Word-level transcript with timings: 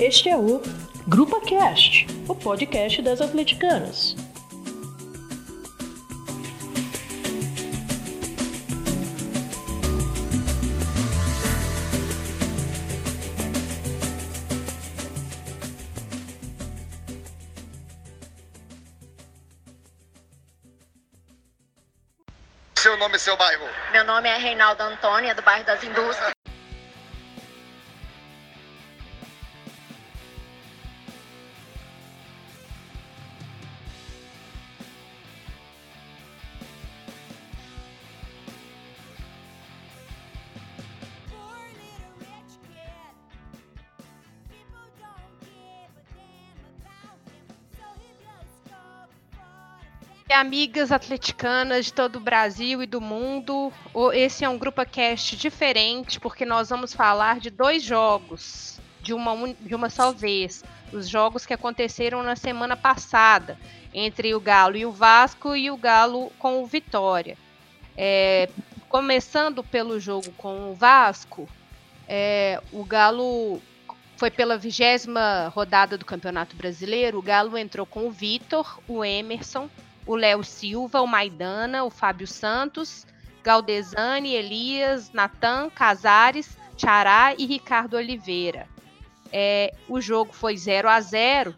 Este 0.00 0.30
é 0.30 0.36
o 0.36 0.62
Grupa 1.06 1.42
Cast, 1.42 2.06
o 2.26 2.34
podcast 2.34 3.02
das 3.02 3.20
atleticanas. 3.20 4.16
Seu 22.74 22.96
nome 22.96 23.16
e 23.16 23.18
seu 23.18 23.36
bairro. 23.36 23.66
Meu 23.92 24.06
nome 24.06 24.30
é 24.30 24.38
Reinaldo 24.38 24.82
Antônia, 24.82 25.34
do 25.34 25.42
bairro 25.42 25.66
das 25.66 25.84
Indústrias. 25.84 26.39
Amigas 50.40 50.90
atleticanas 50.90 51.84
de 51.84 51.92
todo 51.92 52.16
o 52.16 52.20
Brasil 52.20 52.82
e 52.82 52.86
do 52.86 52.98
mundo, 52.98 53.70
esse 54.14 54.42
é 54.42 54.48
um 54.48 54.56
Grupo 54.56 54.82
Cast 54.86 55.36
diferente, 55.36 56.18
porque 56.18 56.46
nós 56.46 56.70
vamos 56.70 56.94
falar 56.94 57.38
de 57.38 57.50
dois 57.50 57.82
jogos 57.82 58.80
de 59.02 59.12
uma, 59.12 59.34
de 59.60 59.74
uma 59.74 59.90
só 59.90 60.12
vez. 60.12 60.64
Os 60.92 61.06
jogos 61.06 61.44
que 61.44 61.52
aconteceram 61.52 62.22
na 62.22 62.36
semana 62.36 62.74
passada, 62.74 63.58
entre 63.92 64.34
o 64.34 64.40
Galo 64.40 64.78
e 64.78 64.86
o 64.86 64.90
Vasco 64.90 65.54
e 65.54 65.70
o 65.70 65.76
Galo 65.76 66.32
com 66.38 66.62
o 66.62 66.66
Vitória. 66.66 67.36
É, 67.94 68.48
começando 68.88 69.62
pelo 69.62 70.00
jogo 70.00 70.32
com 70.38 70.70
o 70.70 70.74
Vasco, 70.74 71.46
é, 72.08 72.62
o 72.72 72.82
Galo 72.82 73.60
foi 74.16 74.30
pela 74.30 74.56
vigésima 74.56 75.48
rodada 75.54 75.98
do 75.98 76.04
Campeonato 76.06 76.56
Brasileiro. 76.56 77.18
O 77.18 77.22
Galo 77.22 77.58
entrou 77.58 77.84
com 77.84 78.06
o 78.06 78.10
Vitor, 78.10 78.80
o 78.88 79.04
Emerson, 79.04 79.68
o 80.10 80.16
Léo 80.16 80.42
Silva, 80.42 81.00
o 81.00 81.06
Maidana, 81.06 81.84
o 81.84 81.90
Fábio 81.90 82.26
Santos, 82.26 83.06
Galdesani, 83.44 84.34
Elias, 84.34 85.12
Natan, 85.12 85.70
Casares, 85.70 86.58
Chará 86.76 87.32
e 87.38 87.46
Ricardo 87.46 87.96
Oliveira. 87.96 88.66
É, 89.32 89.72
o 89.88 90.00
jogo 90.00 90.32
foi 90.32 90.56
0 90.56 90.88
a 90.88 91.00
0 91.00 91.54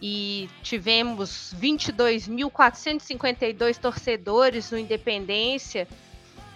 e 0.00 0.48
tivemos 0.62 1.52
22.452 1.60 3.78
torcedores 3.78 4.70
no 4.70 4.78
Independência 4.78 5.88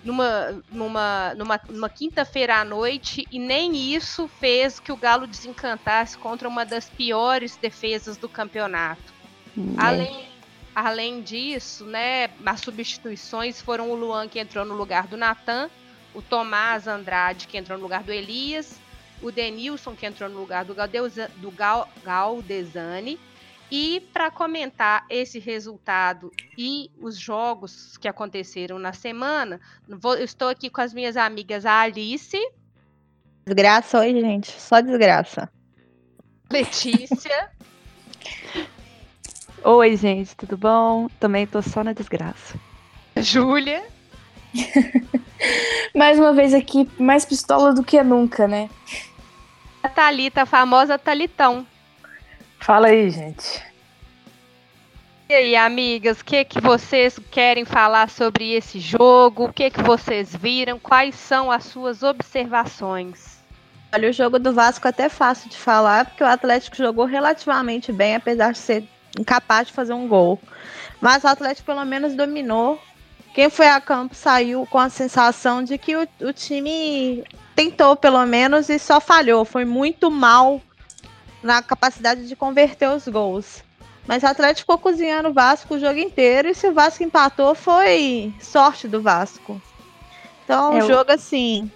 numa, 0.05 0.63
numa, 0.71 1.35
numa, 1.35 1.61
numa 1.69 1.89
quinta-feira 1.89 2.61
à 2.61 2.65
noite 2.65 3.27
e 3.33 3.41
nem 3.41 3.93
isso 3.93 4.29
fez 4.29 4.79
que 4.79 4.93
o 4.93 4.97
Galo 4.97 5.27
desencantasse 5.27 6.17
contra 6.17 6.49
uma 6.49 6.65
das 6.65 6.89
piores 6.89 7.57
defesas 7.57 8.17
do 8.17 8.29
campeonato. 8.29 9.13
Além, 9.77 10.32
além 10.75 11.23
disso, 11.23 11.85
né, 11.85 12.31
as 12.45 12.61
substituições 12.61 13.61
foram 13.61 13.91
o 13.91 13.95
Luan 13.95 14.29
que 14.29 14.39
entrou 14.39 14.65
no 14.65 14.75
lugar 14.75 15.07
do 15.07 15.17
Natan, 15.17 15.69
o 16.15 16.21
Tomás 16.23 16.87
Andrade 16.87 17.47
que 17.47 17.57
entrou 17.57 17.77
no 17.79 17.83
lugar 17.85 18.03
do 18.03 18.13
Elias, 18.13 18.79
o 19.21 19.31
Denilson 19.31 19.95
que 19.95 20.05
entrou 20.07 20.29
no 20.29 20.39
lugar 20.41 20.65
do, 20.65 20.75
Galdeuza- 20.75 21.31
do 21.37 21.51
Gal, 21.51 21.89
Galdesani. 22.05 23.19
E 23.71 24.01
para 24.13 24.31
comentar 24.31 25.07
esse 25.09 25.39
resultado 25.39 26.31
e 26.59 26.91
os 27.01 27.17
jogos 27.17 27.97
que 27.97 28.07
aconteceram 28.07 28.79
na 28.79 28.93
semana, 28.93 29.61
vou- 29.89 30.17
eu 30.17 30.25
estou 30.25 30.49
aqui 30.49 30.69
com 30.69 30.81
as 30.83 30.93
minhas 30.93 31.17
amigas 31.17 31.65
a 31.65 31.81
Alice, 31.81 32.37
Desgraça 33.45 33.99
hoje, 33.99 34.21
gente. 34.21 34.53
Só 34.53 34.81
desgraça. 34.81 35.51
Letícia 36.51 37.51
Oi, 39.65 39.97
gente, 39.97 40.37
tudo 40.37 40.57
bom? 40.57 41.09
Também 41.21 41.47
tô 41.47 41.63
só 41.63 41.85
na 41.85 41.93
desgraça. 41.93 42.59
Júlia 43.17 43.85
Mais 45.95 46.19
uma 46.19 46.33
vez 46.33 46.53
aqui, 46.53 46.89
mais 46.99 47.25
pistola 47.25 47.73
do 47.73 47.85
que 47.85 48.03
nunca, 48.03 48.49
né? 48.49 48.69
a 49.83 49.89
Thalita, 49.89 50.43
a 50.43 50.47
famosa 50.47 50.99
Talitão. 50.99 51.67
Fala 52.61 52.89
aí, 52.89 53.11
gente. 53.11 53.63
E 55.29 55.35
aí, 55.35 55.57
amigas, 55.57 56.21
o 56.21 56.25
que, 56.25 56.45
que 56.45 56.61
vocês 56.61 57.19
querem 57.31 57.65
falar 57.65 58.09
sobre 58.09 58.53
esse 58.53 58.79
jogo? 58.79 59.45
O 59.45 59.53
que, 59.53 59.71
que 59.71 59.83
vocês 59.83 60.35
viram? 60.35 60.79
Quais 60.79 61.15
são 61.15 61.51
as 61.51 61.65
suas 61.65 62.03
observações? 62.03 63.41
Olha, 63.95 64.11
o 64.11 64.13
jogo 64.13 64.39
do 64.39 64.53
Vasco 64.53 64.87
é 64.87 64.91
até 64.91 65.09
fácil 65.09 65.51
de 65.51 65.57
falar, 65.57 66.07
porque 66.07 66.23
o 66.23 66.27
Atlético 66.27 66.77
jogou 66.77 67.05
relativamente 67.05 67.93
bem, 67.93 68.15
apesar 68.15 68.53
de 68.53 68.59
ser 68.59 68.85
incapaz 69.19 69.69
de 69.69 69.73
fazer 69.73 69.93
um 69.93 70.09
gol. 70.09 70.41
Mas 71.01 71.25
o 71.25 71.29
Atlético 71.29 71.67
pelo 71.67 71.85
menos 71.85 72.15
dominou. 72.15 72.81
Quem 73.35 73.49
foi 73.49 73.67
a 73.67 73.81
campo 73.81 74.15
saiu 74.15 74.67
com 74.67 74.79
a 74.79 74.91
sensação 74.91 75.63
de 75.65 75.79
que 75.79 75.97
o, 75.97 76.07
o 76.21 76.33
time 76.33 77.25
tentou 77.57 77.97
pelo 77.97 78.25
menos 78.27 78.69
e 78.69 78.79
só 78.79 79.01
falhou. 79.01 79.45
Foi 79.45 79.65
muito 79.65 80.11
mal 80.11 80.61
na 81.43 81.63
capacidade 81.63 82.29
de 82.29 82.37
converter 82.37 82.89
os 82.91 83.09
gols. 83.09 83.63
Mas 84.07 84.23
o 84.23 84.27
Atlético 84.27 84.61
ficou 84.61 84.79
cozinhando 84.79 85.29
o 85.29 85.33
Vasco 85.33 85.75
o 85.75 85.79
jogo 85.79 85.99
inteiro 85.99 86.49
e 86.49 86.55
se 86.55 86.69
o 86.69 86.75
Vasco 86.75 87.03
empatou 87.03 87.55
foi 87.55 88.33
sorte 88.41 88.87
do 88.87 89.01
Vasco. 89.01 89.61
Então, 90.45 90.75
É, 90.75 90.83
um 90.83 90.87
jogo 90.87 91.13
assim, 91.13 91.71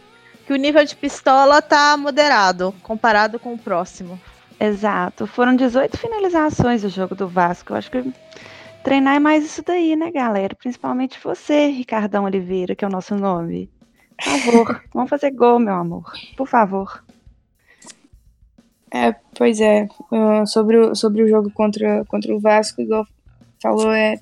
que 0.46 0.52
o 0.52 0.56
nível 0.56 0.84
de 0.84 0.94
pistola 0.94 1.62
tá 1.62 1.96
moderado 1.96 2.74
comparado 2.82 3.38
com 3.38 3.54
o 3.54 3.58
próximo. 3.58 4.20
Exato. 4.58 5.26
Foram 5.26 5.54
18 5.54 5.98
finalizações 5.98 6.84
o 6.84 6.88
jogo 6.88 7.14
do 7.14 7.28
Vasco. 7.28 7.72
Eu 7.72 7.76
acho 7.76 7.90
que 7.90 8.02
treinar 8.82 9.16
é 9.16 9.18
mais 9.18 9.44
isso 9.44 9.62
daí, 9.62 9.96
né, 9.96 10.10
galera? 10.10 10.54
Principalmente 10.54 11.18
você, 11.22 11.68
Ricardão 11.68 12.24
Oliveira, 12.24 12.74
que 12.74 12.84
é 12.84 12.88
o 12.88 12.90
nosso 12.90 13.14
nome. 13.14 13.70
Por 14.16 14.40
favor, 14.40 14.82
vamos 14.94 15.10
fazer 15.10 15.30
gol, 15.32 15.58
meu 15.58 15.74
amor. 15.74 16.12
Por 16.36 16.46
favor. 16.46 17.04
É, 18.92 19.14
pois 19.36 19.60
é. 19.60 19.88
ah, 20.12 20.46
sobre, 20.46 20.78
o, 20.78 20.94
sobre 20.94 21.22
o 21.22 21.28
jogo 21.28 21.50
contra, 21.50 22.04
contra 22.06 22.34
o 22.34 22.40
Vasco, 22.40 22.80
igual 22.80 23.06
falou, 23.60 23.92
é, 23.92 24.18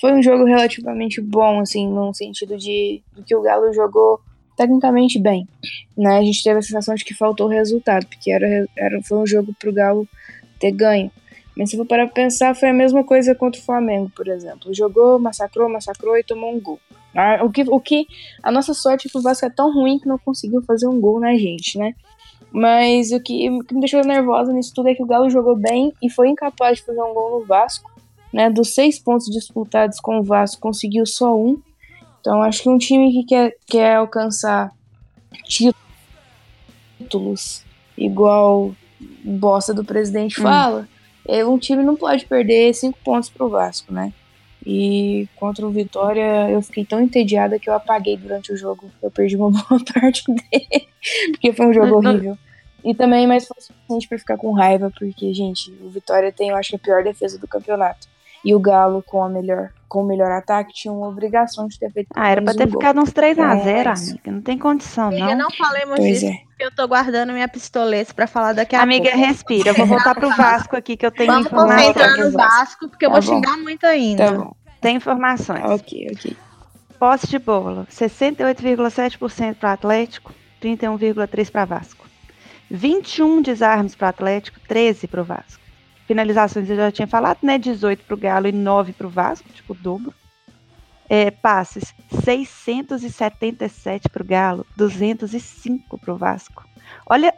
foi 0.00 0.12
um 0.12 0.22
jogo 0.22 0.44
relativamente 0.44 1.20
bom, 1.20 1.60
assim, 1.60 1.88
no 1.88 2.14
sentido 2.14 2.56
de, 2.56 3.02
de 3.12 3.22
que 3.22 3.36
o 3.36 3.42
Galo 3.42 3.72
jogou 3.72 4.20
tecnicamente 4.60 5.18
bem. 5.18 5.48
Né? 5.96 6.18
A 6.18 6.22
gente 6.22 6.44
teve 6.44 6.58
a 6.58 6.62
sensação 6.62 6.94
de 6.94 7.02
que 7.02 7.14
faltou 7.14 7.48
resultado, 7.48 8.06
porque 8.06 8.30
era, 8.30 8.68
era, 8.76 9.02
foi 9.02 9.16
um 9.16 9.26
jogo 9.26 9.54
pro 9.58 9.72
Galo 9.72 10.06
ter 10.58 10.70
ganho. 10.70 11.10
Mas 11.56 11.70
se 11.70 11.78
for 11.78 11.86
parar 11.86 12.04
pra 12.04 12.14
pensar, 12.14 12.54
foi 12.54 12.68
a 12.68 12.74
mesma 12.74 13.02
coisa 13.02 13.34
contra 13.34 13.58
o 13.58 13.64
Flamengo, 13.64 14.12
por 14.14 14.28
exemplo. 14.28 14.74
Jogou, 14.74 15.18
massacrou, 15.18 15.66
massacrou 15.70 16.16
e 16.18 16.22
tomou 16.22 16.54
um 16.54 16.60
gol. 16.60 16.78
Ah, 17.16 17.40
O 17.42 17.50
que, 17.50 17.62
o 17.62 17.80
que 17.80 18.06
a 18.42 18.52
nossa 18.52 18.74
sorte 18.74 19.08
é 19.08 19.10
que 19.10 19.16
o 19.16 19.22
Vasco 19.22 19.46
é 19.46 19.50
tão 19.50 19.72
ruim 19.72 19.98
que 19.98 20.06
não 20.06 20.18
conseguiu 20.18 20.62
fazer 20.62 20.86
um 20.86 21.00
gol 21.00 21.18
na 21.18 21.34
gente, 21.36 21.78
né? 21.78 21.94
Mas 22.52 23.12
o 23.12 23.20
que, 23.20 23.48
o 23.48 23.64
que 23.64 23.74
me 23.74 23.80
deixou 23.80 24.02
nervosa 24.02 24.52
nisso 24.52 24.74
tudo 24.74 24.90
é 24.90 24.94
que 24.94 25.02
o 25.02 25.06
Galo 25.06 25.30
jogou 25.30 25.56
bem 25.56 25.92
e 26.02 26.10
foi 26.10 26.28
incapaz 26.28 26.78
de 26.78 26.84
fazer 26.84 27.00
um 27.00 27.14
gol 27.14 27.40
no 27.40 27.46
Vasco. 27.46 27.90
Né? 28.30 28.50
Dos 28.50 28.74
seis 28.74 28.98
pontos 28.98 29.26
disputados 29.26 29.98
com 30.00 30.18
o 30.18 30.22
Vasco, 30.22 30.60
conseguiu 30.60 31.06
só 31.06 31.34
um. 31.34 31.60
Então 32.20 32.42
acho 32.42 32.62
que 32.62 32.68
um 32.68 32.78
time 32.78 33.12
que 33.12 33.24
quer, 33.24 33.54
quer 33.66 33.96
alcançar 33.96 34.70
títulos 36.98 37.64
igual 37.96 38.74
bosta 39.24 39.72
do 39.72 39.84
presidente 39.84 40.38
Hum. 40.40 40.42
fala, 40.42 40.88
é, 41.26 41.44
um 41.44 41.58
time 41.58 41.82
não 41.82 41.96
pode 41.96 42.26
perder 42.26 42.74
cinco 42.74 42.98
pontos 43.04 43.28
pro 43.30 43.48
Vasco, 43.48 43.92
né? 43.92 44.12
E 44.64 45.26
contra 45.36 45.66
o 45.66 45.70
Vitória 45.70 46.50
eu 46.50 46.60
fiquei 46.60 46.84
tão 46.84 47.00
entediada 47.00 47.58
que 47.58 47.68
eu 47.70 47.74
apaguei 47.74 48.16
durante 48.16 48.52
o 48.52 48.56
jogo. 48.56 48.90
Eu 49.02 49.10
perdi 49.10 49.36
uma 49.36 49.48
boa 49.50 49.80
parte 49.94 50.24
dele, 50.26 50.88
porque 51.30 51.52
foi 51.52 51.66
um 51.66 51.72
jogo 51.72 52.02
não- 52.02 52.10
horrível. 52.10 52.36
E 52.82 52.94
também, 52.94 53.26
mas 53.26 53.46
foi 53.46 53.60
suficiente 53.60 54.08
pra 54.08 54.18
ficar 54.18 54.36
com 54.38 54.52
raiva, 54.52 54.90
porque, 54.98 55.34
gente, 55.34 55.70
o 55.82 55.90
Vitória 55.90 56.32
tem, 56.32 56.48
eu 56.48 56.56
acho 56.56 56.74
a 56.76 56.78
pior 56.78 57.04
defesa 57.04 57.38
do 57.38 57.46
campeonato. 57.46 58.08
E 58.42 58.54
o 58.54 58.58
Galo, 58.58 59.02
com, 59.06 59.22
a 59.22 59.28
melhor, 59.28 59.70
com 59.90 60.02
o 60.02 60.06
melhor 60.06 60.30
ataque, 60.30 60.72
tinha 60.72 60.92
uma 60.94 61.08
obrigação 61.08 61.66
de 61.68 61.78
ter 61.78 61.90
feito. 61.92 62.08
Ah, 62.14 62.30
era 62.30 62.40
pra 62.40 62.54
ter 62.54 62.62
um 62.66 62.70
gol. 62.70 62.80
ficado 62.80 63.00
uns 63.00 63.12
3 63.12 63.38
a 63.38 63.54
É, 63.56 63.62
0 63.64 63.92
isso. 63.92 64.10
amiga. 64.12 64.30
Não 64.32 64.40
tem 64.40 64.56
condição, 64.56 65.08
Amiga, 65.08 65.26
não. 65.34 65.36
não 65.36 65.50
falemos 65.50 65.96
Pois 65.96 66.08
disso, 66.20 66.26
é. 66.26 66.38
porque 66.48 66.64
eu 66.64 66.70
tô 66.74 66.86
guardando 66.88 67.32
minha 67.32 67.48
pistoleta 67.48 68.14
pra 68.14 68.26
falar 68.26 68.52
daqui 68.54 68.76
a 68.76 68.82
Amiga, 68.82 69.10
pouco. 69.10 69.18
respira. 69.26 69.70
Eu 69.70 69.74
vou 69.74 69.86
voltar 69.86 70.14
pro 70.14 70.30
Vasco 70.30 70.76
aqui, 70.76 70.96
que 70.96 71.04
eu 71.04 71.10
tenho 71.10 71.30
Vamos 71.32 71.46
informações. 71.46 71.86
concentrar 71.92 72.16
no 72.18 72.30
Vasco. 72.32 72.88
Porque 72.88 73.04
eu 73.04 73.10
Tá 73.10 73.20
vou 73.20 73.28
bom. 73.28 73.34
xingar 73.36 73.56
muito 73.58 73.84
ainda. 73.84 74.24
Tá 74.26 74.38
bom. 74.38 74.54
Tem 74.80 74.96
informações. 74.96 75.64
Ok, 75.64 76.06
ok. 76.16 76.36
Posse 76.98 77.26
de 77.26 77.38
bola, 77.38 77.86
68,7% 77.90 79.54
para 79.56 79.72
Atlético, 79.72 80.32
31,3% 80.62 81.50
para 81.50 81.64
Vasco. 81.64 82.06
21 82.70 83.42
desarmes 83.42 83.94
para 83.96 84.06
o 84.06 84.10
Atlético, 84.10 84.60
13 84.68 85.08
para 85.08 85.20
o 85.20 85.24
Vasco. 85.24 85.60
Finalizações 86.10 86.68
eu 86.68 86.74
já 86.74 86.90
tinha 86.90 87.06
falado, 87.06 87.38
né? 87.40 87.56
18 87.56 88.02
para 88.02 88.14
o 88.14 88.18
Galo 88.18 88.48
e 88.48 88.52
9 88.52 88.92
para 88.94 89.06
o 89.06 89.10
Vasco, 89.10 89.48
tipo 89.50 89.72
dobro. 89.74 90.12
É, 91.08 91.30
passes, 91.30 91.94
677 92.24 94.08
para 94.08 94.20
o 94.20 94.26
Galo, 94.26 94.66
205 94.76 95.96
para 95.98 96.12
o 96.12 96.16
Vasco. 96.16 96.64
Olha 97.06 97.32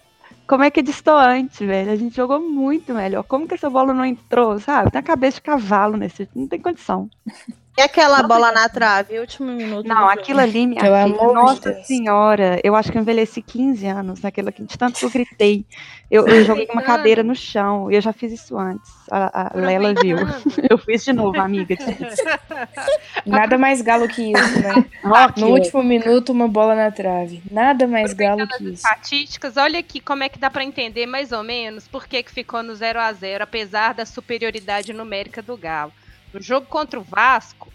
como 0.46 0.64
é 0.64 0.70
que 0.70 0.80
é 0.80 0.82
distoante, 0.82 1.66
velho. 1.66 1.90
A 1.92 1.96
gente 1.96 2.16
jogou 2.16 2.40
muito 2.40 2.94
melhor. 2.94 3.24
Como 3.24 3.46
que 3.46 3.52
essa 3.52 3.69
bola 3.69 3.92
não 3.92 4.06
entrou, 4.06 4.58
sabe? 4.58 4.90
Tem 4.90 5.00
a 5.00 5.02
cabeça 5.02 5.34
de 5.34 5.42
cavalo 5.42 5.98
nesse. 5.98 6.26
Não 6.34 6.48
tem 6.48 6.58
condição. 6.58 7.10
E 7.76 7.80
aquela 7.80 8.22
bola 8.22 8.52
na 8.52 8.69
trave, 8.69 9.19
último 9.19 9.50
minuto. 9.50 9.86
Não, 9.86 10.06
aquilo 10.06 10.40
ali, 10.40 10.66
minha 10.66 10.80
filha, 10.80 11.06
nossa 11.06 11.72
Deus. 11.72 11.86
senhora, 11.86 12.60
eu 12.62 12.76
acho 12.76 12.92
que 12.92 12.98
eu 12.98 13.02
envelheci 13.02 13.40
15 13.40 13.86
anos 13.86 14.20
naquilo 14.20 14.50
aqui, 14.50 14.62
de 14.62 14.76
tanto 14.76 14.98
que 14.98 15.04
eu 15.06 15.10
gritei. 15.10 15.64
Eu, 16.10 16.28
eu 16.28 16.44
joguei 16.44 16.69
uma 16.70 16.82
cadeira 16.82 17.22
no 17.22 17.34
chão, 17.34 17.90
e 17.90 17.94
eu 17.94 18.00
já 18.02 18.12
fiz 18.12 18.30
isso 18.30 18.58
antes. 18.58 18.90
A, 19.10 19.54
a 19.54 19.58
Lela 19.58 19.94
viu. 19.94 20.19
Eu 20.69 20.76
fiz 20.76 21.04
de 21.04 21.12
novo, 21.12 21.40
amiga. 21.40 21.74
Nada 23.24 23.56
mais 23.56 23.80
galo 23.80 24.06
que 24.06 24.32
isso, 24.32 24.60
né? 24.60 24.84
No 25.36 25.48
último 25.48 25.82
minuto, 25.82 26.30
uma 26.32 26.48
bola 26.48 26.74
na 26.74 26.90
trave. 26.90 27.42
Nada 27.50 27.86
mais 27.86 28.12
galo 28.12 28.46
que 28.46 28.64
isso. 28.64 28.86
Estatísticas, 28.86 29.56
olha 29.56 29.78
aqui 29.78 30.00
como 30.00 30.22
é 30.22 30.28
que 30.28 30.38
dá 30.38 30.50
pra 30.50 30.64
entender 30.64 31.06
mais 31.06 31.32
ou 31.32 31.42
menos 31.42 31.88
por 31.88 32.06
que, 32.06 32.22
que 32.22 32.30
ficou 32.30 32.62
no 32.62 32.74
0 32.74 33.00
a 33.00 33.12
0 33.12 33.44
apesar 33.44 33.94
da 33.94 34.04
superioridade 34.04 34.92
numérica 34.92 35.40
do 35.40 35.56
Galo. 35.56 35.92
No 36.32 36.40
jogo 36.40 36.67
contra 36.67 36.99
o 36.99 37.02
Vasco, 37.02 37.73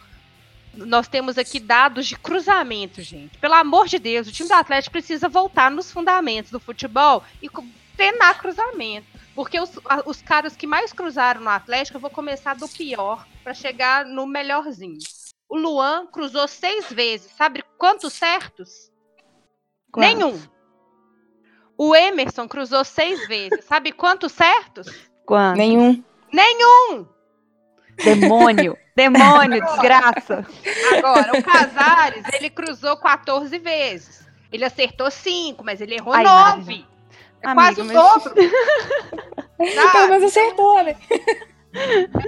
nós 0.73 1.07
temos 1.07 1.37
aqui 1.37 1.59
dados 1.59 2.07
de 2.07 2.17
cruzamento, 2.17 3.01
gente. 3.01 3.37
Pelo 3.37 3.53
amor 3.53 3.87
de 3.87 3.99
Deus, 3.99 4.27
o 4.27 4.31
time 4.31 4.49
do 4.49 4.55
Atlético 4.55 4.91
precisa 4.91 5.27
voltar 5.27 5.71
nos 5.71 5.91
fundamentos 5.91 6.51
do 6.51 6.59
futebol 6.59 7.23
e 7.41 7.49
treinar 7.95 8.39
cruzamento. 8.39 9.07
Porque 9.33 9.59
os, 9.59 9.71
os 10.05 10.21
caras 10.21 10.55
que 10.55 10.65
mais 10.65 10.91
cruzaram 10.91 11.41
no 11.41 11.49
Atlético, 11.49 11.97
eu 11.97 12.01
vou 12.01 12.09
começar 12.09 12.55
do 12.55 12.67
pior 12.67 13.27
pra 13.43 13.53
chegar 13.53 14.05
no 14.05 14.25
melhorzinho. 14.25 14.97
O 15.49 15.57
Luan 15.57 16.07
cruzou 16.07 16.47
seis 16.47 16.91
vezes. 16.91 17.31
Sabe 17.33 17.63
quantos 17.77 18.13
certos? 18.13 18.91
Nenhum. 19.95 20.39
O 21.77 21.95
Emerson 21.95 22.47
cruzou 22.47 22.83
seis 22.83 23.27
vezes. 23.27 23.63
Sabe 23.65 23.91
quantos 23.91 24.31
certos? 24.31 24.87
Nenhum. 25.55 26.03
Nenhum! 26.33 27.07
Demônio! 28.03 28.77
Demônio, 28.95 29.63
desgraça! 29.65 30.45
Agora, 30.97 31.31
o 31.37 31.43
Casares, 31.43 32.23
ele 32.33 32.49
cruzou 32.49 32.97
14 32.97 33.57
vezes. 33.59 34.25
Ele 34.51 34.63
acertou 34.65 35.11
5, 35.11 35.63
mas 35.63 35.81
ele 35.81 35.95
errou 35.95 36.13
Ai, 36.13 36.23
9. 36.23 36.85
É 37.41 37.53
quase 37.53 37.81
o 37.81 37.85
mas- 37.85 37.93
dobro. 37.95 38.33
Pelo 39.57 40.07
menos 40.09 40.23
acertou, 40.23 40.83
né? 40.83 40.95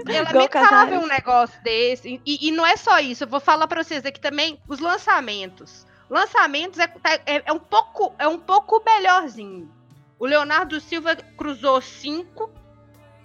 É 0.08 0.22
lamentável 0.34 1.00
um 1.00 1.08
negócio 1.08 1.62
desse. 1.64 2.22
E, 2.26 2.48
e 2.48 2.52
não 2.52 2.66
é 2.66 2.76
só 2.76 3.00
isso, 3.00 3.24
eu 3.24 3.28
vou 3.28 3.40
falar 3.40 3.68
pra 3.68 3.84
vocês 3.84 4.06
aqui 4.06 4.20
também 4.20 4.60
os 4.68 4.80
lançamentos. 4.80 5.86
Lançamentos 6.10 6.80
é, 6.80 6.88
tá- 6.88 7.20
é- 7.26 7.44
é 7.46 7.54
um 7.54 7.60
pouco, 7.60 8.14
é 8.18 8.28
um 8.28 8.38
pouco 8.40 8.82
melhorzinho. 8.86 9.72
O 10.18 10.26
Leonardo 10.26 10.80
Silva 10.82 11.16
cruzou 11.38 11.80
5, 11.82 12.50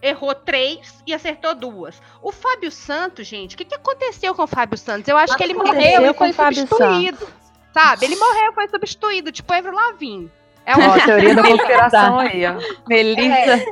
errou 0.05 0.35
3 0.35 1.03
e 1.07 1.15
acertou 1.15 1.55
duas. 1.55 2.01
O 2.23 2.31
Fábio 2.31 2.71
Santos, 2.71 3.27
gente, 3.27 3.55
o 3.55 3.59
que, 3.59 3.65
que 3.65 3.75
aconteceu 3.75 4.35
com 4.35 4.43
o 4.43 4.47
Fábio 4.47 4.77
Santos? 4.77 5.09
Eu 5.09 5.17
acho 5.17 5.37
que 5.37 5.43
ele 5.43 5.55
morreu 5.55 6.11
e 6.11 6.15
foi 6.15 6.33
substituído. 6.33 7.27
Sabe? 7.73 8.05
Ele 8.05 8.17
morreu 8.17 8.53
e 8.53 8.55
foi 8.55 8.69
substituído, 8.69 9.33
tipo 9.33 9.53
Evro 9.53 9.75
Lavigne. 9.75 10.31
É 10.67 10.75
Ó, 10.75 10.79
um 10.79 10.93
a 10.93 11.01
teoria 11.01 11.35
da 11.35 11.43
conspiração 11.43 12.19
aí, 12.21 12.47
ó. 12.47 12.55
Melissa, 12.87 13.65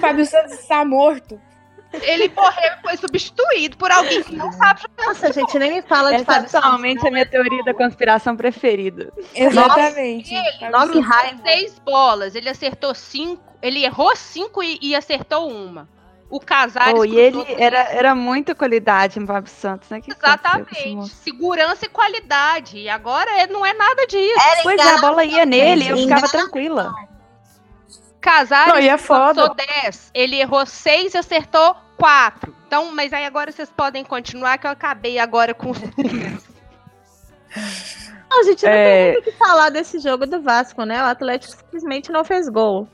Fábio 0.00 0.26
Santos 0.26 0.52
está 0.52 0.84
morto. 0.84 1.40
Ele 2.02 2.30
morreu 2.34 2.72
e 2.78 2.82
foi 2.82 2.96
substituído 2.96 3.76
por 3.76 3.90
alguém 3.90 4.22
que 4.22 4.36
não 4.36 4.52
sabe 4.52 4.82
jogar 4.82 5.06
Nossa, 5.06 5.32
gente, 5.32 5.58
nem 5.58 5.72
me 5.74 5.82
fala 5.82 6.10
de 6.10 6.16
essa 6.16 6.24
Fábio 6.24 6.46
é 6.46 6.50
totalmente 6.50 7.06
a 7.06 7.10
minha 7.10 7.24
teoria 7.26 7.64
da 7.64 7.72
conspiração 7.72 8.36
preferida. 8.36 9.12
Exatamente. 9.34 10.34
Ele 10.34 10.70
Nossa, 10.70 10.86
que 10.86 10.92
cruzou 10.92 11.10
raiva. 11.10 11.42
seis 11.42 11.78
bolas, 11.78 12.34
ele 12.34 12.48
acertou 12.48 12.94
cinco, 12.94 13.55
ele 13.66 13.84
errou 13.84 14.14
cinco 14.16 14.62
e, 14.62 14.78
e 14.80 14.94
acertou 14.94 15.50
uma. 15.50 15.88
O 16.28 16.40
Casares 16.40 16.98
Oh, 16.98 17.04
e 17.04 17.16
ele 17.16 17.44
era, 17.56 17.78
era 17.92 18.12
muita 18.14 18.52
qualidade 18.52 19.18
em 19.20 19.24
Fábio 19.26 19.48
Santos, 19.50 19.88
né? 19.90 20.00
Que 20.00 20.10
Exatamente. 20.10 21.08
Segurança 21.08 21.86
e 21.86 21.88
qualidade. 21.88 22.78
E 22.78 22.88
agora 22.88 23.30
é- 23.40 23.46
não 23.46 23.64
é 23.64 23.72
nada 23.72 24.04
disso. 24.08 24.40
Era 24.40 24.62
Pois 24.64 24.80
é, 24.80 24.94
a 24.94 24.98
bola 24.98 25.24
ia 25.24 25.46
nele 25.46 25.84
e 25.84 25.88
eu 25.88 25.96
ficava 25.96 26.28
tranquila. 26.28 26.92
Casares 28.20 28.72
Não, 28.74 28.80
e 28.80 28.88
é 28.88 28.98
foda. 28.98 29.42
lançou 29.42 29.54
10. 29.54 30.10
Ele 30.12 30.40
errou 30.40 30.66
seis 30.66 31.14
e 31.14 31.18
acertou 31.18 31.76
quatro. 31.96 32.52
Então, 32.66 32.92
mas 32.92 33.12
aí 33.12 33.24
agora 33.24 33.52
vocês 33.52 33.70
podem 33.70 34.02
continuar, 34.04 34.58
que 34.58 34.66
eu 34.66 34.70
acabei 34.72 35.20
agora 35.20 35.54
com 35.54 35.70
os 35.70 35.78
Não, 38.28 38.42
gente, 38.44 38.64
não 38.66 38.72
É. 38.72 38.84
tem 39.04 39.12
muito 39.12 39.20
o 39.28 39.32
que 39.32 39.38
falar 39.38 39.70
desse 39.70 39.98
jogo 40.00 40.26
do 40.26 40.42
Vasco, 40.42 40.82
né? 40.84 41.00
O 41.02 41.06
Atlético 41.06 41.56
simplesmente 41.56 42.10
não 42.10 42.24
fez 42.24 42.48
gol. 42.48 42.88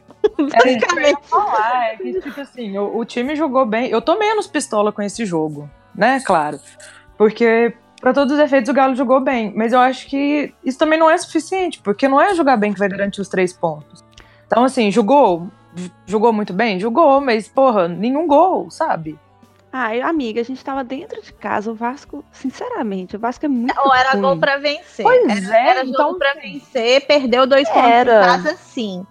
É 0.54 0.72
eu 0.72 1.00
ia 1.00 1.16
falar, 1.22 1.92
é 1.92 1.96
que, 1.96 2.20
tipo 2.20 2.40
assim, 2.40 2.78
o, 2.78 2.96
o 2.98 3.04
time 3.04 3.34
jogou 3.36 3.66
bem. 3.66 3.88
Eu 3.90 4.00
tô 4.00 4.16
menos 4.18 4.46
pistola 4.46 4.92
com 4.92 5.02
esse 5.02 5.24
jogo, 5.26 5.68
né? 5.94 6.20
Claro. 6.24 6.58
Porque, 7.18 7.74
pra 8.00 8.12
todos 8.12 8.34
os 8.34 8.40
efeitos, 8.40 8.70
o 8.70 8.74
Galo 8.74 8.94
jogou 8.94 9.20
bem. 9.20 9.52
Mas 9.56 9.72
eu 9.72 9.80
acho 9.80 10.06
que 10.06 10.52
isso 10.64 10.78
também 10.78 10.98
não 10.98 11.10
é 11.10 11.16
suficiente, 11.18 11.80
porque 11.82 12.06
não 12.08 12.20
é 12.20 12.34
jogar 12.34 12.56
bem 12.56 12.72
que 12.72 12.78
vai 12.78 12.88
garantir 12.88 13.20
os 13.20 13.28
três 13.28 13.52
pontos. 13.52 14.04
Então, 14.46 14.64
assim, 14.64 14.90
jogou. 14.90 15.48
Jogou 16.06 16.32
muito 16.32 16.52
bem? 16.52 16.78
Jogou, 16.78 17.20
mas, 17.20 17.48
porra, 17.48 17.88
nenhum 17.88 18.26
gol, 18.26 18.70
sabe? 18.70 19.18
Ah, 19.72 19.96
eu- 19.96 20.06
amiga, 20.06 20.38
a 20.42 20.44
gente 20.44 20.62
tava 20.62 20.84
dentro 20.84 21.22
de 21.22 21.32
casa. 21.32 21.70
O 21.70 21.74
Vasco, 21.74 22.22
sinceramente, 22.30 23.16
o 23.16 23.18
Vasco 23.18 23.46
é 23.46 23.48
muito. 23.48 23.74
Ou 23.82 23.94
era 23.94 24.10
ruim. 24.10 24.20
gol 24.20 24.36
pra 24.38 24.58
vencer. 24.58 25.02
Pois 25.02 25.48
era, 25.48 25.56
é, 25.58 25.68
era 25.70 25.84
então- 25.86 26.06
jogo 26.08 26.18
pra 26.18 26.34
vencer, 26.34 27.06
perdeu 27.06 27.46
dois 27.46 27.66
pontos 27.70 27.90
Era. 27.90 28.20
em 28.20 28.26
casa, 28.26 28.56
sim. 28.56 29.06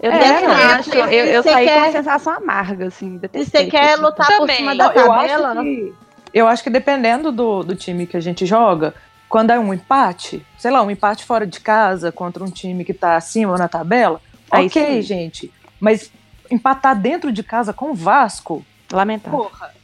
Eu 0.00 0.12
É, 0.12 0.42
era. 0.42 0.76
acho. 0.78 0.90
Eu, 0.94 1.06
eu 1.08 1.42
Você 1.42 1.50
saí 1.50 1.66
com 1.66 1.72
quer- 1.72 1.78
uma 1.82 1.92
sensação 1.92 2.32
amarga, 2.34 2.86
assim. 2.88 3.12
Se 3.12 3.18
detestei 3.18 3.64
você 3.64 3.70
quer 3.70 3.96
lutar 3.96 4.26
por 4.26 4.38
Também. 4.40 4.56
cima 4.56 4.74
Não, 4.74 4.88
da 4.88 4.94
eu 4.94 5.06
tabela, 5.06 5.48
acho 5.52 5.62
que, 5.62 5.94
eu 6.34 6.48
acho 6.48 6.62
que 6.62 6.70
dependendo 6.70 7.32
do, 7.32 7.62
do 7.62 7.74
time 7.74 8.06
que 8.06 8.16
a 8.16 8.20
gente 8.20 8.44
joga, 8.44 8.94
quando 9.28 9.50
é 9.50 9.58
um 9.58 9.72
empate, 9.72 10.44
sei 10.58 10.70
lá, 10.70 10.82
um 10.82 10.90
empate 10.90 11.24
fora 11.24 11.46
de 11.46 11.58
casa 11.60 12.12
contra 12.12 12.44
um 12.44 12.50
time 12.50 12.84
que 12.84 12.92
tá 12.94 13.16
acima 13.16 13.56
na 13.56 13.68
tabela, 13.68 14.20
Aí 14.50 14.66
ok, 14.66 14.96
sim. 14.96 15.02
gente. 15.02 15.52
Mas 15.80 16.12
empatar 16.50 16.94
dentro 16.98 17.32
de 17.32 17.42
casa 17.42 17.72
com 17.72 17.90
o 17.90 17.94
Vasco, 17.94 18.64
Lamentável. 18.92 19.40
porra, 19.40 19.74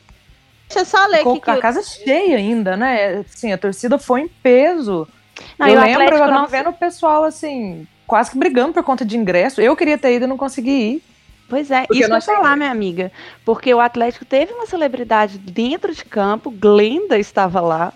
deixa 0.68 0.80
eu 0.80 0.84
só 0.84 1.06
ler 1.06 1.24
com 1.24 1.32
aqui 1.32 1.40
que 1.40 1.50
a 1.50 1.56
casa 1.60 1.82
cheia 1.82 2.36
ainda, 2.36 2.76
né? 2.76 3.24
Assim, 3.28 3.50
a 3.52 3.58
torcida 3.58 3.98
foi 3.98 4.20
em 4.20 4.28
peso. 4.28 5.08
Não, 5.58 5.66
e 5.66 5.72
eu 5.72 5.80
o 5.80 5.82
lembro, 5.82 6.04
eu 6.14 6.18
tava 6.20 6.30
não 6.30 6.46
vendo 6.46 6.68
o 6.70 6.72
pessoal, 6.72 7.24
assim, 7.24 7.86
quase 8.12 8.30
que 8.30 8.36
brigando 8.36 8.74
por 8.74 8.82
conta 8.82 9.06
de 9.06 9.16
ingresso. 9.16 9.62
Eu 9.62 9.74
queria 9.74 9.96
ter 9.96 10.14
ido 10.14 10.26
e 10.26 10.28
não 10.28 10.36
consegui 10.36 10.70
ir. 10.70 11.02
Pois 11.48 11.70
é, 11.70 11.86
Porque 11.86 11.98
isso 11.98 12.10
que 12.10 12.14
eu 12.14 12.20
falar, 12.20 12.58
minha 12.58 12.70
amiga. 12.70 13.10
Porque 13.42 13.72
o 13.72 13.80
Atlético 13.80 14.26
teve 14.26 14.52
uma 14.52 14.66
celebridade 14.66 15.38
dentro 15.38 15.94
de 15.94 16.04
campo, 16.04 16.50
Glenda 16.50 17.18
estava 17.18 17.58
lá. 17.62 17.90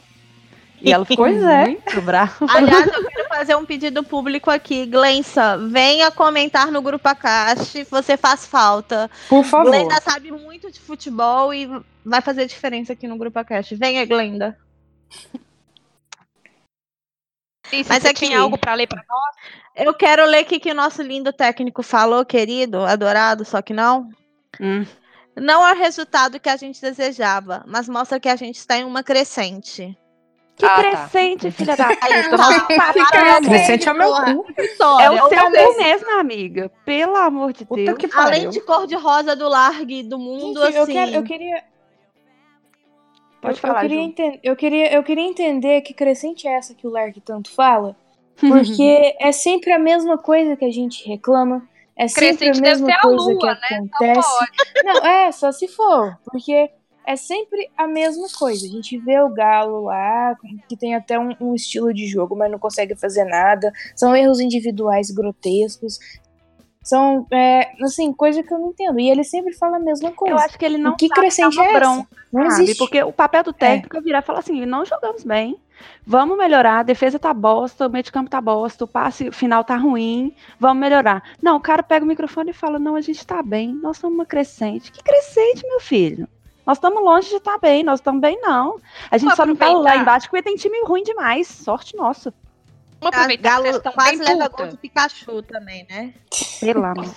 E 0.80 0.90
ela 0.90 1.04
ficou 1.04 1.26
Pois 1.26 1.42
é. 1.42 1.66
muito 1.66 2.00
brava. 2.00 2.46
Aliás, 2.48 2.86
eu 2.86 3.04
quero 3.04 3.28
fazer 3.28 3.56
um 3.56 3.66
pedido 3.66 4.02
público 4.02 4.50
aqui. 4.50 4.86
Glença, 4.86 5.58
venha 5.58 6.10
comentar 6.10 6.72
no 6.72 6.80
Grupo 6.80 7.06
Acaste. 7.06 7.84
Você 7.90 8.16
faz 8.16 8.46
falta. 8.46 9.10
Por 9.28 9.44
favor. 9.44 9.70
Glenda 9.70 10.00
sabe 10.00 10.32
muito 10.32 10.72
de 10.72 10.80
futebol 10.80 11.52
e 11.52 11.68
vai 12.02 12.22
fazer 12.22 12.46
diferença 12.46 12.94
aqui 12.94 13.06
no 13.06 13.18
Grupo 13.18 13.38
Acaste. 13.38 13.74
Venha, 13.74 14.06
Glenda. 14.06 14.56
Mas 17.72 17.88
Mas 17.88 18.02
você 18.02 18.08
aqui- 18.08 18.26
tinha 18.26 18.40
algo 18.40 18.56
pra 18.58 18.74
ler 18.74 18.86
pra 18.86 19.02
nós? 19.08 19.36
Eu 19.74 19.92
quero 19.94 20.24
ler 20.24 20.44
o 20.44 20.46
que, 20.46 20.58
que 20.60 20.70
o 20.70 20.74
nosso 20.74 21.02
lindo 21.02 21.32
técnico 21.32 21.82
falou, 21.82 22.24
querido, 22.24 22.84
adorado, 22.84 23.44
só 23.44 23.60
que 23.60 23.74
não. 23.74 24.08
Hum. 24.60 24.86
Não 25.36 25.66
é 25.66 25.72
o 25.74 25.76
resultado 25.76 26.40
que 26.40 26.48
a 26.48 26.56
gente 26.56 26.80
desejava, 26.80 27.62
mas 27.66 27.88
mostra 27.88 28.18
que 28.18 28.28
a 28.28 28.36
gente 28.36 28.56
está 28.56 28.78
em 28.78 28.84
uma 28.84 29.02
crescente. 29.02 29.96
Que 30.56 30.64
Ah, 30.64 30.68
tá. 30.70 30.82
crescente, 30.82 31.50
filha 31.50 31.76
da 31.76 31.88
puta. 31.92 32.38
Tá, 32.38 33.40
Crescente 33.42 33.86
é 33.86 33.92
o 33.92 33.94
meu 33.94 34.10
cu. 34.14 34.46
É 35.02 35.10
o 35.10 35.28
seu 35.28 35.50
cu 35.50 35.76
mesmo, 35.82 36.18
amiga. 36.18 36.70
Pelo 36.86 37.14
amor 37.16 37.52
de 37.52 37.66
Puta 37.66 37.82
Deus. 37.84 37.98
que 37.98 38.08
Além 38.14 38.48
de 38.48 38.60
cor 38.62 38.86
de 38.86 38.94
rosa 38.94 39.36
do 39.36 39.46
largue 39.46 40.02
do 40.02 40.18
mundo, 40.18 40.64
Gente, 40.64 40.76
eu, 40.76 40.82
assim. 40.84 40.92
quero- 40.94 41.10
eu 41.12 41.22
queria. 41.24 41.62
Pode 43.46 43.58
eu, 43.58 43.62
falar, 43.62 43.84
eu, 43.84 43.88
queria 43.88 44.40
eu, 44.42 44.56
queria, 44.56 44.92
eu 44.92 45.02
queria 45.02 45.24
entender 45.24 45.80
que 45.82 45.94
crescente 45.94 46.46
é 46.46 46.52
essa 46.52 46.74
que 46.74 46.86
o 46.86 46.90
Lark 46.90 47.16
tanto 47.24 47.50
fala. 47.50 47.96
Porque 48.38 49.14
é 49.18 49.32
sempre 49.32 49.72
a 49.72 49.78
mesma 49.78 50.18
coisa 50.18 50.56
que 50.56 50.64
a 50.64 50.72
gente 50.72 51.06
reclama. 51.08 51.66
É 51.96 52.06
sempre 52.08 52.36
Crescente 52.36 52.58
a 52.58 52.60
deve 52.60 52.60
mesma 52.60 52.86
ser 52.86 52.92
a 52.92 53.00
coisa 53.00 53.24
lua, 53.24 53.38
que 53.38 53.46
né? 53.46 53.88
acontece. 53.92 54.46
Não, 54.84 55.06
é, 55.06 55.32
só 55.32 55.50
se 55.50 55.66
for. 55.66 56.18
Porque 56.24 56.70
é 57.06 57.16
sempre 57.16 57.70
a 57.76 57.86
mesma 57.86 58.26
coisa. 58.36 58.66
A 58.66 58.68
gente 58.68 58.98
vê 58.98 59.18
o 59.20 59.30
Galo 59.30 59.84
lá, 59.84 60.36
que 60.68 60.76
tem 60.76 60.94
até 60.94 61.18
um, 61.18 61.34
um 61.40 61.54
estilo 61.54 61.94
de 61.94 62.06
jogo, 62.06 62.36
mas 62.36 62.50
não 62.50 62.58
consegue 62.58 62.94
fazer 62.96 63.24
nada. 63.24 63.72
São 63.94 64.14
erros 64.14 64.40
individuais 64.40 65.10
grotescos. 65.10 65.98
São, 66.86 67.26
é, 67.32 67.72
assim, 67.82 68.12
coisa 68.12 68.44
que 68.44 68.54
eu 68.54 68.58
não 68.60 68.68
entendo. 68.68 69.00
E 69.00 69.10
ele 69.10 69.24
sempre 69.24 69.52
fala 69.52 69.76
a 69.76 69.80
mesma 69.80 70.12
coisa. 70.12 70.34
Eu 70.34 70.38
acho 70.38 70.56
que 70.56 70.64
ele 70.64 70.78
não 70.78 70.92
O 70.92 70.96
que 70.96 71.08
sabe 71.08 71.20
crescente 71.20 71.58
é 71.60 71.72
bronca, 71.72 72.08
Não 72.32 72.48
sabe? 72.48 72.62
existe. 72.62 72.78
Porque 72.78 73.02
o 73.02 73.12
papel 73.12 73.42
do 73.42 73.52
técnico 73.52 73.96
é 73.96 74.00
virar 74.00 74.20
e 74.20 74.22
falar 74.22 74.38
assim, 74.38 74.64
não 74.64 74.84
jogamos 74.84 75.24
bem, 75.24 75.58
vamos 76.06 76.38
melhorar, 76.38 76.78
a 76.78 76.82
defesa 76.84 77.18
tá 77.18 77.34
bosta, 77.34 77.88
o 77.88 77.90
meio 77.90 78.04
de 78.04 78.12
campo 78.12 78.30
tá 78.30 78.40
bosta, 78.40 78.84
o 78.84 78.86
passe 78.88 79.32
final 79.32 79.64
tá 79.64 79.76
ruim, 79.76 80.32
vamos 80.60 80.80
melhorar. 80.80 81.24
Não, 81.42 81.56
o 81.56 81.60
cara 81.60 81.82
pega 81.82 82.04
o 82.04 82.08
microfone 82.08 82.50
e 82.50 82.54
fala, 82.54 82.78
não, 82.78 82.94
a 82.94 83.00
gente 83.00 83.26
tá 83.26 83.42
bem, 83.42 83.74
nós 83.82 83.98
somos 83.98 84.16
uma 84.16 84.24
crescente. 84.24 84.92
Que 84.92 85.02
crescente, 85.02 85.66
meu 85.66 85.80
filho? 85.80 86.28
Nós 86.64 86.78
estamos 86.78 87.02
longe 87.02 87.28
de 87.28 87.36
estar 87.36 87.58
bem, 87.58 87.82
nós 87.82 87.98
estamos 87.98 88.20
bem, 88.20 88.38
não. 88.40 88.80
A 89.10 89.18
gente 89.18 89.34
Vamos 89.34 89.36
só 89.36 89.44
não 89.46 89.56
tá 89.56 89.66
lá 89.66 89.72
aproveitar. 89.72 90.02
embaixo 90.02 90.28
porque 90.30 90.42
tem 90.42 90.54
time 90.56 90.80
ruim 90.84 91.02
demais. 91.02 91.48
Sorte 91.48 91.96
nossa. 91.96 92.32
Vamos 93.10 93.16
aproveitar 93.16 93.56
que 93.56 93.62
vocês 93.62 93.64
Galo 93.64 93.76
estão 93.78 93.92
quase 93.92 94.18
bem 94.18 94.36
leva 94.36 94.50
puta. 94.50 94.76
Pikachu 94.76 95.42
também, 95.42 95.86
né? 95.88 96.14
Pelo 96.60 96.84
amor. 96.84 97.14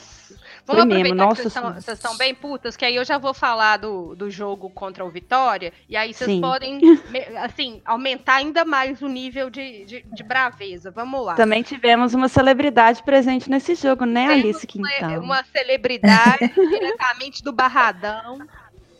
Vamos 0.66 0.84
Foi 0.84 0.86
mesmo, 0.86 1.00
aproveitar 1.16 1.16
nossa 1.26 1.36
que 1.38 1.42
vocês 1.50 1.56
estão- 1.56 1.74
vocês 1.82 1.98
estão 1.98 2.18
bem 2.18 2.36
putas, 2.36 2.78
que 2.78 2.86
aí 2.86 2.96
eu 2.96 3.04
já 3.04 3.18
vou 3.18 3.34
falar 3.34 3.78
do, 3.78 4.14
do 4.16 4.30
jogo 4.30 4.70
contra 4.70 5.04
o 5.04 5.10
Vitória, 5.10 5.74
e 5.90 5.98
aí 5.98 6.14
vocês 6.14 6.30
Sim. 6.30 6.40
podem, 6.42 6.80
assim, 7.42 7.82
aumentar 7.84 8.36
ainda 8.36 8.64
mais 8.64 9.02
o 9.02 9.08
nível 9.08 9.50
de, 9.50 9.84
de, 9.86 10.06
de 10.14 10.24
braveza. 10.24 10.92
Vamos 10.92 11.26
lá. 11.26 11.34
Também 11.34 11.64
tivemos 11.64 12.14
uma 12.14 12.28
celebridade 12.28 13.02
presente 13.02 13.50
nesse 13.50 13.74
jogo, 13.74 14.06
né, 14.06 14.28
Temos 14.28 14.44
Alice 14.44 14.68
uma- 14.78 14.90
Quintão? 14.90 15.24
Uma 15.24 15.44
celebridade 15.46 16.48
diretamente 16.54 17.44
do 17.44 17.52
Barradão. 17.52 18.38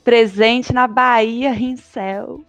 Presente 0.04 0.74
na 0.74 0.88
Bahia 0.88 1.52
Rincel. 1.52 2.44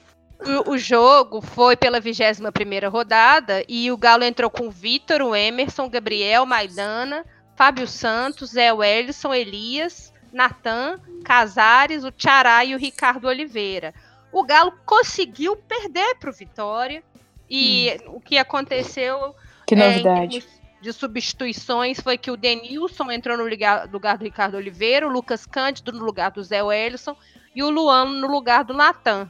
O, 0.67 0.73
o 0.73 0.79
jogo 0.79 1.41
foi 1.41 1.77
pela 1.77 2.01
21ª 2.01 2.89
rodada 2.91 3.63
e 3.69 3.91
o 3.91 3.97
Galo 3.97 4.25
entrou 4.25 4.51
com 4.51 4.69
o 4.69 4.71
Vitor, 4.71 5.21
o 5.23 5.35
Emerson, 5.37 5.85
o 5.85 5.91
Gabriel, 5.91 6.47
Maidana, 6.47 7.25
Fábio 7.57 7.87
Santos, 7.87 8.51
Zé 8.51 8.73
Wellison, 8.73 9.35
Elias, 9.35 10.13
Natan, 10.33 10.99
Casares, 11.25 12.05
o 12.05 12.11
Tchará 12.11 12.65
e 12.65 12.75
o 12.75 12.79
Ricardo 12.79 13.27
Oliveira. 13.29 13.93
O 14.33 14.43
Galo 14.45 14.73
conseguiu 14.87 15.57
perder 15.57 16.15
para 16.17 16.31
o 16.31 16.33
Vitória 16.33 17.03
e 17.49 17.99
o 18.07 18.21
que 18.21 18.39
aconteceu 18.39 19.35
Que 19.67 19.75
é, 19.75 19.79
novidade. 19.91 20.41
termos 20.41 20.61
de 20.81 20.93
substituições 20.95 22.01
foi 22.01 22.17
que 22.17 22.31
o 22.31 22.37
Denilson 22.37 23.11
entrou 23.11 23.37
no 23.37 23.47
liga- 23.47 23.87
lugar 23.93 24.17
do 24.17 24.25
Ricardo 24.25 24.57
Oliveira, 24.57 25.07
o 25.07 25.11
Lucas 25.11 25.45
Cândido 25.45 25.93
no 25.93 26.03
lugar 26.05 26.31
do 26.31 26.43
Zé 26.43 26.63
Wellison 26.63 27.15
e 27.55 27.63
o 27.63 27.69
Luan 27.69 28.07
no 28.07 28.29
lugar 28.29 28.65
do 28.65 28.73
Natan. 28.73 29.29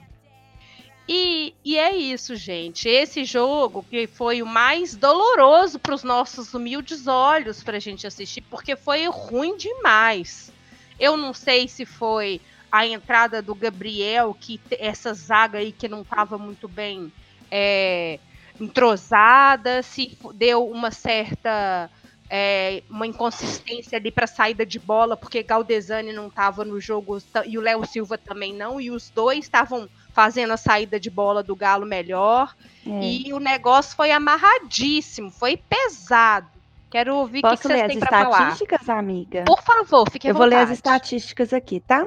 E, 1.13 1.53
e 1.65 1.77
é 1.77 1.97
isso, 1.97 2.37
gente. 2.37 2.89
Esse 2.89 3.25
jogo 3.25 3.85
que 3.91 4.07
foi 4.07 4.43
o 4.43 4.47
mais 4.47 4.95
doloroso 4.95 5.77
para 5.77 5.93
os 5.93 6.05
nossos 6.05 6.55
humildes 6.55 7.09
olhos 7.09 7.65
para 7.65 7.79
a 7.79 7.81
gente 7.81 8.07
assistir, 8.07 8.43
porque 8.43 8.77
foi 8.77 9.09
ruim 9.09 9.57
demais. 9.57 10.53
Eu 11.01 11.17
não 11.17 11.35
sei 11.35 11.67
se 11.67 11.85
foi 11.85 12.41
a 12.71 12.87
entrada 12.87 13.43
do 13.43 13.57
Gabriel, 13.57 14.37
que 14.41 14.61
essa 14.79 15.13
zaga 15.13 15.59
aí 15.59 15.73
que 15.73 15.89
não 15.89 16.03
estava 16.03 16.39
muito 16.39 16.69
bem 16.69 17.13
é, 17.51 18.21
entrosada, 18.61 19.83
se 19.83 20.17
deu 20.35 20.65
uma 20.65 20.93
certa 20.93 21.91
é, 22.31 22.85
uma 22.89 23.09
inconsistência 23.09 23.99
ali 23.99 24.13
para 24.13 24.29
saída 24.29 24.65
de 24.65 24.79
bola, 24.79 25.17
porque 25.17 25.43
Galdesani 25.43 26.13
não 26.13 26.29
estava 26.29 26.65
no 26.65 26.81
jogo 26.81 27.19
e 27.47 27.59
o 27.59 27.61
Léo 27.61 27.85
Silva 27.85 28.17
também 28.17 28.55
não, 28.55 28.81
e 28.81 28.93
os 28.93 29.11
dois 29.11 29.41
estavam 29.41 29.89
fazendo 30.13 30.53
a 30.53 30.57
saída 30.57 30.99
de 30.99 31.11
bola 31.11 31.43
do 31.43 31.55
Galo 31.57 31.87
melhor. 31.87 32.55
É. 32.87 32.91
E 33.03 33.33
o 33.33 33.39
negócio 33.39 33.95
foi 33.97 34.11
amarradíssimo, 34.11 35.31
foi 35.31 35.57
pesado. 35.57 36.49
Quero 36.91 37.15
ouvir 37.17 37.39
o 37.39 37.43
que, 37.43 37.49
Posso 37.49 37.63
que 37.63 37.69
ler 37.69 37.75
vocês 37.75 37.87
as 37.87 37.93
têm 37.93 38.01
para 38.01 38.25
falar. 38.25 38.39
estatísticas, 38.39 38.89
amiga? 38.89 39.45
Por 39.47 39.63
favor, 39.63 40.11
fique 40.11 40.27
à 40.27 40.31
Eu 40.31 40.35
vou 40.35 40.45
ler 40.45 40.57
as 40.57 40.61
vontade. 40.63 40.75
estatísticas 40.75 41.53
aqui, 41.53 41.81
tá? 41.81 42.07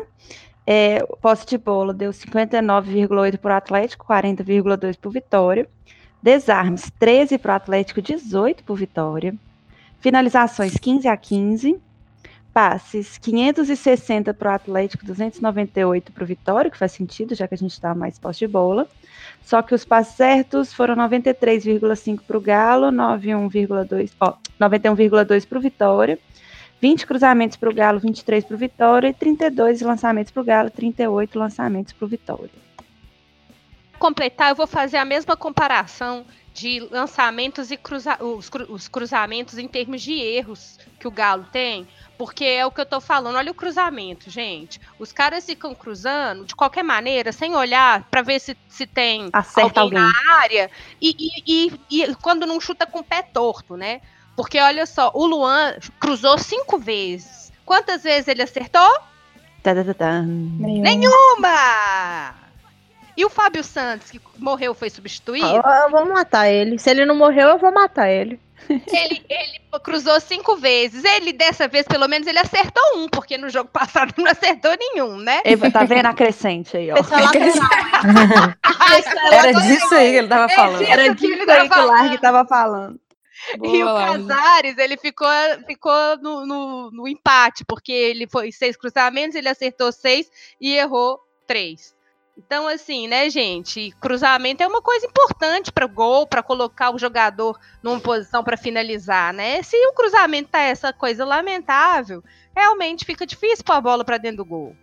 É, 0.66 1.00
posse 1.22 1.46
de 1.46 1.58
bola 1.58 1.94
deu 1.94 2.12
59,8 2.12 3.38
para 3.38 3.54
o 3.54 3.58
Atlético, 3.58 4.06
40,2 4.06 4.98
para 4.98 5.08
o 5.08 5.12
Vitória. 5.12 5.70
Desarmes, 6.22 6.92
13 7.00 7.38
para 7.38 7.54
o 7.54 7.56
Atlético, 7.56 8.02
18 8.02 8.64
para 8.64 8.74
o 8.74 8.76
Vitória. 8.76 9.36
Finalizações, 10.00 10.78
15 10.78 11.08
a 11.08 11.16
15. 11.18 11.80
Passes, 12.54 13.18
560 13.18 14.32
para 14.34 14.52
o 14.52 14.54
Atlético, 14.54 15.06
298 15.06 16.12
para 16.12 16.24
o 16.24 16.28
Vitória, 16.28 16.70
que 16.70 16.78
faz 16.78 16.92
sentido, 16.92 17.34
já 17.34 17.48
que 17.48 17.56
a 17.56 17.58
gente 17.58 17.72
está 17.72 17.96
mais 17.96 18.20
posse 18.20 18.40
de 18.40 18.48
bola. 18.48 18.88
Só 19.42 19.62
que 19.64 19.74
os 19.74 19.84
passes 19.84 20.16
certos 20.16 20.72
foram 20.72 20.96
93,5 20.96 22.22
para 22.22 22.38
o 22.38 22.42
Galo, 22.42 22.88
91,2 22.92 24.12
ó, 24.20 24.36
91,2 24.62 25.48
para 25.48 25.58
o 25.58 25.62
Vitória. 25.62 26.20
20 26.80 27.08
cruzamentos 27.08 27.58
para 27.58 27.70
o 27.70 27.74
Galo, 27.74 28.00
23 28.00 28.44
para 28.44 28.56
o 28.56 28.58
Vitória, 28.58 29.08
e 29.08 29.14
32 29.14 29.82
lançamentos 29.82 30.32
para 30.32 30.42
o 30.42 30.46
Galo, 30.46 30.70
38 30.70 31.40
lançamentos 31.40 31.94
para 31.94 32.06
o 32.06 32.08
Vitória. 32.08 32.50
completar, 33.98 34.50
eu 34.50 34.56
vou 34.56 34.68
fazer 34.68 34.98
a 34.98 35.06
mesma 35.06 35.36
comparação 35.36 36.26
de 36.54 36.80
lançamentos 36.92 37.72
e 37.72 37.78
cruza 37.78 38.18
os, 38.24 38.50
cru- 38.50 38.72
os 38.72 38.88
cruzamentos 38.88 39.58
em 39.58 39.68
termos 39.68 40.02
de 40.02 40.14
erros 40.14 40.78
que 41.00 41.08
o 41.08 41.12
Galo 41.12 41.46
tem, 41.52 41.88
porque 42.18 42.46
é 42.46 42.66
o 42.66 42.72
que 42.72 42.80
eu 42.80 42.86
tô 42.86 43.02
falando. 43.02 43.36
Olha 43.38 43.52
o 43.52 43.56
cruzamento, 43.56 44.30
gente. 44.30 44.80
Os 45.00 45.12
caras 45.12 45.46
ficam 45.46 45.74
cruzando 45.74 46.46
de 46.46 46.56
qualquer 46.56 46.84
maneira, 46.84 47.32
sem 47.32 47.56
olhar 47.56 48.04
para 48.12 48.22
ver 48.22 48.40
se, 48.40 48.56
se 48.70 48.86
tem 48.86 49.30
Acerta 49.34 49.82
alguém, 49.82 50.00
alguém. 50.00 50.14
na 50.28 50.34
área 50.42 50.70
e, 51.02 51.16
e- 51.18 51.44
e- 51.92 52.02
e 52.04 52.16
quando 52.16 52.46
não 52.46 52.62
chuta 52.62 52.86
com 52.86 53.00
o 53.00 53.04
pé 53.04 53.24
torto, 53.24 53.76
né? 53.76 54.00
Porque 54.36 54.60
olha 54.60 54.86
só, 54.86 55.12
o 55.14 55.26
Luan 55.26 55.76
cruzou 56.00 56.38
cinco 56.38 56.78
vezes. 56.78 57.52
Quantas 57.66 58.04
vezes 58.04 58.28
ele 58.28 58.44
acertou? 58.44 58.90
Tá, 59.64 59.74
tá, 59.74 59.84
tá, 59.84 59.94
tá. 59.94 60.22
Nenhuma! 60.22 62.36
E 63.16 63.24
o 63.26 63.30
Fábio 63.30 63.64
Santos, 63.64 64.10
que 64.12 64.20
morreu, 64.38 64.74
foi 64.74 64.90
substituído? 64.90 65.46
Eu, 65.48 65.62
eu 65.62 65.90
vou 65.92 66.06
matar 66.06 66.50
ele. 66.50 66.78
Se 66.80 66.90
ele 66.90 67.06
não 67.06 67.16
morreu, 67.16 67.50
eu 67.50 67.58
vou 67.60 67.72
matar 67.72 68.10
ele. 68.10 68.40
Ele, 68.70 69.22
ele 69.30 69.60
cruzou 69.84 70.22
cinco 70.22 70.56
vezes. 70.56 71.04
Ele, 71.04 71.34
dessa 71.34 71.68
vez, 71.68 71.86
pelo 71.86 72.08
menos, 72.08 72.26
ele 72.28 72.40
acertou 72.40 72.82
um, 72.96 73.10
porque 73.10 73.38
no 73.38 73.50
jogo 73.50 73.68
passado 73.74 74.14
não 74.18 74.32
acertou 74.32 74.72
nenhum, 74.80 75.18
né? 75.18 75.42
Eva, 75.44 75.70
tá 75.70 75.84
vendo 75.84 76.06
a 76.06 76.14
crescente 76.14 76.78
aí, 76.78 76.90
ó. 76.90 76.96
Era 79.34 79.52
disso 79.54 79.94
aí 79.94 80.12
que 80.12 80.18
ele 80.18 80.28
tava 80.28 80.48
falando. 80.50 80.82
Era 80.84 81.06
ele 81.06 81.16
disso 81.16 81.52
aí 81.52 81.70
que 81.70 81.80
o 81.80 81.86
Largue 81.88 82.18
tava 82.22 82.46
falando. 82.48 83.00
E 83.62 83.84
o 83.84 83.86
Boa. 83.86 84.00
Casares, 84.06 84.78
ele 84.78 84.96
ficou, 84.96 85.28
ficou 85.68 86.18
no, 86.22 86.46
no- 86.46 86.92
no 86.92 87.08
empate, 87.08 87.66
porque 87.66 87.92
ele 87.92 88.28
foi 88.28 88.52
seis 88.54 88.78
cruzamentos, 88.78 89.36
ele 89.36 89.50
acertou 89.50 89.92
seis 89.92 90.32
e 90.62 90.74
errou 90.78 91.20
três. 91.46 91.93
Então, 92.36 92.68
assim, 92.68 93.08
né, 93.08 93.30
gente? 93.30 93.92
Cruzamento 94.02 94.64
é 94.64 94.68
uma 94.68 94.82
coisa 94.82 95.06
importante 95.06 95.72
para 95.72 95.86
gol, 95.86 96.26
para 96.26 96.42
colocar 96.42 96.90
o 96.94 96.98
jogador 96.98 97.60
numa 97.82 98.00
posição 98.00 98.44
para 98.44 98.58
finalizar, 98.58 99.32
né? 99.34 99.62
Se 99.62 99.76
o 99.88 99.94
cruzamento 99.94 100.50
tá 100.50 100.60
essa 100.62 100.92
coisa 100.92 101.24
lamentável, 101.24 102.24
realmente 102.56 103.06
fica 103.06 103.26
difícil 103.26 103.64
pôr 103.64 103.74
a 103.74 103.82
bola 103.82 104.04
para 104.04 104.18
dentro 104.18 104.38
do 104.38 104.46
gol. 104.46 104.76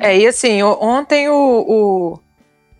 É, 0.00 0.18
e 0.18 0.26
assim, 0.26 0.62
o- 0.62 0.78
ontem 0.80 1.28
o, 1.28 1.34
o- 2.14 2.20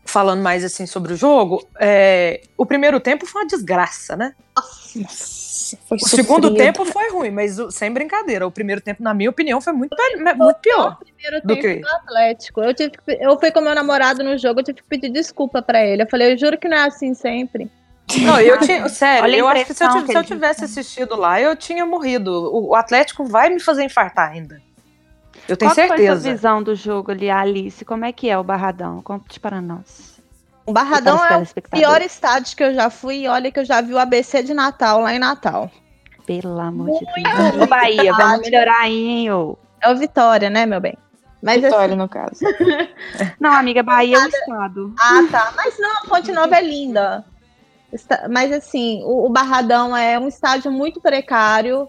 Falando 0.07 0.41
mais 0.43 0.65
assim 0.65 0.87
sobre 0.87 1.13
o 1.13 1.17
jogo, 1.17 1.63
é, 1.79 2.41
o 2.57 2.65
primeiro 2.65 2.99
tempo 2.99 3.27
foi 3.27 3.43
uma 3.43 3.47
desgraça, 3.47 4.17
né? 4.17 4.35
Nossa, 4.57 4.99
foi 5.87 5.97
O 5.97 6.07
segundo 6.09 6.49
sofrido. 6.49 6.57
tempo 6.57 6.85
foi 6.85 7.11
ruim, 7.11 7.31
mas 7.31 7.59
o- 7.59 7.71
sem 7.71 7.93
brincadeira. 7.93 8.47
O 8.47 8.51
primeiro 8.51 8.81
tempo, 8.81 9.03
na 9.03 9.13
minha 9.15 9.31
opinião, 9.31 9.61
foi 9.61 9.73
muito, 9.73 9.97
pe- 9.97 10.17
muito 10.35 10.57
pior. 10.61 10.99
Primeiro 10.99 11.41
Do 11.43 11.49
tempo 11.49 11.61
quê? 11.63 11.77
do 11.81 11.89
Atlético. 11.89 12.61
Eu, 12.63 12.75
tive 12.75 12.91
que- 12.91 13.19
eu 13.21 13.39
fui 13.39 13.51
com 13.51 13.61
meu 13.61 13.75
namorado 13.75 14.23
no 14.25 14.37
jogo, 14.39 14.61
eu 14.61 14.65
tive 14.65 14.79
que 14.83 14.89
pedir 14.89 15.11
desculpa 15.11 15.61
pra 15.63 15.85
ele. 15.85 16.03
Eu 16.03 16.09
falei, 16.11 16.33
eu 16.33 16.39
juro 16.39 16.57
que 16.59 16.69
não 16.69 16.77
é 16.77 16.87
assim 16.87 17.15
sempre. 17.15 17.71
Não, 18.23 18.41
eu 18.41 18.59
tinha. 18.61 18.89
Sério, 18.89 19.25
Olha 19.25 19.37
eu 19.37 19.47
acho 19.49 19.67
que 19.67 19.75
se 19.75 19.85
eu, 19.85 19.89
impressão 19.89 20.01
tiv- 20.01 20.07
que 20.07 20.13
se 20.13 20.19
eu 20.19 20.25
tivesse 20.25 20.65
assistido 20.65 21.15
lá, 21.17 21.41
eu 21.41 21.55
tinha 21.55 21.85
morrido. 21.85 22.33
O, 22.33 22.69
o 22.71 22.75
Atlético 22.75 23.25
vai 23.25 23.51
me 23.51 23.61
fazer 23.61 23.85
infartar 23.85 24.31
ainda. 24.31 24.63
Eu 25.47 25.57
tenho 25.57 25.71
Qual 25.71 25.75
que 25.75 25.87
foi 25.87 25.95
a 25.95 25.99
certeza. 25.99 26.21
sua 26.23 26.31
visão 26.33 26.63
do 26.63 26.75
jogo 26.75 27.11
ali, 27.11 27.29
Alice? 27.31 27.85
Como 27.85 28.05
é 28.05 28.13
que 28.13 28.29
é 28.31 28.37
o 28.39 28.43
Barradão? 28.45 29.01
Conte 29.03 29.39
para 29.39 29.61
nós. 29.61 30.18
O 30.69 30.73
Barradão 30.73 31.25
é 31.25 31.39
o 31.39 31.71
pior 31.71 32.03
estádio 32.03 32.55
que 32.55 32.63
eu 32.63 32.75
já 32.75 32.91
fui. 32.91 33.21
E 33.21 33.29
olha 33.29 33.51
que 33.51 33.59
eu 33.59 33.65
já 33.65 33.81
vi 33.81 33.95
o 33.95 33.99
ABC 33.99 34.43
de 34.43 34.53
Natal 34.53 35.01
lá 35.01 35.15
em 35.15 35.19
Natal. 35.19 35.71
Pelo 36.27 36.61
amor 36.61 36.99
de 36.99 37.07
Deus. 37.07 37.63
Ô, 37.63 37.67
Bahia, 37.67 38.13
vamos 38.13 38.41
melhorar 38.41 38.81
aí, 38.81 39.09
hein, 39.09 39.33
ô. 39.33 39.57
É 39.81 39.91
o 39.91 39.97
Vitória, 39.97 40.51
né, 40.51 40.67
meu 40.67 40.79
bem? 40.79 40.95
Mas 41.43 41.63
Vitória, 41.63 41.97
no 41.97 42.07
caso. 42.07 42.41
Não, 43.41 43.51
amiga, 43.51 43.83
Bahia 43.83 44.19
é 44.19 44.21
o 44.21 44.29
estado. 44.29 44.95
Ah, 45.01 45.27
tá. 45.31 45.55
Mas 45.57 45.79
não, 45.79 45.91
a 45.91 46.07
Fonte 46.07 46.33
Nova 46.33 46.55
é 46.55 46.63
linda. 46.63 47.25
Mas 48.29 48.53
assim, 48.53 49.03
o, 49.05 49.25
o 49.25 49.31
Barradão 49.31 49.97
é 49.97 50.19
um 50.19 50.29
estádio 50.29 50.71
muito 50.71 51.01
precário. 51.01 51.89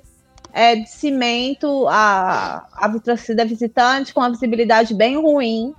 É 0.54 0.78
de 0.78 0.90
cimento, 0.90 1.86
a, 1.90 2.66
a 2.72 3.00
torcida 3.00 3.44
visitante 3.44 4.14
com 4.14 4.22
a 4.22 4.30
visibilidade 4.30 4.94
bem 4.94 5.18
ruim. 5.18 5.76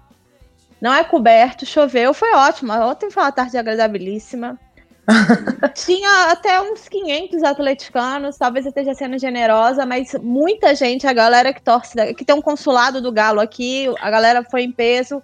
Não 0.80 0.92
é 0.92 1.04
coberto, 1.04 1.66
choveu, 1.66 2.14
foi 2.14 2.32
ótimo. 2.34 2.72
Ontem 2.72 3.10
foi 3.10 3.22
uma 3.22 3.32
tarde 3.32 3.58
agradabilíssima. 3.58 4.58
Tinha 5.74 6.30
até 6.30 6.60
uns 6.60 6.88
500 6.88 7.42
atleticanos, 7.42 8.36
talvez 8.36 8.64
eu 8.64 8.70
esteja 8.70 8.94
sendo 8.94 9.18
generosa, 9.18 9.84
mas 9.84 10.14
muita 10.22 10.74
gente, 10.74 11.06
a 11.06 11.12
galera 11.12 11.52
que 11.52 11.62
torce, 11.62 12.14
que 12.14 12.24
tem 12.24 12.34
um 12.34 12.42
consulado 12.42 13.00
do 13.00 13.12
Galo 13.12 13.40
aqui, 13.40 13.92
a 14.00 14.10
galera 14.10 14.44
foi 14.44 14.62
em 14.62 14.72
peso. 14.72 15.22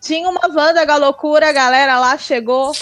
Tinha 0.00 0.28
uma 0.28 0.48
van 0.48 0.74
da 0.74 0.84
Galocura, 0.84 1.48
a 1.48 1.52
galera 1.52 1.98
lá 1.98 2.18
chegou. 2.18 2.72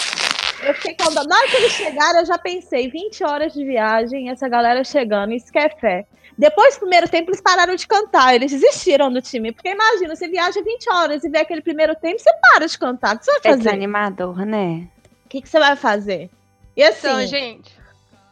Eu 0.63 0.73
fiquei 0.75 0.95
com... 0.95 1.09
Na 1.11 1.21
hora 1.21 1.47
que 1.47 1.55
eles 1.55 1.71
chegaram, 1.71 2.19
eu 2.19 2.25
já 2.25 2.37
pensei, 2.37 2.89
20 2.89 3.23
horas 3.23 3.53
de 3.53 3.63
viagem, 3.63 4.29
essa 4.29 4.47
galera 4.47 4.83
chegando, 4.83 5.33
isso 5.33 5.51
que 5.51 5.59
é 5.59 5.69
fé. 5.69 6.05
Depois 6.41 6.73
do 6.75 6.79
primeiro 6.79 7.07
tempo, 7.07 7.29
eles 7.29 7.39
pararam 7.39 7.75
de 7.75 7.85
cantar, 7.85 8.33
eles 8.33 8.49
desistiram 8.51 9.13
do 9.13 9.21
time. 9.21 9.51
Porque 9.51 9.69
imagina, 9.69 10.15
você 10.15 10.27
viaja 10.27 10.59
20 10.63 10.89
horas 10.89 11.23
e 11.23 11.29
vê 11.29 11.37
aquele 11.37 11.61
primeiro 11.61 11.93
tempo, 11.95 12.19
você 12.19 12.31
para 12.41 12.65
de 12.67 12.79
cantar. 12.79 13.15
O 13.15 13.19
que 13.19 13.25
você 13.25 13.31
vai 13.33 13.39
É 13.39 13.43
fazer? 13.51 13.57
desanimador, 13.63 14.43
né? 14.43 14.87
O 15.23 15.29
que, 15.29 15.39
que 15.39 15.47
você 15.47 15.59
vai 15.59 15.75
fazer? 15.75 16.31
E 16.75 16.81
assim, 16.83 17.07
Então, 17.07 17.27
gente. 17.27 17.71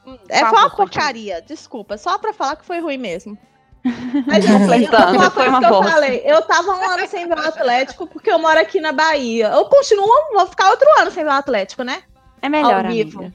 hum, 0.08 0.18
é, 0.28 0.40
foi 0.40 0.58
uma 0.58 0.70
porcaria, 0.72 1.40
desculpa, 1.44 1.98
só 2.00 2.18
pra 2.18 2.34
falar 2.34 2.56
que 2.56 2.66
foi 2.66 2.80
ruim 2.80 2.98
mesmo. 2.98 3.38
Mas 4.26 4.44
assim, 4.44 4.58
Completando, 4.58 5.18
uma 5.18 5.30
coisa 5.32 5.50
uma 5.52 5.60
que 5.60 5.66
eu 5.66 5.70
bosta. 5.70 5.92
falei, 5.92 6.22
eu 6.26 6.42
tava 6.42 6.72
um 6.72 6.90
ano 6.90 7.08
sem 7.08 7.28
ver 7.28 7.38
o 7.38 7.48
Atlético, 7.48 8.08
porque 8.08 8.32
eu 8.32 8.40
moro 8.40 8.60
aqui 8.60 8.82
na 8.82 8.92
Bahia. 8.92 9.50
Eu 9.50 9.66
continuo, 9.66 10.10
vou 10.34 10.48
ficar 10.48 10.72
outro 10.72 10.88
ano 11.00 11.12
sem 11.12 11.24
ver 11.24 11.30
o 11.30 11.34
Atlético, 11.34 11.84
né? 11.84 12.02
É 12.42 12.50
melhor, 12.50 12.84
Ao 12.86 12.92
vivo. 12.92 13.20
amiga. 13.20 13.34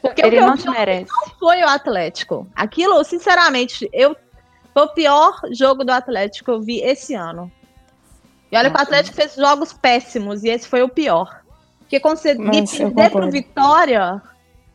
Porque 0.00 0.22
o 0.22 0.26
Ele 0.26 0.40
não 0.40 0.56
te 0.56 0.68
merece. 0.68 1.10
foi 1.38 1.62
o 1.62 1.68
Atlético. 1.68 2.46
Aquilo, 2.54 3.02
sinceramente, 3.04 3.88
eu 3.92 4.16
foi 4.72 4.84
o 4.84 4.88
pior 4.88 5.40
jogo 5.50 5.84
do 5.84 5.90
Atlético 5.90 6.46
que 6.46 6.50
eu 6.50 6.62
vi 6.62 6.80
esse 6.80 7.14
ano. 7.14 7.52
E 8.50 8.56
olha 8.56 8.70
que 8.70 8.76
o 8.76 8.80
Atlético 8.80 9.16
fez 9.16 9.34
jogos 9.34 9.72
péssimos 9.72 10.44
e 10.44 10.48
esse 10.48 10.66
foi 10.66 10.82
o 10.82 10.88
pior. 10.88 11.42
Porque 11.78 12.00
Mas 12.38 12.78
eu 12.80 12.90
perder 12.90 13.10
pro. 13.10 13.30
Vitória, 13.30 14.22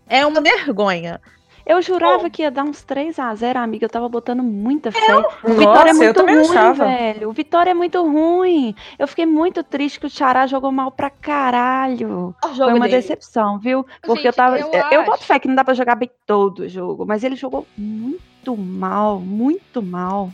é 0.07 0.25
uma 0.25 0.41
vergonha. 0.41 1.19
Eu 1.67 1.81
jurava 1.81 2.29
que 2.29 2.41
ia 2.43 2.49
dar 2.49 2.63
uns 2.63 2.81
3 2.81 3.19
a 3.19 3.35
0 3.35 3.59
amiga. 3.59 3.85
Eu 3.85 3.89
tava 3.89 4.07
botando 4.07 4.41
muita 4.41 4.91
fé. 4.91 4.99
O 5.15 5.21
Nossa, 5.21 5.47
Vitória 5.53 5.89
é 5.89 5.93
eu 5.93 5.95
muito 5.97 6.13
também 6.13 6.35
ruim, 6.37 6.49
achava. 6.49 6.85
velho. 6.85 7.29
O 7.29 7.33
Vitória 7.33 7.71
é 7.71 7.73
muito 7.73 8.01
ruim. 8.03 8.73
Eu 8.97 9.07
fiquei 9.07 9.25
muito 9.25 9.61
triste 9.63 9.99
que 9.99 10.05
o 10.05 10.09
Xará 10.09 10.47
jogou 10.47 10.71
mal 10.71 10.91
pra 10.91 11.09
caralho. 11.09 12.33
O 12.43 12.47
Foi 12.55 12.65
uma 12.73 12.87
dele. 12.87 13.01
decepção, 13.01 13.59
viu? 13.59 13.85
Porque 14.01 14.21
eu 14.27 14.31
Gente, 14.31 14.35
tava. 14.35 14.57
eu 14.59 14.71
Eu, 14.71 14.83
eu 14.91 15.05
boto 15.05 15.23
fé 15.23 15.37
que 15.39 15.47
não 15.47 15.55
dá 15.55 15.63
pra 15.63 15.73
jogar 15.73 15.95
bem 15.95 16.09
todo 16.25 16.59
o 16.59 16.69
jogo, 16.69 17.05
mas 17.05 17.23
ele 17.23 17.35
jogou 17.35 17.67
muito 17.77 18.55
mal, 18.55 19.19
muito 19.19 19.81
mal. 19.81 20.31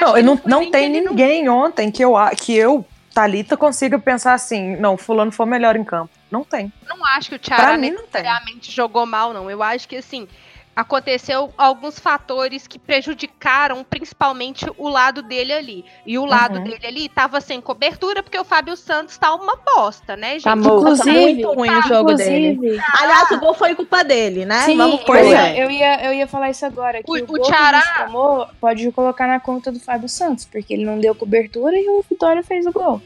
Não, 0.08 0.16
eu 0.16 0.24
não, 0.24 0.40
não 0.44 0.70
tem 0.70 0.86
ele 0.86 1.00
não- 1.02 1.10
ninguém 1.12 1.48
ontem 1.48 1.90
que 1.90 2.02
eu, 2.02 2.14
que 2.36 2.56
eu, 2.56 2.84
Thalita, 3.14 3.56
consiga 3.58 3.98
pensar 3.98 4.32
assim, 4.32 4.74
não, 4.76 4.96
fulano 4.96 5.30
foi 5.30 5.44
melhor 5.46 5.76
em 5.76 5.84
campo. 5.84 6.10
Não 6.30 6.42
tem. 6.44 6.72
não 6.88 7.04
acho 7.04 7.28
que 7.28 7.36
o 7.36 7.38
Thiago 7.38 7.78
mim 7.78 7.90
necessariamente 7.90 8.72
jogou 8.72 9.04
mal, 9.04 9.34
não. 9.34 9.50
Eu 9.50 9.62
acho 9.62 9.86
que 9.86 9.96
assim. 9.96 10.26
Aconteceu 10.74 11.52
alguns 11.58 11.98
fatores 11.98 12.66
que 12.66 12.78
prejudicaram 12.78 13.84
principalmente 13.84 14.64
o 14.78 14.88
lado 14.88 15.22
dele 15.22 15.52
ali. 15.52 15.84
E 16.06 16.18
o 16.18 16.24
lado 16.24 16.56
Uhum. 16.58 16.64
dele 16.64 16.86
ali 16.86 17.08
tava 17.08 17.40
sem 17.42 17.60
cobertura, 17.60 18.22
porque 18.22 18.38
o 18.38 18.44
Fábio 18.44 18.74
Santos 18.76 19.18
tá 19.18 19.34
uma 19.34 19.56
bosta, 19.56 20.16
né, 20.16 20.32
gente? 20.34 20.44
Tá 20.44 20.56
morto. 20.56 20.82
Nossa, 20.84 21.02
Inclusive- 21.10 21.34
muito 21.34 21.52
ruim 21.52 21.70
o 21.70 21.82
jogo 21.82 22.14
dele. 22.14 22.48
Inclusive, 22.52 22.82
Aliás, 22.98 23.30
o 23.32 23.38
gol 23.40 23.54
foi 23.54 23.74
culpa 23.74 24.02
dele, 24.02 24.44
né? 24.46 24.60
Sim, 24.60 24.76
Vamos 24.78 25.00
eu, 25.06 25.14
ia, 25.26 25.46
é. 25.48 25.64
eu, 25.64 25.70
ia, 25.70 26.04
eu 26.06 26.12
ia 26.14 26.26
falar 26.26 26.48
isso 26.50 26.64
agora. 26.64 27.02
Que 27.02 27.10
O- 27.10 27.14
o, 27.16 27.18
o 27.36 28.06
tomou 28.06 28.46
pode 28.60 28.90
colocar 28.92 29.26
na 29.26 29.40
conta 29.40 29.70
do 29.70 29.78
Fábio 29.78 30.08
Santos, 30.08 30.46
porque 30.46 30.72
ele 30.72 30.84
não 30.86 30.98
deu 30.98 31.14
cobertura 31.14 31.76
e 31.78 31.88
o 31.88 32.02
Vitória 32.08 32.42
fez 32.42 32.66
o 32.66 32.72
gol. 32.72 33.02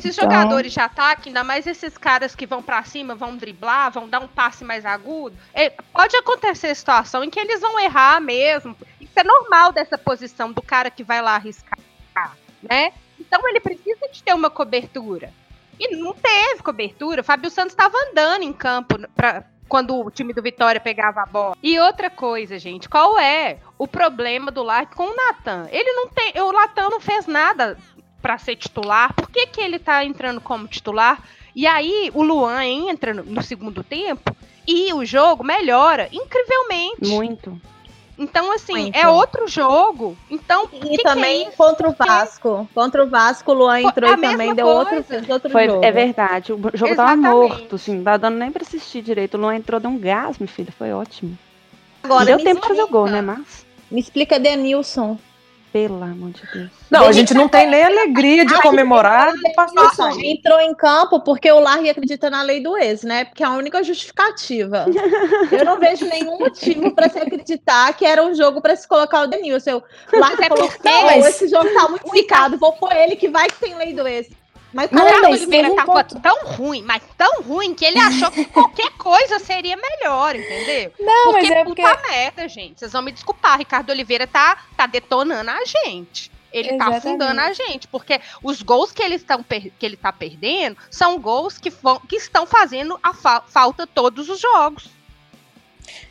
Esses 0.00 0.16
Então- 0.18 0.30
jogadores 0.30 0.72
de 0.72 0.80
ataque, 0.80 1.28
ainda 1.28 1.44
mais 1.44 1.66
esses 1.66 1.96
caras 1.98 2.34
que 2.34 2.46
vão 2.46 2.62
pra 2.62 2.82
cima, 2.84 3.14
vão 3.14 3.36
driblar, 3.36 3.90
vão 3.90 4.08
dar 4.08 4.20
um 4.20 4.26
passe 4.28 4.64
mais 4.64 4.84
agudo, 4.86 5.36
é, 5.54 5.70
pode 5.70 6.16
acontecer 6.16 6.74
situação 6.74 7.22
em 7.22 7.30
que 7.30 7.38
eles 7.38 7.60
vão 7.60 7.78
errar 7.78 8.20
mesmo. 8.20 8.76
Isso 9.00 9.12
é 9.18 9.24
normal 9.24 9.72
dessa 9.72 9.98
posição 9.98 10.52
do 10.52 10.62
cara 10.62 10.90
que 10.90 11.04
vai 11.04 11.20
lá 11.20 11.34
arriscar, 11.34 11.78
né? 12.62 12.92
Então 13.18 13.46
ele 13.48 13.60
precisa 13.60 14.08
de 14.10 14.22
ter 14.22 14.34
uma 14.34 14.48
cobertura. 14.50 15.32
E 15.78 15.96
não 15.96 16.12
teve 16.14 16.62
cobertura. 16.62 17.22
Fábio 17.22 17.50
Santos 17.50 17.72
estava 17.72 17.96
andando 18.10 18.42
em 18.42 18.52
campo 18.52 18.96
pra, 19.14 19.44
quando 19.68 19.94
o 19.98 20.10
time 20.10 20.32
do 20.34 20.42
Vitória 20.42 20.80
pegava 20.80 21.22
a 21.22 21.26
bola. 21.26 21.56
E 21.62 21.78
outra 21.78 22.10
coisa, 22.10 22.58
gente, 22.58 22.88
qual 22.88 23.18
é 23.18 23.58
o 23.78 23.86
problema 23.86 24.50
do 24.50 24.62
Lark 24.62 24.94
com 24.94 25.04
o 25.04 25.14
Natan? 25.16 25.68
Ele 25.70 25.90
não 25.92 26.08
tem. 26.08 26.32
O 26.42 26.52
Natan 26.52 26.90
não 26.90 27.00
fez 27.00 27.26
nada 27.26 27.78
pra 28.20 28.38
ser 28.38 28.56
titular. 28.56 29.14
Por 29.14 29.30
que, 29.30 29.46
que 29.46 29.60
ele 29.60 29.78
tá 29.78 30.04
entrando 30.04 30.40
como 30.40 30.66
titular? 30.68 31.22
E 31.54 31.66
aí 31.66 32.10
o 32.14 32.22
Luan 32.22 32.64
entra 32.64 33.12
no, 33.14 33.22
no 33.24 33.42
segundo 33.42 33.82
tempo 33.82 34.34
e 34.66 34.92
o 34.92 35.04
jogo 35.04 35.42
melhora 35.42 36.08
incrivelmente. 36.12 37.08
Muito. 37.08 37.60
Então, 38.18 38.52
assim, 38.52 38.74
Muito. 38.74 38.96
é 38.96 39.08
outro 39.08 39.48
jogo. 39.48 40.14
Então, 40.30 40.68
E 40.70 40.78
que 40.78 40.96
que 40.98 41.02
também 41.02 41.44
é 41.44 41.48
isso? 41.48 41.56
contra 41.56 41.88
o 41.88 41.92
Vasco. 41.92 42.68
Contra 42.74 43.02
o 43.02 43.08
Vasco, 43.08 43.50
o 43.50 43.54
Luan 43.54 43.80
entrou 43.80 44.12
e 44.12 44.16
também 44.20 44.54
deu 44.54 44.66
outro, 44.66 45.02
coisa. 45.02 45.32
outro 45.32 45.50
Foi, 45.50 45.66
jogo. 45.66 45.82
é 45.82 45.90
verdade. 45.90 46.52
O 46.52 46.56
jogo 46.56 46.70
tava 46.94 47.12
Exatamente. 47.14 47.30
morto, 47.32 47.76
assim, 47.76 47.94
não 47.96 48.04
tava 48.04 48.18
dando 48.18 48.36
nem 48.36 48.50
pra 48.52 48.60
assistir 48.62 49.00
direito. 49.00 49.38
O 49.38 49.40
Luan 49.40 49.56
entrou, 49.56 49.80
deu 49.80 49.90
um 49.90 49.98
gás, 49.98 50.38
meu 50.38 50.46
filho. 50.48 50.70
Foi 50.70 50.92
ótimo. 50.92 51.36
Agora, 52.02 52.26
deu 52.26 52.38
tempo 52.44 52.60
de 52.60 52.68
fazer 52.68 52.82
o 52.82 52.88
gol, 52.88 53.06
explica. 53.06 53.22
né, 53.22 53.34
mas... 53.38 53.66
Me 53.90 54.00
explica 54.00 54.38
Denilson. 54.38 55.18
Pelo 55.72 56.02
amor 56.02 56.30
de 56.30 56.42
Deus. 56.52 56.70
Não, 56.90 57.06
a 57.06 57.12
gente 57.12 57.32
não 57.32 57.48
tem 57.48 57.64
nem 57.68 57.84
alegria 57.84 58.44
de 58.44 58.60
comemorar 58.60 59.32
isso. 59.32 60.20
entrou 60.20 60.60
em 60.60 60.74
campo 60.74 61.20
porque 61.20 61.50
o 61.50 61.60
Largue 61.60 61.90
acredita 61.90 62.28
na 62.28 62.42
lei 62.42 62.60
do 62.60 62.76
ex, 62.76 63.04
né? 63.04 63.24
Porque 63.24 63.44
é 63.44 63.46
a 63.46 63.50
única 63.50 63.82
justificativa. 63.84 64.86
Eu 65.52 65.64
não 65.64 65.78
vejo 65.78 66.06
nenhum 66.06 66.38
motivo 66.38 66.92
pra 66.92 67.08
se 67.08 67.18
acreditar 67.18 67.92
que 67.94 68.04
era 68.04 68.24
um 68.24 68.34
jogo 68.34 68.60
pra 68.60 68.74
se 68.74 68.88
colocar 68.88 69.22
o 69.22 69.26
Denilson. 69.28 69.80
O 70.12 70.18
Largue 70.18 70.44
é 70.44 70.48
falou, 70.48 70.72
não, 70.84 71.06
Mas- 71.06 71.26
esse 71.26 71.46
jogo 71.46 71.72
tá 71.72 71.88
muito 71.88 72.10
zicado, 72.10 72.58
vou 72.58 72.72
pôr 72.72 72.92
ele 72.92 73.14
que 73.14 73.28
vai 73.28 73.46
que 73.48 73.60
tem 73.60 73.76
lei 73.76 73.94
do 73.94 74.06
ex. 74.08 74.28
Mas 74.72 74.90
o 74.90 74.94
Não, 74.94 75.02
cara 75.02 75.16
Ricardo 75.16 75.30
mas 75.32 75.40
Oliveira 75.42 75.68
um 75.72 75.76
tava 75.76 75.92
ponto- 75.92 76.20
tão 76.20 76.44
ruim, 76.46 76.82
mas 76.82 77.02
tão 77.16 77.42
ruim, 77.42 77.74
que 77.74 77.84
ele 77.84 77.98
achou 77.98 78.30
que 78.30 78.44
qualquer 78.44 78.90
coisa 78.98 79.38
seria 79.40 79.76
melhor, 79.76 80.36
entendeu? 80.36 80.92
Não, 81.00 81.32
porque 81.32 81.48
mas 81.48 81.50
é 81.50 81.64
porque. 81.64 81.82
puta 81.82 82.08
merda, 82.08 82.48
gente. 82.48 82.78
Vocês 82.78 82.92
vão 82.92 83.02
me 83.02 83.10
desculpar, 83.12 83.58
Ricardo 83.58 83.90
Oliveira 83.90 84.26
tá, 84.26 84.58
tá 84.76 84.86
detonando 84.86 85.50
a 85.50 85.64
gente. 85.64 86.30
Ele 86.52 86.68
tá 86.70 86.74
Exatamente. 86.74 86.96
afundando 86.98 87.40
a 87.40 87.52
gente, 87.52 87.86
porque 87.88 88.20
os 88.42 88.60
gols 88.60 88.90
que 88.90 89.02
ele, 89.02 89.14
estão 89.16 89.40
que 89.44 89.72
ele 89.86 89.96
tá 89.96 90.12
perdendo 90.12 90.76
são 90.90 91.18
gols 91.18 91.58
que, 91.58 91.70
vão, 91.70 92.00
que 92.00 92.16
estão 92.16 92.44
fazendo 92.46 92.98
a 93.02 93.14
fa- 93.14 93.42
falta 93.46 93.86
todos 93.86 94.28
os 94.28 94.40
jogos. 94.40 94.88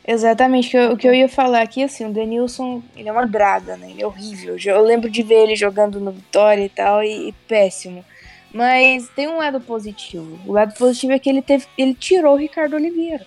Exatamente, 0.06 0.68
o 0.68 0.70
que 0.70 0.76
eu- 0.76 0.92
o 0.92 0.96
que 0.96 1.08
eu 1.08 1.14
ia 1.14 1.28
falar 1.28 1.62
aqui, 1.62 1.82
assim, 1.82 2.06
o 2.06 2.12
Denilson, 2.12 2.82
ele 2.96 3.08
é 3.08 3.12
uma 3.12 3.26
draga, 3.26 3.76
né? 3.76 3.90
Ele 3.90 4.02
é 4.02 4.06
horrível. 4.06 4.56
Eu 4.64 4.82
lembro 4.82 5.10
de 5.10 5.22
ver 5.22 5.42
ele 5.44 5.56
jogando 5.56 6.00
no 6.00 6.10
Vitória 6.10 6.64
e 6.64 6.68
tal, 6.68 7.02
e, 7.02 7.28
e 7.28 7.32
péssimo. 7.46 8.04
Mas 8.52 9.08
tem 9.10 9.28
um 9.28 9.38
lado 9.38 9.60
positivo. 9.60 10.38
O 10.46 10.52
lado 10.52 10.74
positivo 10.74 11.12
é 11.12 11.18
que 11.18 11.28
ele 11.28 11.42
teve, 11.42 11.66
ele 11.78 11.94
tirou 11.94 12.34
o 12.34 12.38
Ricardo 12.38 12.74
Oliveira, 12.74 13.26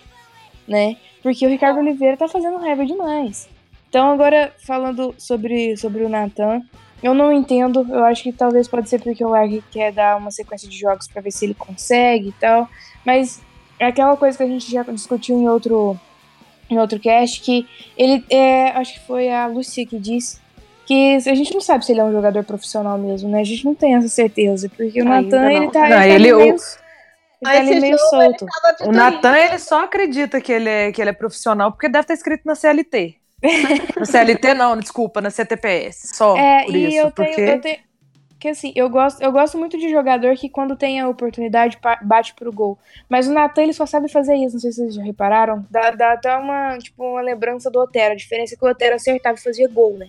né? 0.68 0.98
Porque 1.22 1.46
o 1.46 1.50
Ricardo 1.50 1.80
Oliveira 1.80 2.18
tá 2.18 2.28
fazendo 2.28 2.58
raiva 2.58 2.86
demais. 2.86 3.48
Então, 3.88 4.12
agora, 4.12 4.54
falando 4.66 5.14
sobre, 5.18 5.78
sobre 5.78 6.04
o 6.04 6.10
Nathan, 6.10 6.62
eu 7.02 7.14
não 7.14 7.32
entendo. 7.32 7.86
Eu 7.90 8.04
acho 8.06 8.24
que 8.24 8.32
talvez 8.32 8.68
pode 8.68 8.90
ser 8.90 9.00
porque 9.00 9.24
o 9.24 9.30
Larry 9.30 9.64
quer 9.72 9.92
dar 9.92 10.18
uma 10.18 10.32
sequência 10.32 10.68
de 10.68 10.78
jogos 10.78 11.08
pra 11.08 11.22
ver 11.22 11.32
se 11.32 11.46
ele 11.46 11.54
consegue 11.54 12.30
e 12.30 12.34
tal. 12.34 12.68
Mas 13.06 13.42
é 13.78 13.86
aquela 13.86 14.18
coisa 14.18 14.38
que 14.38 14.44
a 14.44 14.48
gente 14.48 14.72
já 14.72 14.84
discutiu 14.84 15.38
em 15.38 15.48
outro, 15.48 16.00
em 16.70 16.80
outro 16.80 17.00
cast, 17.00 17.42
que 17.42 17.68
ele, 17.98 18.24
é, 18.30 18.70
acho 18.70 18.94
que 18.94 19.06
foi 19.06 19.30
a 19.30 19.46
Lucia 19.48 19.86
que 19.86 20.00
disse, 20.00 20.40
que 20.86 21.15
a 21.15 21.36
gente 21.36 21.54
não 21.54 21.62
sabe 21.62 21.86
se 21.86 21.91
ele 21.91 22.02
é 22.02 22.04
um 22.04 22.12
jogador 22.12 22.43
profissional 22.43 22.98
mesmo, 22.98 23.30
né? 23.30 23.41
A 23.41 23.43
gente 23.43 23.65
não 23.65 23.74
tem 23.76 23.96
essa 23.96 24.08
certeza, 24.10 24.69
porque 24.69 25.02
o 25.02 25.06
não. 25.06 25.17
ele 25.19 25.30
tá, 25.30 25.39
Não, 25.39 25.50
ele 25.52 25.67
tá 25.72 25.80
o- 25.82 25.88
meio, 26.38 26.56
ele 26.56 26.58
tá 27.41 27.50
ali 27.52 27.80
meio 27.82 27.98
jogo, 27.98 28.10
solto. 28.10 28.46
O 28.86 28.91
Natan, 28.91 29.38
ele 29.38 29.60
só 29.60 29.84
acredita 29.84 30.39
que 30.39 30.52
ele, 30.52 30.69
é, 30.69 30.91
que 30.91 31.02
ele 31.02 31.10
é 31.10 31.13
profissional 31.13 31.72
porque 31.72 31.89
deve 31.89 32.02
estar 32.04 32.13
escrito 32.13 32.43
na 32.46 32.56
CLT. 32.56 33.15
No 34.00 34.06
CLT 34.06 34.54
não, 34.54 34.78
desculpa, 34.78 35.19
na 35.22 35.30
CTPS. 35.30 36.15
Só 36.15 36.38
É, 36.38 36.63
por 36.65 36.76
e 36.76 36.88
isso. 36.88 36.98
eu 36.98 37.12
tenho, 37.12 37.28
porque... 37.28 37.41
eu 37.41 37.62
tenho. 37.62 37.78
Que 38.39 38.50
assim, 38.50 38.74
eu 38.76 38.89
gosto, 38.89 39.22
eu 39.22 39.32
gosto 39.32 39.58
muito 39.58 39.78
de 39.78 39.89
jogador 39.89 40.36
que 40.36 40.50
quando 40.50 40.76
tem 40.76 41.00
a 41.00 41.08
oportunidade 41.08 41.78
bate 42.02 42.34
pro 42.34 42.52
gol. 42.52 42.78
Mas 43.08 43.26
o 43.26 43.32
Natan, 43.34 43.63
ele 43.63 43.72
só 43.74 43.86
sabe 43.86 44.10
fazer 44.12 44.36
isso, 44.36 44.56
não 44.56 44.60
sei 44.60 44.72
se 44.74 44.82
vocês 44.82 44.96
já 44.96 45.02
repararam. 45.04 45.65
Dá, 45.72 45.91
dá 45.91 46.12
até 46.12 46.36
uma, 46.36 46.78
tipo, 46.78 47.04
uma 47.06 47.22
lembrança 47.22 47.72
do 47.72 47.80
Otero. 47.80 48.12
A 48.12 48.17
diferença 48.17 48.54
é 48.54 48.58
que 48.58 48.65
o 48.65 48.69
Otero 48.69 48.96
acertava 48.96 49.38
e 49.38 49.41
fazia 49.41 49.69
gol, 49.69 49.93
né? 49.98 50.08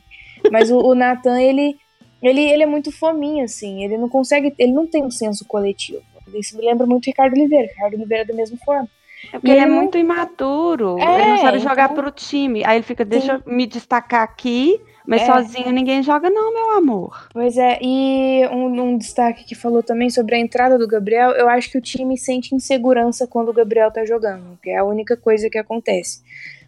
Mas 0.51 0.71
o, 0.71 0.79
o 0.79 0.95
Natan, 0.95 1.41
ele, 1.41 1.77
ele, 2.23 2.41
ele 2.41 2.63
é 2.63 2.67
muito 2.67 2.91
fominha, 2.93 3.45
assim. 3.45 3.85
Ele 3.85 3.97
não 3.99 4.09
consegue, 4.09 4.55
ele 4.59 4.73
não 4.73 4.87
tem 4.87 5.03
um 5.05 5.11
senso 5.11 5.45
coletivo. 5.47 6.03
Isso 6.35 6.57
me 6.57 6.65
lembra 6.65 6.87
muito 6.87 7.05
o 7.05 7.11
Ricardo 7.11 7.35
Oliveira. 7.35 7.69
Ricardo 7.69 7.95
Oliveira 7.95 8.23
é 8.23 8.27
da 8.27 8.35
mesma 8.35 8.57
forma. 8.65 8.89
É 9.29 9.39
porque 9.39 9.49
ele 9.51 9.59
é 9.61 9.63
ele 9.63 9.71
não- 9.71 9.77
muito 9.81 9.97
imaturo. 9.97 10.99
É, 10.99 11.21
ele 11.23 11.31
não 11.31 11.39
sabe 11.39 11.59
jogar 11.61 11.91
então- 11.91 11.95
pro 12.03 12.11
time. 12.11 12.65
Aí 12.65 12.77
ele 12.77 12.85
fica, 12.85 13.05
deixa 13.05 13.41
eu 13.47 13.53
me 13.53 13.67
destacar 13.67 14.23
aqui, 14.23 14.79
mas 15.07 15.23
É. 15.23 15.27
sozinho 15.27 15.71
ninguém 15.71 16.03
joga, 16.03 16.29
não, 16.29 16.53
meu 16.53 16.73
amor. 16.77 17.29
Pois 17.33 17.57
é, 17.57 17.79
e 17.81 18.47
um, 18.51 18.81
um 18.83 18.99
destaque 18.99 19.45
que 19.45 19.55
falou 19.55 19.83
também 19.83 20.11
sobre 20.11 20.35
a 20.35 20.39
entrada 20.39 20.77
do 20.79 20.87
Gabriel, 20.89 21.31
eu 21.33 21.49
acho 21.49 21.71
que 21.71 21.79
o 21.79 21.81
time 21.81 22.19
sente 22.19 22.55
insegurança 22.55 23.27
quando 23.27 23.49
o 23.49 23.53
Gabriel 23.55 23.91
tá 23.91 24.05
jogando, 24.05 24.59
que 24.63 24.69
é 24.71 24.77
a 24.79 24.85
única 24.85 25.17
coisa 25.17 25.49
que 25.49 25.57
acontece. 25.59 26.23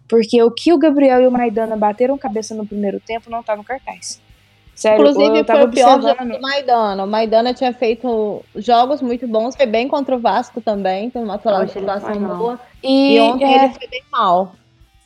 Porque 0.09 0.43
o 0.43 0.51
que 0.51 0.73
o 0.73 0.79
Gabriel 0.79 1.21
e 1.21 1.27
o 1.27 1.31
Maidana 1.31 1.77
bateram 1.77 2.17
cabeça 2.17 2.55
no 2.55 2.67
primeiro 2.67 3.01
tempo 3.01 3.31
não 3.31 3.43
tá 3.43 3.57
no 3.57 3.65
cartaz. 3.65 4.21
Sério, 4.75 5.09
Inclusive, 5.09 5.39
eu 5.39 5.45
tava 5.45 5.61
foi 5.61 5.69
o 5.69 5.73
pior 5.73 6.03
jogo 6.03 6.33
do 6.35 6.41
Maidana. 6.41 7.05
O 7.05 7.07
Maidana 7.07 7.55
tinha 7.55 7.73
feito 7.73 8.45
jogos 8.55 9.01
muito 9.01 9.27
bons, 9.27 9.57
foi 9.57 9.65
bem 9.65 9.89
contra 9.89 10.15
o 10.15 10.19
Vasco 10.19 10.61
também, 10.61 11.09
tem 11.09 11.23
uma 11.23 11.39
mal. 12.29 12.37
boa. 12.37 12.61
E, 12.83 13.17
E 13.17 13.21
ontem 13.21 13.55
é, 13.55 13.65
ele 13.65 13.75
foi 13.75 13.89
bem 13.89 14.03
mal. 14.13 14.55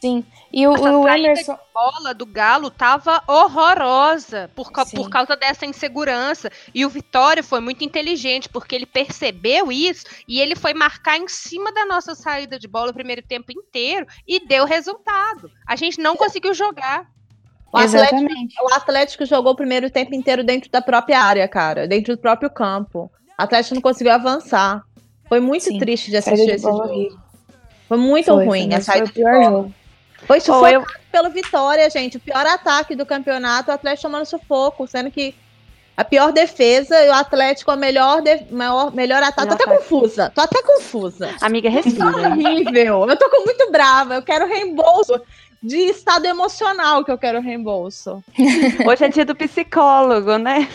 Sim. 0.00 0.24
E 0.52 0.66
o, 0.66 0.74
Essa 0.74 0.92
o 0.98 1.02
saída 1.04 1.28
Emerson. 1.28 1.58
bola 1.72 2.12
do 2.14 2.26
Galo 2.26 2.70
tava 2.70 3.22
horrorosa 3.28 4.50
por, 4.54 4.72
ca- 4.72 4.86
por 4.86 5.08
causa 5.08 5.36
dessa 5.36 5.64
insegurança. 5.66 6.50
E 6.74 6.84
o 6.84 6.88
Vitória 6.88 7.42
foi 7.42 7.60
muito 7.60 7.84
inteligente, 7.84 8.48
porque 8.48 8.74
ele 8.74 8.86
percebeu 8.86 9.70
isso 9.70 10.04
e 10.26 10.40
ele 10.40 10.56
foi 10.56 10.74
marcar 10.74 11.16
em 11.18 11.28
cima 11.28 11.72
da 11.72 11.84
nossa 11.86 12.14
saída 12.14 12.58
de 12.58 12.66
bola 12.66 12.90
o 12.90 12.94
primeiro 12.94 13.22
tempo 13.22 13.52
inteiro 13.52 14.06
e 14.26 14.44
deu 14.46 14.64
resultado. 14.64 15.50
A 15.66 15.76
gente 15.76 16.00
não 16.00 16.16
conseguiu 16.16 16.52
jogar. 16.54 17.06
O 17.72 17.78
Atlético, 17.78 18.16
Exatamente. 18.16 18.56
o 18.60 18.74
Atlético 18.74 19.24
jogou 19.24 19.52
o 19.52 19.56
primeiro 19.56 19.88
tempo 19.90 20.12
inteiro 20.14 20.42
dentro 20.42 20.68
da 20.70 20.82
própria 20.82 21.22
área, 21.22 21.46
cara, 21.46 21.86
dentro 21.86 22.16
do 22.16 22.20
próprio 22.20 22.50
campo. 22.50 23.08
O 23.38 23.42
Atlético 23.42 23.76
não 23.76 23.82
conseguiu 23.82 24.12
avançar. 24.12 24.82
Foi 25.28 25.38
muito 25.38 25.66
Sim, 25.66 25.78
triste 25.78 26.10
de 26.10 26.20
Saída 26.20 26.32
assistir 26.42 26.46
de 26.50 26.56
esse 26.56 26.64
jogo. 26.64 26.82
horrível. 26.82 27.18
Foi 27.88 27.96
muito 27.98 28.26
Foi, 28.26 28.44
ruim 28.44 28.62
foi, 28.64 28.72
a 28.72 28.76
mas 28.76 28.84
foi 28.86 28.94
saída 28.94 29.04
o 29.04 29.08
de 29.08 29.12
pior 29.14 29.32
bola. 29.34 29.44
jogo. 29.50 29.74
Foi 30.26 30.40
sufocado 30.40 30.74
eu- 30.74 30.84
pelo 31.10 31.30
Vitória, 31.30 31.88
gente. 31.90 32.16
O 32.16 32.20
pior 32.20 32.46
ataque 32.46 32.94
do 32.94 33.04
campeonato, 33.04 33.70
o 33.70 33.74
Atlético 33.74 34.02
tomando 34.08 34.24
sufoco, 34.26 34.86
sendo 34.86 35.10
que 35.10 35.34
a 35.96 36.04
pior 36.04 36.32
defesa 36.32 36.98
e 37.04 37.08
o 37.08 37.12
Atlético 37.14 37.70
a 37.70 37.76
melhor, 37.76 38.22
de- 38.22 38.46
maior, 38.50 38.94
melhor 38.94 39.22
ataque. 39.22 39.48
Tô 39.48 39.54
até 39.54 39.64
confusa. 39.66 40.32
Tô 40.34 40.40
até 40.40 40.62
confusa. 40.62 41.30
Amiga, 41.40 41.68
Tá 41.68 41.74
respira. 41.74 42.06
horrível. 42.30 43.06
Eu 43.08 43.16
tô 43.16 43.28
com 43.28 43.44
muito 43.44 43.70
brava. 43.70 44.14
Eu 44.14 44.22
quero 44.22 44.46
reembolso 44.46 45.20
de 45.62 45.76
estado 45.76 46.24
emocional 46.24 47.04
que 47.04 47.10
eu 47.10 47.18
quero 47.18 47.40
reembolso. 47.40 48.24
Hoje 48.86 49.04
é 49.04 49.08
dia 49.08 49.24
do 49.24 49.34
psicólogo, 49.34 50.38
né? 50.38 50.66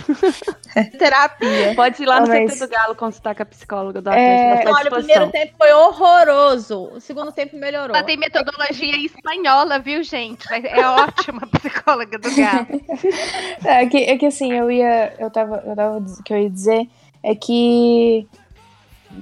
Terapia. 1.00 1.74
Pode 1.76 2.04
ir 2.04 2.06
lá 2.06 2.22
no 2.22 2.28
CT 2.28 2.60
do 2.60 2.68
Galo 2.68 2.96
consultar 2.96 3.36
com 3.36 3.42
a 3.42 3.46
psicóloga 3.46 4.02
do 4.02 4.10
É, 4.12 4.60
Atlético. 4.60 4.76
Olha, 4.78 4.88
É, 4.88 4.92
o 4.92 4.96
primeiro 4.96 5.32
tempo 5.32 5.54
foi 5.58 5.74
horroroso. 5.74 6.90
O 6.94 7.02
segundo 7.02 7.32
tempo 7.32 7.58
melhorou. 7.58 7.96
Ela 7.96 8.06
tem 8.06 8.18
metodologia 8.18 8.96
espanhola, 8.98 9.80
viu, 9.80 10.04
gente? 10.04 10.46
É 10.52 10.88
ótima 10.88 11.42
a 11.52 11.58
psicóloga 11.58 12.18
do 12.20 12.36
Galo. 12.36 12.68
É 13.66 13.86
que, 13.88 13.98
é 13.98 14.18
que 14.18 14.26
assim, 14.26 14.54
eu 14.54 14.70
ia. 14.70 15.16
Eu 15.18 15.32
tava. 15.32 15.64
Eu 15.66 15.76
tava 15.76 16.06
que 16.24 16.34
eu 16.34 16.38
ia 16.38 16.50
dizer 16.50 16.88
é 17.24 17.34
que. 17.34 18.28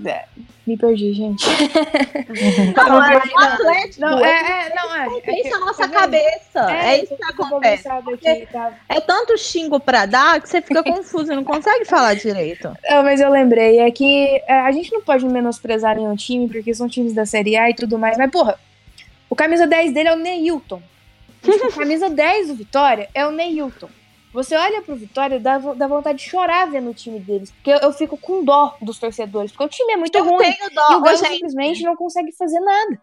É, 0.06 0.26
Me 0.66 0.78
perdi, 0.78 1.14
gente. 1.14 1.46
Não, 2.76 3.04
é 3.04 3.18
o 3.18 3.40
Atlético. 3.40 4.02
Não, 4.02 4.26
é, 4.26 4.30
é, 4.30 4.68
é, 4.68 4.76
não, 4.76 4.96
é. 4.96 5.18
é 5.18 5.22
que- 5.22 5.54
a 5.54 5.60
nossa 5.60 5.88
tá 5.88 6.00
cabeça. 6.00 6.72
É, 6.72 7.04
isso 7.04 7.16
que 7.16 7.24
eu 7.24 7.36
tô 7.36 7.44
acontece. 7.44 7.88
aqui, 7.90 8.48
tá? 8.52 8.74
É 8.90 9.00
tanto 9.02 9.38
xingo 9.38 9.80
pra 9.80 10.06
dar 10.06 10.42
que 10.42 10.50
você 10.50 10.62
fica 10.62 10.82
confuso 10.84 11.32
e 11.32 11.36
não 11.36 11.44
consegue 11.44 11.86
falar 11.86 12.14
direito. 12.16 12.72
Ah, 12.88 13.04
mas 13.04 13.20
eu 13.20 13.30
lembrei, 13.30 13.80
é 13.80 13.92
que 13.92 14.42
é, 14.48 14.60
a 14.62 14.72
gente 14.72 14.92
não 14.92 15.02
pode 15.02 15.26
menosprezar 15.26 15.96
nenhum 15.96 16.16
time, 16.16 16.48
porque 16.48 16.74
são 16.74 16.88
times 16.88 17.14
da 17.14 17.26
Série 17.26 17.56
A 17.58 17.70
e 17.70 17.74
tudo 17.74 18.00
mais, 18.00 18.18
mas 18.18 18.32
porra, 18.32 18.58
o 19.30 19.36
camisa 19.36 19.68
10 19.68 19.94
dele 19.94 20.10
é 20.10 20.14
o 20.14 20.18
Neilton. 20.18 20.82
O 21.46 21.72
camisa 21.78 22.10
10 22.10 22.48
do 22.48 22.56
Vitória 22.56 23.10
é 23.14 23.26
o 23.28 23.32
Neilton. 23.32 23.90
Você 24.34 24.56
olha 24.56 24.82
pro 24.82 24.96
Vitória, 24.96 25.40
dá, 25.40 25.60
dá 25.60 25.88
vontade 25.88 26.18
de 26.18 26.30
chorar 26.30 26.66
vendo 26.70 26.90
o 26.90 26.94
time 26.94 27.20
deles, 27.20 27.52
porque 27.52 27.70
eu, 27.70 27.78
eu 27.78 27.94
fico 27.94 28.18
com 28.18 28.44
dó 28.44 28.76
dos 28.82 28.98
torcedores, 28.98 29.52
porque 29.52 29.64
o 29.66 29.70
time 29.70 29.94
é 29.94 29.98
muito 29.98 30.18
Eu 30.18 30.26
ruim. 30.26 30.40
tenho 30.52 30.74
dó. 30.74 30.92
E 30.92 30.96
o 30.96 31.02
Galo 31.02 31.18
gente, 31.18 31.34
simplesmente 31.34 31.84
não 31.84 31.96
consegue 31.96 32.32
fazer 32.32 32.60
nada. 32.60 33.00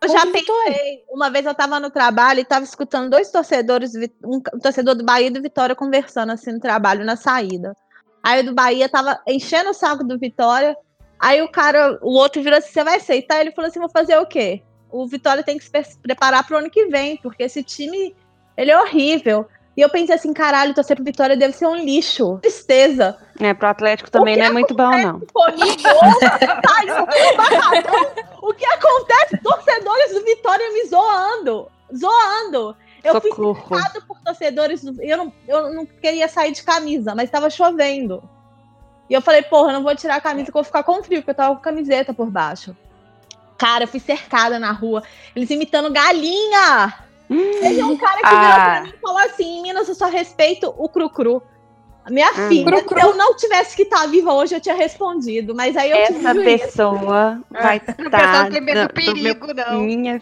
Eu 0.00 0.08
já 0.08 0.24
Vitória. 0.24 0.72
pensei, 0.72 1.04
uma 1.10 1.30
vez 1.30 1.46
eu 1.46 1.54
tava 1.54 1.78
no 1.78 1.90
trabalho 1.90 2.40
e 2.40 2.44
tava 2.44 2.64
escutando 2.64 3.10
dois 3.10 3.30
torcedores, 3.30 3.92
um 4.24 4.40
torcedor 4.60 4.94
do 4.94 5.04
Bahia 5.04 5.28
e 5.28 5.30
do 5.30 5.42
Vitória 5.42 5.74
conversando 5.76 6.32
assim 6.32 6.52
no 6.52 6.60
trabalho, 6.60 7.04
na 7.04 7.16
saída. 7.16 7.74
Aí 8.22 8.40
o 8.40 8.46
do 8.46 8.54
Bahia 8.54 8.88
tava 8.88 9.20
enchendo 9.28 9.70
o 9.70 9.74
saco 9.74 10.02
do 10.04 10.18
Vitória. 10.18 10.76
Aí 11.20 11.40
o 11.42 11.48
cara, 11.48 11.98
o 12.02 12.12
outro 12.14 12.42
virou 12.42 12.58
assim: 12.58 12.72
você 12.72 12.82
vai 12.84 12.96
aceitar? 12.96 13.40
Ele 13.40 13.52
falou 13.52 13.68
assim: 13.68 13.78
vou 13.80 13.88
fazer 13.90 14.16
o 14.18 14.26
quê? 14.26 14.62
O 14.90 15.06
Vitória 15.06 15.42
tem 15.42 15.56
que 15.56 15.64
se 15.64 15.70
pre- 15.70 15.86
preparar 16.02 16.46
pro 16.46 16.58
ano 16.58 16.70
que 16.70 16.86
vem, 16.86 17.16
porque 17.18 17.44
esse 17.44 17.62
time, 17.62 18.14
ele 18.56 18.70
é 18.72 18.80
horrível. 18.80 19.48
E 19.76 19.80
eu 19.80 19.88
pensei 19.88 20.14
assim: 20.14 20.32
caralho, 20.32 20.74
torcer 20.74 20.96
pro 20.96 21.04
Vitória 21.04 21.36
deve 21.36 21.54
ser 21.54 21.66
um 21.66 21.74
lixo. 21.76 22.38
Tristeza. 22.42 23.16
É, 23.40 23.54
pro 23.54 23.68
Atlético 23.68 24.10
também 24.10 24.36
não 24.36 24.44
é 24.46 24.50
muito 24.50 24.74
bom, 24.74 24.90
não. 24.90 25.22
Barracão. 26.62 27.06
O 28.42 28.52
que 28.52 28.64
acontece? 28.66 29.38
Torcedores 29.42 30.12
do 30.12 30.24
Vitória 30.24 30.72
me 30.72 30.84
zoando. 30.86 31.68
Zoando. 31.96 32.76
Eu 33.04 33.20
fui 33.20 33.30
Socorro. 33.30 33.66
cercado 33.76 34.02
por 34.06 34.20
torcedores. 34.20 34.84
do- 34.84 35.02
Eu 35.02 35.16
não, 35.16 35.32
eu 35.48 35.72
não 35.74 35.86
queria 35.86 36.28
sair 36.28 36.52
de 36.52 36.62
camisa, 36.62 37.14
mas 37.14 37.30
tava 37.30 37.50
chovendo. 37.50 38.22
E 39.10 39.14
eu 39.14 39.20
falei, 39.20 39.42
porra, 39.42 39.70
eu 39.70 39.74
não 39.74 39.82
vou 39.82 39.94
tirar 39.96 40.16
a 40.16 40.20
camisa 40.20 40.46
que 40.46 40.50
eu 40.50 40.62
vou 40.62 40.64
ficar 40.64 40.82
com 40.84 41.02
frio, 41.02 41.20
porque 41.20 41.30
eu 41.30 41.34
tava 41.34 41.54
com 41.56 41.60
camiseta 41.62 42.14
por 42.14 42.30
baixo. 42.30 42.76
Cara, 43.58 43.84
eu 43.84 43.88
fui 43.88 44.00
cercada 44.00 44.58
na 44.58 44.72
rua. 44.72 45.02
Eles 45.36 45.50
imitando 45.50 45.92
galinha. 45.92 46.94
Teve 47.60 47.82
um 47.82 47.96
cara 47.96 48.16
que 48.16 48.28
virou 48.28 48.38
Ah. 48.44 48.54
pra 48.54 48.80
mim 48.82 48.92
e 48.96 49.00
falou 49.00 49.18
assim: 49.18 49.58
em 49.58 49.62
Minas 49.62 49.88
eu 49.88 49.94
só 49.94 50.06
respeito 50.06 50.72
o 50.76 50.88
cru-cru. 50.88 51.42
Minha 52.10 52.28
Ah. 52.30 52.48
filha, 52.48 52.64
Cru-cru. 52.64 52.98
se 53.00 53.06
eu 53.06 53.14
não 53.16 53.36
tivesse 53.36 53.76
que 53.76 53.82
estar 53.82 54.06
viva 54.06 54.32
hoje, 54.32 54.54
eu 54.56 54.60
tinha 54.60 54.74
respondido. 54.74 55.54
Mas 55.54 55.76
aí 55.76 55.90
eu 55.92 56.06
tive 56.06 56.18
Essa 56.18 56.34
juízo. 56.34 56.64
pessoa 56.64 57.40
vai 57.50 57.76
O 57.76 57.80
pessoal 57.80 58.06
estar 58.06 58.50
tem 58.50 58.60
medo 58.60 58.88
do 58.88 58.92
perigo, 58.94 59.54
não. 59.54 59.80
minha 59.82 60.20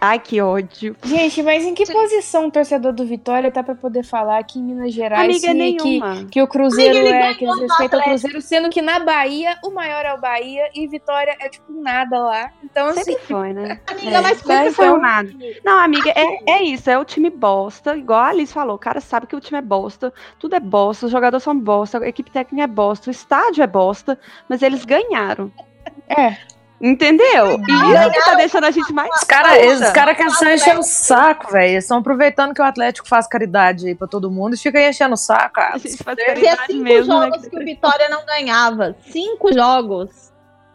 Ai, 0.00 0.18
que 0.18 0.40
ódio. 0.40 0.96
Gente, 1.04 1.42
mas 1.42 1.64
em 1.64 1.74
que 1.74 1.84
posição 1.90 2.46
o 2.46 2.50
torcedor 2.50 2.92
do 2.92 3.04
Vitória 3.06 3.50
tá 3.50 3.62
pra 3.62 3.74
poder 3.74 4.04
falar 4.04 4.42
que 4.44 4.58
em 4.58 4.62
Minas 4.62 4.92
Gerais 4.92 5.24
Amiga 5.24 5.48
que, 5.48 5.54
nenhuma. 5.54 6.24
que 6.30 6.42
o 6.42 6.46
Cruzeiro 6.46 6.98
Amiga, 6.98 7.14
é, 7.16 7.34
que 7.34 7.44
eles 7.44 7.60
respeitam 7.60 8.00
o. 8.00 8.02
Cruzeiro, 8.02 8.40
sendo 8.42 8.68
que 8.70 8.82
na 8.82 8.98
Bahia 8.98 9.56
o 9.64 9.70
maior 9.70 10.04
é 10.04 10.12
o 10.14 10.20
Bahia 10.20 10.68
e 10.74 10.86
Vitória 10.86 11.36
é 11.40 11.48
tipo 11.48 11.72
nada 11.72 12.18
lá. 12.18 12.50
Então, 12.64 12.86
assim, 12.88 13.02
Sempre 13.04 13.22
foi, 13.24 13.52
né? 13.52 13.80
Amiga, 13.90 14.10
É, 14.16 14.20
mas 14.20 14.38
sempre 14.38 14.54
então- 14.56 14.72
foi 14.72 14.90
um 14.90 14.98
nada. 14.98 15.30
Não, 15.64 15.78
amiga, 15.78 16.10
é, 16.10 16.50
é 16.50 16.62
isso, 16.62 16.90
é 16.90 16.98
o 16.98 17.04
time 17.04 17.30
bosta, 17.30 17.96
igual 17.96 18.20
a 18.20 18.28
Alice 18.28 18.52
falou, 18.52 18.76
o 18.76 18.78
cara 18.78 19.00
sabe 19.00 19.26
que 19.26 19.36
o 19.36 19.40
time 19.40 19.58
é 19.58 19.62
bosta, 19.62 20.12
tudo 20.38 20.54
é 20.54 20.60
bosta, 20.60 21.06
os 21.06 21.12
jogadores 21.12 21.42
são 21.44 21.58
bosta, 21.58 21.98
a 21.98 22.08
equipe 22.08 22.30
técnica 22.30 22.64
é 22.64 22.66
bosta, 22.66 23.08
o 23.08 23.12
estádio 23.12 23.62
é 23.62 23.66
bosta, 23.66 24.18
mas 24.48 24.62
eles 24.62 24.84
ganharam. 24.84 25.50
é. 26.08 26.36
Entendeu? 26.80 27.58
E 27.58 27.72
isso 27.72 28.10
que 28.10 28.24
tá 28.24 28.34
deixando 28.34 28.64
a 28.64 28.70
gente 28.70 28.92
mais. 28.92 29.10
Os 29.16 29.24
caras 29.24 29.80
os 29.80 29.90
cara 29.90 30.14
querem 30.14 30.30
só 30.32 30.44
encher 30.50 30.78
o 30.78 30.82
saco, 30.82 31.50
velho. 31.52 31.70
Eles 31.72 31.84
estão 31.84 31.98
aproveitando 31.98 32.52
que 32.54 32.60
o 32.60 32.64
Atlético 32.64 33.08
faz 33.08 33.26
caridade 33.26 33.86
aí 33.88 33.94
pra 33.94 34.06
todo 34.06 34.30
mundo 34.30 34.54
e 34.54 34.58
fica 34.58 34.78
aí 34.78 34.90
enchendo 34.90 35.14
o 35.14 35.16
saco. 35.16 35.58
Ah, 35.58 35.70
A 35.74 35.78
gente 35.78 35.96
faz 36.02 36.18
caridade 36.18 36.66
cinco 36.66 36.82
mesmo, 36.84 37.18
né? 37.18 37.26
jogos 37.30 37.48
que 37.48 37.56
o 37.56 37.64
Vitória 37.64 38.08
não 38.10 38.26
ganhava. 38.26 38.94
Cinco 39.10 39.52
jogos. 39.54 40.25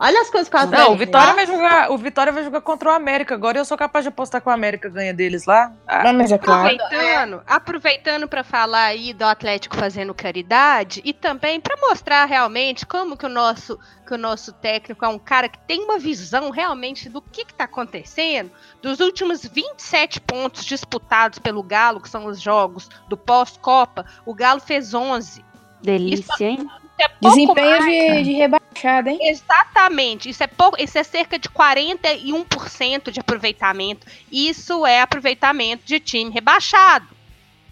Olha 0.04 0.20
as 0.20 0.32
coisas 0.32 0.50
que 0.50 0.56
o 0.56 0.60
Atlético 0.60 0.90
Não, 0.90 0.96
o 0.96 0.98
Vitória 0.98 1.34
vai 1.36 1.46
jogar, 1.46 1.92
o 1.92 1.98
Vitória 1.98 2.34
vai 2.34 2.44
jogar 2.44 2.62
contra 2.62 2.90
o 2.90 2.92
América 2.92 3.36
agora 3.36 3.60
e 3.60 3.62
eu 3.62 3.66
sou 3.66 3.78
capaz 3.78 4.04
de 4.04 4.10
apostar 4.10 4.42
que 4.42 4.50
o 4.50 4.52
América 4.52 4.90
ganha 4.90 5.14
deles 5.14 5.46
lá. 5.46 5.72
Ah, 5.88 6.06
Não, 6.06 6.14
mas 6.14 6.32
é 6.32 6.40
claro. 6.40 6.76
Aproveitando, 6.76 7.44
aproveitando 7.46 8.28
para 8.28 8.44
falar 8.44 8.86
aí 8.86 9.14
do 9.14 9.24
Atlético 9.24 9.78
fazendo 9.78 10.12
caridade 10.12 11.04
e 11.06 11.14
também 11.14 11.62
para 11.62 11.78
mostrar 11.78 12.26
realmente 12.26 12.84
como 12.84 13.16
que 13.16 13.28
o 13.28 13.30
nosso 13.30 13.78
que 14.08 14.16
o 14.16 14.18
nosso 14.18 14.52
técnico 14.54 15.06
é 15.06 15.08
um 15.08 15.20
cara 15.20 15.48
que 15.48 15.60
tem 15.60 15.84
uma 15.84 16.00
visão 16.00 16.50
realmente 16.50 17.08
do 17.08 17.22
que 17.22 17.44
está 17.44 17.66
acontecendo. 17.66 18.50
Dos 18.82 19.00
últimos 19.00 19.46
27 19.46 20.20
pontos 20.20 20.66
disputados 20.66 21.38
pelo 21.38 21.62
Galo, 21.62 22.02
que 22.02 22.10
são 22.10 22.26
os 22.26 22.42
jogos 22.42 22.90
do 23.08 23.16
pós-Copa, 23.16 24.04
o 24.26 24.34
Galo 24.34 24.60
fez 24.60 24.96
11. 24.96 25.46
Delícia, 25.82 26.44
hein? 26.46 26.68
É 27.02 27.08
pouco 27.10 27.36
Desempenho 27.36 27.70
mais. 27.80 27.86
de, 27.86 28.24
de 28.24 28.32
rebaixada, 28.34 29.10
hein? 29.10 29.20
Exatamente, 29.22 30.30
isso 30.30 30.44
é 30.44 30.48
pouco, 30.48 30.82
isso 30.82 30.98
é 30.98 31.04
cerca 31.04 31.38
de 31.40 31.50
41% 31.50 33.12
de 33.12 33.20
aproveitamento. 33.20 34.06
Isso 34.32 34.86
é 34.86 35.02
aproveitamento 35.02 35.84
de 35.86 36.00
time 36.00 36.32
rebaixado. 36.32 37.08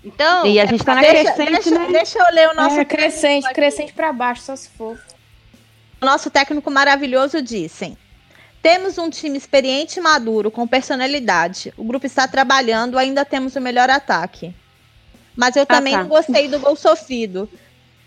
Então, 0.03 0.45
E 0.45 0.59
a 0.59 0.65
gente 0.65 0.83
tá 0.83 0.95
na 0.95 1.01
Deixa, 1.01 1.33
crescente, 1.33 1.51
deixa- 1.51 1.79
né? 1.79 1.87
deixa 1.91 2.19
eu 2.19 2.33
ler 2.33 2.49
o 2.49 2.55
nosso 2.55 2.79
é, 2.79 2.85
crescente, 2.85 3.51
crescente 3.53 3.91
pra 3.93 4.13
baixo, 4.13 4.41
só 4.43 4.55
se 4.55 4.69
for. 4.69 4.97
O 6.01 6.05
nosso 6.05 6.29
técnico 6.29 6.71
maravilhoso 6.71 7.41
disse: 7.41 7.97
Temos 8.61 8.97
um 8.97 9.09
time 9.09 9.37
experiente 9.37 9.99
e 9.99 10.01
maduro, 10.01 10.49
com 10.49 10.65
personalidade. 10.65 11.73
O 11.75 11.83
grupo 11.83 12.05
está 12.05 12.27
trabalhando, 12.27 12.97
ainda 12.97 13.25
temos 13.25 13.55
o 13.57 13.61
melhor 13.61 13.89
ataque. 13.89 14.53
Mas 15.35 15.55
eu 15.57 15.65
também 15.65 15.93
tá. 15.93 16.01
não 16.03 16.09
gostei 16.09 16.47
do 16.47 16.59
gol 16.59 16.75
sofrido. 16.77 17.49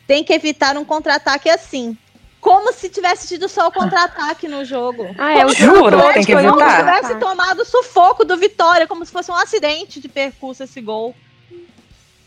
Tem 0.07 0.23
que 0.25 0.33
evitar 0.33 0.77
um 0.77 0.85
contra-ataque 0.85 1.49
assim. 1.49 1.97
como 2.41 2.73
se 2.73 2.89
tivesse 2.91 3.29
tido 3.29 3.49
só 3.49 3.69
o 3.69 3.73
contra-ataque 3.73 4.49
no 4.49 4.65
jogo. 4.65 5.07
Ah, 5.17 5.33
é 5.39 5.47
o 5.47 5.51
Jura? 5.55 5.97
jogo 5.97 6.13
Tem 6.13 6.25
que 6.25 6.35
um 6.35 6.43
Como 6.43 6.59
se 6.59 6.65
evitar. 6.65 6.79
tivesse 7.01 7.21
tomado 7.21 7.65
sufoco 7.65 8.25
do 8.25 8.37
Vitória, 8.37 8.87
como 8.89 9.05
se 9.07 9.13
fosse 9.13 9.31
um 9.31 9.37
acidente 9.37 10.01
de 10.01 10.09
percurso 10.09 10.65
esse 10.65 10.81
gol. 10.81 11.15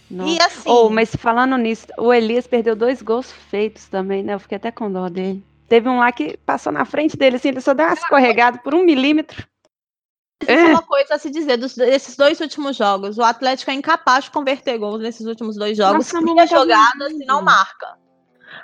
Nossa. 0.09 0.29
E 0.29 0.39
assim, 0.39 0.69
Oh, 0.69 0.89
mas 0.89 1.15
falando 1.15 1.57
nisso, 1.57 1.87
o 1.97 2.13
Elias 2.13 2.47
perdeu 2.47 2.75
dois 2.75 3.01
gols 3.01 3.31
feitos 3.49 3.87
também, 3.89 4.23
né? 4.23 4.35
Eu 4.35 4.39
fiquei 4.39 4.55
até 4.55 4.71
com 4.71 4.89
dó 4.91 5.09
dele. 5.09 5.43
Teve 5.67 5.89
um 5.89 5.97
lá 5.97 6.11
que 6.11 6.37
passou 6.45 6.71
na 6.71 6.85
frente 6.85 7.17
dele, 7.17 7.37
assim, 7.37 7.49
ele 7.49 7.59
só 7.59 7.73
deu 7.73 7.87
uma 7.87 7.93
escorregada 7.95 8.59
por 8.59 8.73
um 8.75 8.83
milímetro. 8.85 9.45
Existe 10.41 10.69
uma 10.69 10.81
coisa 10.81 11.15
a 11.15 11.19
se 11.19 11.29
dizer 11.29 11.57
dos, 11.57 11.75
desses 11.75 12.15
dois 12.15 12.39
últimos 12.39 12.75
jogos. 12.75 13.17
O 13.17 13.23
Atlético 13.23 13.71
é 13.71 13.73
incapaz 13.73 14.25
de 14.25 14.31
converter 14.31 14.77
gols 14.77 15.01
nesses 15.01 15.25
últimos 15.25 15.55
dois 15.55 15.77
jogos. 15.77 16.11
Nossa, 16.11 16.21
cria 16.21 16.35
tá 16.35 16.45
jogadas 16.45 17.11
e 17.13 17.25
não 17.25 17.41
marca. 17.41 17.97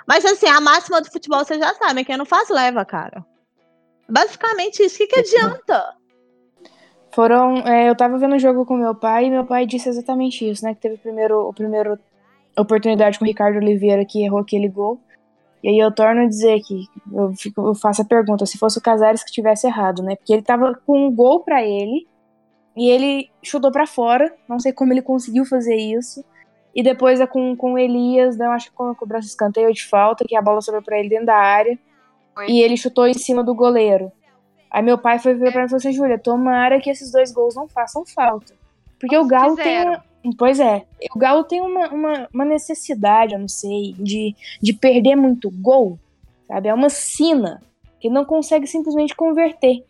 Mas 0.06 0.24
assim, 0.24 0.46
a 0.46 0.60
máxima 0.60 1.00
do 1.00 1.10
futebol 1.10 1.44
vocês 1.44 1.60
já 1.60 1.74
sabem, 1.74 2.04
quem 2.04 2.16
não 2.16 2.26
faz 2.26 2.48
leva, 2.48 2.84
cara. 2.84 3.24
Basicamente 4.08 4.82
isso. 4.82 4.96
O 4.96 4.98
que, 4.98 5.06
que 5.06 5.20
adianta? 5.20 5.94
Foram. 7.14 7.58
é, 7.66 7.88
eu 7.88 7.96
tava 7.96 8.18
vendo 8.18 8.36
o 8.36 8.38
jogo 8.38 8.64
com 8.64 8.76
meu 8.76 8.94
pai 8.94 9.26
e 9.26 9.30
meu 9.30 9.44
pai 9.44 9.66
disse 9.66 9.88
exatamente 9.88 10.48
isso, 10.48 10.64
né? 10.64 10.74
Que 10.74 10.80
teve 10.80 10.96
primeiro, 10.96 11.48
o 11.48 11.52
primeiro 11.52 11.98
oportunidade 12.56 13.18
com 13.18 13.24
o 13.24 13.28
Ricardo 13.28 13.56
Oliveira 13.56 14.04
que 14.04 14.24
errou 14.24 14.40
aquele 14.40 14.68
gol. 14.68 15.00
E 15.62 15.68
aí 15.68 15.78
eu 15.78 15.92
torno 15.94 16.22
a 16.22 16.26
dizer 16.26 16.60
que 16.60 16.86
eu, 17.12 17.32
fico- 17.34 17.66
eu 17.68 17.74
faço 17.74 18.02
a 18.02 18.04
pergunta, 18.04 18.44
se 18.46 18.58
fosse 18.58 18.78
o 18.78 18.82
Casares 18.82 19.22
que 19.22 19.30
tivesse 19.30 19.66
errado, 19.66 20.02
né? 20.02 20.16
Porque 20.16 20.32
ele 20.32 20.42
tava 20.42 20.74
com 20.86 21.06
um 21.06 21.14
gol 21.14 21.40
pra 21.40 21.62
ele 21.62 22.06
e 22.76 22.88
ele 22.88 23.30
chutou 23.42 23.70
pra 23.70 23.86
fora. 23.86 24.32
Não 24.48 24.58
sei 24.58 24.72
como 24.72 24.92
ele 24.92 25.02
conseguiu 25.02 25.44
fazer 25.44 25.76
isso. 25.76 26.24
E 26.74 26.82
depois 26.82 27.20
é 27.20 27.26
com, 27.26 27.54
com 27.54 27.74
o 27.74 27.78
Elias, 27.78 28.36
né? 28.36 28.46
Eu 28.46 28.50
acho 28.50 28.70
que 28.70 28.76
com 28.76 28.90
a 28.90 28.94
cobrança 28.94 29.26
de 29.26 29.30
escanteio 29.30 29.72
de 29.72 29.84
falta, 29.86 30.24
que 30.26 30.34
a 30.34 30.42
bola 30.42 30.60
sobrou 30.60 30.82
pra 30.82 30.98
ele 30.98 31.08
dentro 31.10 31.26
da 31.26 31.36
área. 31.36 31.78
Foi. 32.34 32.48
E 32.50 32.60
ele 32.62 32.76
chutou 32.76 33.06
em 33.06 33.14
cima 33.14 33.44
do 33.44 33.54
goleiro. 33.54 34.10
Aí 34.70 34.82
meu 34.82 34.96
pai 34.96 35.18
foi 35.18 35.34
ver 35.34 35.52
pra 35.52 35.60
mim 35.60 35.66
e 35.66 35.68
falou 35.68 35.76
assim, 35.78 35.92
Júlia, 35.92 36.18
tomara 36.18 36.80
que 36.80 36.88
esses 36.90 37.12
dois 37.12 37.30
gols 37.30 37.54
não 37.54 37.68
façam 37.68 38.04
falta. 38.06 38.54
Porque 38.98 39.16
o 39.18 39.26
Galo 39.26 39.54
tem. 39.54 39.64
fizeram. 39.66 39.90
uma- 39.92 40.04
Pois 40.38 40.60
é, 40.60 40.84
o 41.14 41.18
Galo 41.18 41.42
tem 41.42 41.60
uma, 41.60 41.88
uma, 41.88 42.28
uma 42.32 42.44
necessidade, 42.44 43.34
eu 43.34 43.40
não 43.40 43.48
sei, 43.48 43.94
de, 43.98 44.34
de 44.60 44.72
perder 44.72 45.16
muito 45.16 45.50
gol, 45.50 45.98
sabe? 46.46 46.68
É 46.68 46.74
uma 46.74 46.88
sina 46.88 47.60
que 48.00 48.08
não 48.08 48.24
consegue 48.24 48.66
simplesmente 48.66 49.16
converter. 49.16 49.84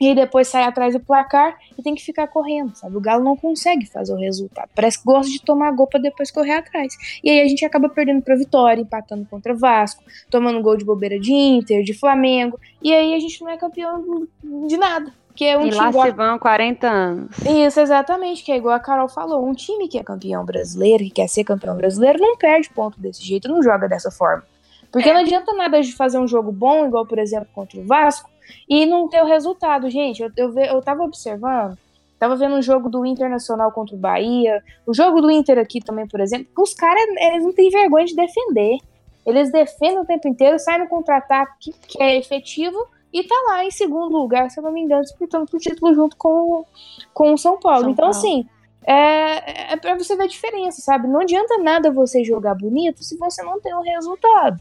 E 0.00 0.14
depois 0.14 0.48
sai 0.48 0.62
atrás 0.62 0.94
do 0.94 1.00
placar 1.00 1.58
e 1.78 1.82
tem 1.82 1.94
que 1.94 2.02
ficar 2.02 2.26
correndo, 2.26 2.74
sabe? 2.74 2.96
O 2.96 3.00
Galo 3.00 3.22
não 3.22 3.36
consegue 3.36 3.84
fazer 3.84 4.14
o 4.14 4.16
resultado. 4.16 4.70
Parece 4.74 4.98
que 4.98 5.04
gosta 5.04 5.30
de 5.30 5.42
tomar 5.42 5.70
gol 5.72 5.86
pra 5.86 6.00
depois 6.00 6.30
correr 6.30 6.54
atrás. 6.54 6.96
E 7.22 7.28
aí 7.28 7.42
a 7.42 7.46
gente 7.46 7.66
acaba 7.66 7.86
perdendo 7.86 8.22
pra 8.22 8.34
Vitória, 8.34 8.80
empatando 8.80 9.26
contra 9.26 9.52
Vasco, 9.54 10.02
tomando 10.30 10.62
gol 10.62 10.74
de 10.74 10.86
bobeira 10.86 11.20
de 11.20 11.34
Inter, 11.34 11.82
de 11.82 11.92
Flamengo. 11.92 12.58
E 12.82 12.94
aí 12.94 13.14
a 13.14 13.20
gente 13.20 13.42
não 13.42 13.50
é 13.50 13.58
campeão 13.58 14.26
de 14.66 14.76
nada. 14.78 15.12
Que 15.34 15.44
é 15.44 15.56
um 15.56 15.66
e 15.66 15.70
lá 15.70 15.92
se 15.92 16.10
vão 16.10 16.38
40 16.38 16.88
anos. 16.88 17.38
isso, 17.46 17.80
exatamente, 17.80 18.44
que 18.44 18.52
é 18.52 18.56
igual 18.56 18.74
a 18.74 18.80
Carol 18.80 19.08
falou. 19.08 19.46
Um 19.46 19.54
time 19.54 19.88
que 19.88 19.98
é 19.98 20.02
campeão 20.02 20.44
brasileiro, 20.44 21.04
que 21.04 21.10
quer 21.10 21.28
ser 21.28 21.44
campeão 21.44 21.76
brasileiro, 21.76 22.18
não 22.20 22.36
perde 22.36 22.70
ponto 22.70 23.00
desse 23.00 23.22
jeito, 23.24 23.48
não 23.48 23.62
joga 23.62 23.88
dessa 23.88 24.10
forma. 24.10 24.42
Porque 24.90 25.12
não 25.12 25.20
adianta 25.20 25.52
nada 25.54 25.80
de 25.80 25.92
fazer 25.92 26.18
um 26.18 26.26
jogo 26.26 26.50
bom, 26.50 26.86
igual, 26.86 27.06
por 27.06 27.18
exemplo, 27.18 27.48
contra 27.54 27.78
o 27.78 27.86
Vasco, 27.86 28.28
e 28.68 28.84
não 28.86 29.08
ter 29.08 29.22
o 29.22 29.26
resultado. 29.26 29.88
Gente, 29.88 30.20
eu, 30.20 30.30
eu, 30.36 30.58
eu 30.58 30.82
tava 30.82 31.02
observando, 31.04 31.78
tava 32.18 32.34
vendo 32.34 32.56
um 32.56 32.62
jogo 32.62 32.88
do 32.88 33.06
Internacional 33.06 33.70
contra 33.70 33.94
o 33.94 33.98
Bahia, 33.98 34.62
o 34.86 34.92
jogo 34.92 35.20
do 35.20 35.30
Inter 35.30 35.58
aqui 35.58 35.80
também, 35.80 36.08
por 36.08 36.20
exemplo, 36.20 36.48
os 36.58 36.74
caras, 36.74 37.02
eles 37.18 37.44
não 37.44 37.52
têm 37.52 37.70
vergonha 37.70 38.04
de 38.04 38.16
defender. 38.16 38.78
Eles 39.24 39.52
defendem 39.52 39.98
o 39.98 40.04
tempo 40.04 40.26
inteiro, 40.26 40.58
saem 40.58 40.80
no 40.80 40.88
contra-ataque 40.88 41.72
que 41.86 42.02
é 42.02 42.16
efetivo 42.16 42.88
e 43.12 43.24
tá 43.24 43.34
lá 43.48 43.64
em 43.64 43.70
segundo 43.70 44.16
lugar, 44.16 44.50
se 44.50 44.58
eu 44.58 44.64
não 44.64 44.72
me 44.72 44.80
engano, 44.80 45.02
disputando 45.02 45.48
o 45.52 45.58
título 45.58 45.94
junto 45.94 46.16
com, 46.16 46.28
o- 46.28 46.66
com 47.12 47.32
o 47.34 47.38
São 47.38 47.58
Paulo. 47.58 47.82
São 47.82 47.90
então, 47.90 48.10
Paulo. 48.10 48.16
assim, 48.18 48.46
é, 48.86 49.72
é 49.72 49.76
pra 49.76 49.94
você 49.96 50.16
ver 50.16 50.24
a 50.24 50.28
diferença, 50.28 50.80
sabe? 50.80 51.06
Não 51.08 51.20
adianta 51.20 51.58
nada 51.58 51.90
você 51.90 52.24
jogar 52.24 52.54
bonito 52.54 53.02
se 53.04 53.16
você 53.16 53.42
não 53.42 53.60
tem 53.60 53.74
um 53.74 53.82
resultado. 53.82 54.60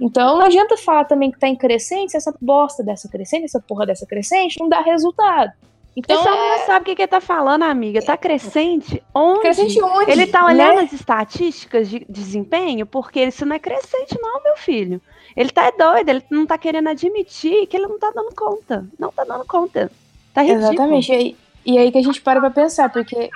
Então, 0.00 0.38
não 0.38 0.46
adianta 0.46 0.76
falar 0.76 1.04
também 1.04 1.30
que 1.30 1.38
tá 1.38 1.46
em 1.46 1.56
crescente 1.56 2.10
se 2.10 2.16
essa 2.16 2.34
bosta 2.40 2.82
dessa 2.82 3.08
crescente, 3.08 3.44
essa 3.44 3.60
porra 3.60 3.86
dessa 3.86 4.04
crescente, 4.06 4.58
não 4.58 4.68
dá 4.68 4.80
resultado. 4.80 5.52
Então, 5.96 6.20
homem 6.20 6.50
não 6.58 6.66
sabe 6.66 6.82
o 6.82 6.84
que, 6.86 6.96
que 6.96 7.02
ele 7.02 7.08
tá 7.08 7.20
falando, 7.20 7.62
amiga. 7.62 8.04
Tá 8.04 8.16
crescente? 8.16 9.00
Onde? 9.14 9.42
crescente 9.42 9.80
onde? 9.80 10.10
Ele 10.10 10.26
tá 10.26 10.44
olhando 10.44 10.78
né? 10.78 10.82
as 10.82 10.92
estatísticas 10.92 11.88
de 11.88 12.04
desempenho, 12.08 12.84
porque 12.84 13.22
isso 13.22 13.46
não 13.46 13.54
é 13.54 13.60
crescente, 13.60 14.18
não, 14.20 14.42
meu 14.42 14.56
filho. 14.56 15.00
Ele 15.36 15.50
tá 15.50 15.70
doido, 15.70 16.08
ele 16.08 16.24
não 16.30 16.46
tá 16.46 16.56
querendo 16.56 16.88
admitir 16.88 17.66
que 17.66 17.76
ele 17.76 17.88
não 17.88 17.98
tá 17.98 18.12
dando 18.14 18.34
conta. 18.34 18.86
Não 18.98 19.10
tá 19.10 19.24
dando 19.24 19.44
conta. 19.44 19.90
Tá 20.32 20.42
ridículo. 20.42 20.72
Exatamente. 20.72 21.12
E 21.12 21.14
aí, 21.14 21.36
e 21.66 21.78
aí 21.78 21.92
que 21.92 21.98
a 21.98 22.02
gente 22.02 22.20
para 22.20 22.40
pra 22.40 22.50
pensar, 22.50 22.90
porque. 22.90 23.30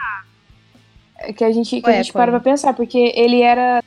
Que 1.36 1.44
a 1.44 1.50
gente, 1.50 1.80
que 1.80 1.90
a 1.90 1.94
gente 1.94 2.12
para 2.12 2.30
pra 2.30 2.40
pensar, 2.40 2.74
porque 2.74 3.12
ele 3.16 3.42
era 3.42 3.82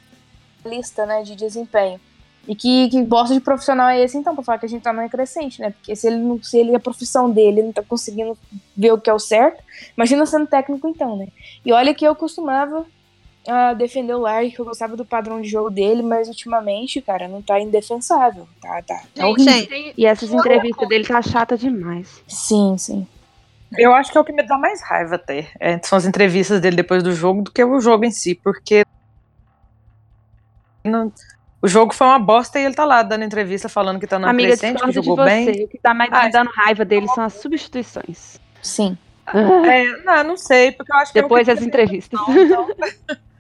lista, 0.65 1.05
né, 1.05 1.23
de 1.23 1.35
desempenho. 1.35 1.99
E 2.47 2.55
que, 2.55 2.89
que 2.89 3.01
bosta 3.03 3.33
de 3.33 3.39
profissional 3.39 3.89
é 3.89 4.03
esse, 4.03 4.17
então, 4.17 4.33
pra 4.33 4.43
falar 4.43 4.57
que 4.57 4.65
a 4.65 4.69
gente 4.69 4.81
tá 4.81 4.91
numa 4.91 5.07
crescente, 5.07 5.61
né? 5.61 5.69
Porque 5.69 5.95
se 5.95 6.07
ele, 6.07 6.17
não, 6.17 6.41
se 6.41 6.57
ele, 6.57 6.75
a 6.75 6.79
profissão 6.79 7.29
dele, 7.29 7.61
não 7.61 7.71
tá 7.71 7.83
conseguindo 7.83 8.37
ver 8.75 8.91
o 8.91 8.99
que 8.99 9.09
é 9.09 9.13
o 9.13 9.19
certo, 9.19 9.63
imagina 9.95 10.25
sendo 10.25 10.47
técnico, 10.47 10.87
então, 10.87 11.15
né? 11.15 11.27
E 11.63 11.71
olha 11.71 11.93
que 11.93 12.03
eu 12.03 12.15
costumava 12.15 12.85
ah, 13.47 13.73
defender 13.73 14.13
o 14.13 14.19
Larry, 14.19 14.51
que 14.51 14.59
eu 14.59 14.65
gostava 14.65 14.95
do 14.95 15.05
padrão 15.05 15.41
de 15.41 15.49
jogo 15.49 15.69
dele, 15.69 16.01
mas 16.01 16.27
ultimamente, 16.27 17.01
cara, 17.01 17.27
não 17.27 17.41
tá 17.41 17.59
indefensável. 17.59 18.47
Tá, 18.61 18.81
tá, 18.83 19.01
tá 19.15 19.27
horrível. 19.27 19.53
Gente, 19.53 19.67
Tem- 19.69 19.93
E 19.97 20.05
essas 20.05 20.31
entrevistas 20.33 20.87
dele 20.87 21.05
tá 21.07 21.21
chata 21.21 21.57
demais. 21.57 22.21
Sim, 22.27 22.75
sim. 22.77 23.07
Eu 23.77 23.93
acho 23.93 24.11
que 24.11 24.17
é 24.17 24.21
o 24.21 24.23
que 24.25 24.33
me 24.33 24.43
dá 24.43 24.57
mais 24.57 24.81
raiva 24.83 25.15
até. 25.15 25.49
é, 25.59 25.79
são 25.83 25.97
as 25.97 26.05
entrevistas 26.05 26.59
dele 26.59 26.75
depois 26.75 27.01
do 27.01 27.13
jogo 27.13 27.41
do 27.41 27.51
que 27.51 27.63
o 27.63 27.79
jogo 27.79 28.03
em 28.05 28.11
si, 28.11 28.35
porque 28.35 28.83
não- 30.85 31.11
o 31.61 31.67
jogo 31.67 31.93
foi 31.93 32.07
uma 32.07 32.19
bosta 32.19 32.59
e 32.59 32.65
ele 32.65 32.73
tá 32.75 32.83
lá 32.83 33.01
dando 33.03 33.23
entrevista 33.23 33.69
falando 33.69 33.99
que 33.99 34.07
tá 34.07 34.17
na 34.19 34.29
Amiga, 34.29 34.49
crescente, 34.49 34.71
que 34.71 34.73
discordo 34.87 34.99
de 35.01 35.05
jogou 35.07 35.15
você. 35.23 35.45
bem. 35.51 35.63
O 35.65 35.67
que 35.67 35.77
tá 35.77 35.93
mais 35.93 36.11
Ah, 36.11 36.23
me 36.25 36.31
dando 36.31 36.49
raiva 36.51 36.83
dele 36.83 37.07
são 37.09 37.23
as 37.23 37.33
substituições. 37.33 38.39
Sim. 38.61 38.97
É, 39.33 40.03
não, 40.03 40.23
não 40.23 40.37
sei, 40.37 40.71
porque 40.73 40.91
eu 40.91 40.95
acho 40.97 41.13
que 41.13 41.19
é 41.19 41.21
o 41.21 41.25
Depois 41.25 41.45
que 41.45 41.51
as 41.51 41.61
entrevistas. 41.61 42.19
então, 42.19 42.67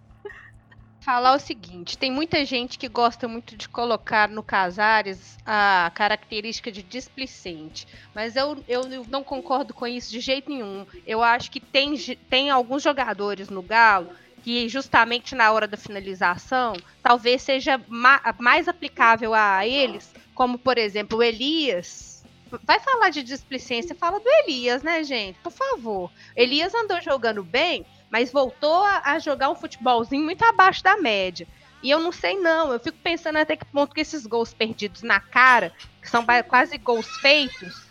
falar 1.01 1.35
o 1.35 1.39
seguinte: 1.39 1.97
tem 1.97 2.09
muita 2.11 2.45
gente 2.45 2.77
que 2.77 2.87
gosta 2.87 3.27
muito 3.27 3.57
de 3.57 3.67
colocar 3.67 4.29
no 4.29 4.41
Casares 4.41 5.37
a 5.45 5.91
característica 5.93 6.71
de 6.71 6.81
displicente, 6.83 7.85
mas 8.15 8.35
eu, 8.35 8.63
eu 8.67 8.83
não 9.09 9.23
concordo 9.23 9.73
com 9.73 9.85
isso 9.85 10.09
de 10.11 10.19
jeito 10.21 10.49
nenhum. 10.49 10.85
Eu 11.05 11.21
acho 11.21 11.51
que 11.51 11.59
tem, 11.59 11.97
tem 12.29 12.49
alguns 12.49 12.81
jogadores 12.83 13.49
no 13.49 13.61
Galo 13.61 14.09
que, 14.43 14.67
justamente 14.69 15.35
na 15.35 15.51
hora 15.51 15.67
da 15.67 15.77
finalização, 15.77 16.73
talvez 17.03 17.41
seja 17.41 17.79
ma- 17.87 18.21
mais 18.39 18.67
aplicável 18.67 19.33
a 19.33 19.67
eles, 19.67 20.11
como 20.33 20.57
por 20.57 20.77
exemplo 20.77 21.19
o 21.19 21.23
Elias. 21.23 22.23
Vai 22.63 22.79
falar 22.79 23.09
de 23.09 23.23
displicência, 23.23 23.95
fala 23.95 24.19
do 24.19 24.27
Elias, 24.27 24.83
né, 24.83 25.03
gente? 25.03 25.39
Por 25.39 25.53
favor. 25.53 26.11
Elias 26.35 26.73
andou 26.73 26.99
jogando 27.01 27.43
bem, 27.43 27.85
mas 28.11 28.31
voltou 28.31 28.83
a, 28.83 29.01
a 29.05 29.19
jogar 29.19 29.49
um 29.49 29.55
futebolzinho 29.55 30.23
muito 30.23 30.43
abaixo 30.43 30.83
da 30.83 30.97
média. 30.97 31.47
E 31.81 31.89
eu 31.89 31.99
não 31.99 32.11
sei 32.11 32.37
não, 32.37 32.71
eu 32.71 32.79
fico 32.79 32.97
pensando 33.01 33.37
até 33.37 33.55
que 33.55 33.65
ponto 33.65 33.95
que 33.95 34.01
esses 34.01 34.27
gols 34.27 34.53
perdidos 34.53 35.01
na 35.01 35.19
cara, 35.19 35.71
que 35.99 36.09
são 36.09 36.23
quase 36.47 36.77
gols 36.77 37.07
feitos, 37.21 37.87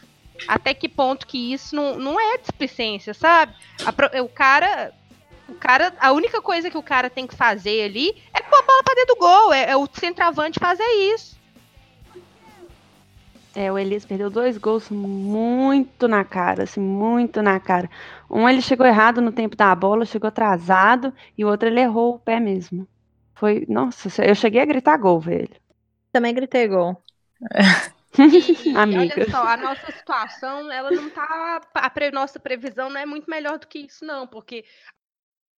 até 0.47 0.73
que 0.73 0.89
ponto 0.89 1.27
que 1.27 1.53
isso 1.53 1.75
não, 1.75 1.99
não 1.99 2.21
é 2.21 2.39
displicência, 2.39 3.13
sabe? 3.13 3.53
A 3.85 4.23
o 4.23 4.29
cara, 4.29 4.93
o 5.49 5.55
cara, 5.55 5.93
a 5.99 6.13
única 6.13 6.41
coisa 6.41 6.71
que 6.71 6.79
o 6.79 6.83
cara 6.83 7.11
tem 7.11 7.27
que 7.27 7.35
fazer 7.35 7.83
ali 7.83 8.15
é 8.33 8.41
pôr 8.43 8.59
a 8.59 8.63
bola 8.63 8.83
pra 8.85 8.95
dentro 8.95 9.15
do 9.15 9.19
gol, 9.19 9.53
é, 9.53 9.71
é 9.71 9.77
o 9.77 9.89
centroavante 9.93 10.61
fazer 10.61 10.87
isso. 11.15 11.41
É, 13.55 13.71
o 13.73 13.77
Elias 13.77 14.05
perdeu 14.05 14.31
dois 14.31 14.57
gols 14.57 14.89
muito 14.91 16.07
na 16.07 16.25
cara, 16.25 16.63
assim, 16.63 16.81
muito 16.81 17.43
na 17.43 17.59
cara. 17.59 17.91
Um 18.31 18.49
ele 18.49 18.63
chegou 18.63 18.87
errado 18.87 19.21
no 19.21 19.33
tempo 19.33 19.57
da 19.57 19.75
bola, 19.75 20.05
chegou 20.07 20.29
atrasado, 20.29 21.13
e 21.37 21.45
o 21.45 21.49
outro 21.49 21.69
ele 21.69 21.81
errou 21.81 22.15
o 22.15 22.19
pé 22.19 22.39
mesmo. 22.41 22.87
Foi, 23.35 23.65
nossa, 23.69 24.09
eu 24.25 24.35
cheguei 24.35 24.61
a 24.61 24.67
gritar 24.67 24.97
gol, 24.99 25.21
velho. 25.21 25.51
também 26.13 26.35
gritei 26.35 26.69
gol. 26.69 27.03
E, 28.19 28.77
Amiga. 28.77 29.15
olha 29.15 29.31
só, 29.31 29.45
a 29.47 29.57
nossa 29.57 29.93
situação, 29.93 30.71
ela 30.71 30.91
não 30.91 31.09
tá. 31.11 31.61
A 31.75 31.89
pre- 31.91 32.11
nossa 32.11 32.41
previsão 32.41 32.91
não 32.91 33.01
é 33.01 33.07
muito 33.07 33.31
melhor 33.31 33.57
do 33.59 33.69
que 33.69 33.79
isso, 33.79 34.05
não, 34.05 34.27
porque 34.27 34.65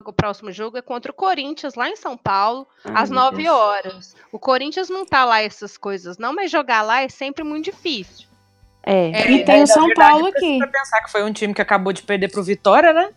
o 0.05 0.13
próximo 0.13 0.53
jogo 0.53 0.77
é 0.77 0.83
contra 0.83 1.11
o 1.11 1.15
Corinthians, 1.15 1.75
lá 1.75 1.89
em 1.89 1.97
São 1.97 2.17
Paulo, 2.17 2.69
Ai, 2.85 2.93
às 2.95 3.11
meu 3.11 3.21
9 3.21 3.37
Deus. 3.45 3.49
horas. 3.49 4.17
O 4.31 4.39
Corinthians 4.39 4.91
não 4.91 5.07
tá 5.07 5.25
lá 5.25 5.41
essas 5.41 5.79
coisas, 5.79 6.19
não, 6.19 6.35
mas 6.35 6.51
jogar 6.51 6.83
lá 6.83 7.01
é 7.03 7.09
sempre 7.09 7.43
muito 7.43 7.67
difícil. 7.67 8.29
É, 8.85 9.11
É, 9.11 9.31
E 9.31 9.45
tem 9.45 9.61
É, 9.61 9.63
o 9.63 9.67
São 9.67 9.87
verdade, 9.87 10.11
Paulo 10.11 10.27
aqui. 10.27 10.39
precisa 10.59 10.67
pensar 10.67 11.01
que 11.03 11.11
foi 11.11 11.23
um 11.23 11.33
time 11.33 11.55
que 11.55 11.63
acabou 11.63 11.93
de 11.93 12.03
perder 12.03 12.29
pro 12.31 12.43
Vitória, 12.43 12.93
né? 12.93 13.11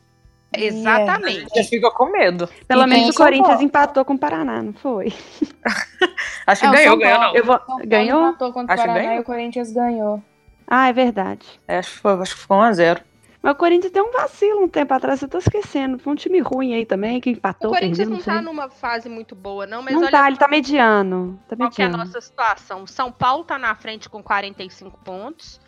Exatamente. 0.57 1.49
Você 1.49 1.63
fica 1.63 1.91
com 1.91 2.05
medo. 2.11 2.47
Pelo 2.67 2.83
E 2.83 2.87
menos 2.87 3.09
o 3.09 3.13
Corinthians 3.17 3.47
Paulo. 3.49 3.63
empatou 3.63 4.05
com 4.05 4.13
o 4.13 4.17
Paraná, 4.17 4.61
não 4.61 4.73
foi? 4.73 5.11
Acho 6.47 6.61
que 6.61 6.67
É, 6.67 6.69
o 6.69 6.73
ganhou, 6.73 6.89
São 6.91 6.99
ganhou 6.99 7.19
não. 7.19 7.35
Eu 7.35 7.45
vou... 7.45 7.57
São 7.57 7.65
Paulo 7.65 7.81
Ganhou? 7.87 8.27
empatou 8.29 8.53
contra 8.53 8.71
o 8.71 8.73
Acho 8.73 8.83
que 8.83 8.87
Paraná 8.87 9.03
ganhou. 9.05 9.17
e 9.17 9.21
o 9.21 9.23
Corinthians 9.25 9.71
ganhou. 9.71 10.23
Ah, 10.67 10.87
é 10.89 10.93
verdade. 10.93 11.45
É, 11.67 11.77
acho, 11.79 11.91
que 11.91 11.97
foi, 11.99 12.13
acho 12.13 12.35
que 12.35 12.41
ficou 12.41 12.57
1x0. 12.57 12.99
Mas 13.45 13.53
o 13.53 13.57
Corinthians 13.57 13.91
deu 13.91 14.03
um 14.03 14.11
vacilo 14.11 14.63
um 14.63 14.67
tempo 14.67 14.91
atrás, 14.91 15.21
eu 15.21 15.27
tô 15.27 15.37
esquecendo. 15.37 15.99
Foi 15.99 16.11
um 16.11 16.15
time 16.15 16.39
ruim 16.39 16.73
aí 16.73 16.83
também, 16.83 17.21
que 17.21 17.29
O 17.29 17.33
empatou, 17.33 17.69
Corinthians 17.69 17.99
perdeu, 17.99 18.09
não 18.09 18.17
não 18.17 18.25
tá 18.25 18.41
numa 18.41 18.69
fase 18.71 19.07
muito 19.07 19.35
boa, 19.35 19.67
não, 19.67 19.83
mas 19.83 19.93
Não 19.93 20.01
olha 20.01 20.09
tá, 20.09 20.27
ele 20.27 20.35
tá 20.35 20.47
mediano. 20.47 21.39
Tá 21.47 21.55
qual 21.55 21.69
que 21.69 21.79
é 21.79 21.85
a 21.85 21.89
mediano. 21.89 22.09
nossa 22.09 22.19
situação. 22.19 22.81
O 22.81 22.87
São 22.87 23.11
Paulo 23.11 23.43
tá 23.43 23.59
na 23.59 23.75
frente 23.75 24.09
com 24.09 24.23
45 24.23 24.97
pontos, 25.03 25.61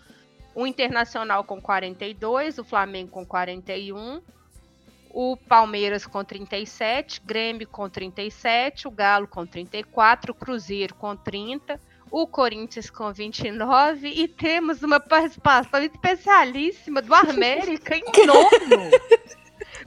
o 0.55 0.65
Internacional 0.65 1.43
com 1.43 1.61
42, 1.61 2.57
o 2.57 2.63
Flamengo 2.63 3.11
com 3.11 3.23
41, 3.23 4.23
o 5.11 5.37
Palmeiras 5.37 6.07
com 6.07 6.23
37, 6.23 7.21
Grêmio 7.23 7.67
com 7.67 7.87
37, 7.87 8.87
o 8.87 8.91
Galo 8.91 9.27
com 9.27 9.45
34, 9.45 10.31
o 10.31 10.35
Cruzeiro 10.35 10.95
com 10.95 11.15
30, 11.15 11.79
o 12.11 12.27
Corinthians 12.27 12.89
com 12.89 13.11
29 13.11 14.07
e 14.07 14.27
temos 14.27 14.83
uma 14.83 14.99
participação 14.99 15.81
especialíssima 15.81 17.01
do 17.01 17.13
América 17.13 17.95
em 17.95 18.25
nono. 18.25 18.49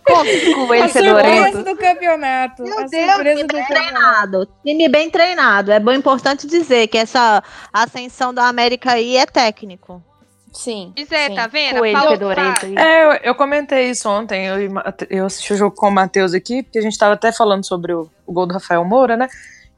Com 0.04 0.14
Com 0.14 0.72
A 0.72 0.78
ele, 0.78 0.88
surpresa 0.88 1.62
do 1.62 1.76
campeonato. 1.76 2.62
Meu 2.62 2.78
a 2.80 2.86
Deus, 2.86 3.18
do 3.18 3.24
campeonato. 3.46 3.66
treinado. 3.66 4.48
Time 4.64 4.88
bem 4.88 5.10
treinado. 5.10 5.72
É 5.72 5.78
bom 5.80 5.92
importante 5.92 6.46
dizer 6.46 6.86
que 6.88 6.96
essa 6.96 7.42
ascensão 7.72 8.32
da 8.32 8.46
América 8.48 8.92
aí 8.92 9.16
é 9.16 9.26
técnico. 9.26 10.02
Sim. 10.52 10.92
Pois 10.96 11.12
é, 11.12 11.28
sim. 11.28 11.34
tá 11.34 11.46
vendo? 11.46 11.78
Com 11.78 11.84
ele, 11.84 11.96
Paulo 11.96 12.10
Fedorento. 12.12 12.66
aí. 12.66 12.74
É, 12.76 13.04
eu, 13.04 13.10
eu 13.24 13.34
comentei 13.34 13.90
isso 13.90 14.08
ontem. 14.08 14.46
Eu, 14.46 14.56
eu 15.08 15.26
assisti 15.26 15.52
o 15.52 15.56
jogo 15.56 15.76
com 15.76 15.88
o 15.88 15.92
Matheus 15.92 16.34
aqui, 16.34 16.62
porque 16.62 16.78
a 16.78 16.82
gente 16.82 16.98
tava 16.98 17.14
até 17.14 17.30
falando 17.30 17.64
sobre 17.64 17.92
o, 17.92 18.10
o 18.26 18.32
gol 18.32 18.46
do 18.46 18.54
Rafael 18.54 18.84
Moura, 18.84 19.16
né? 19.16 19.28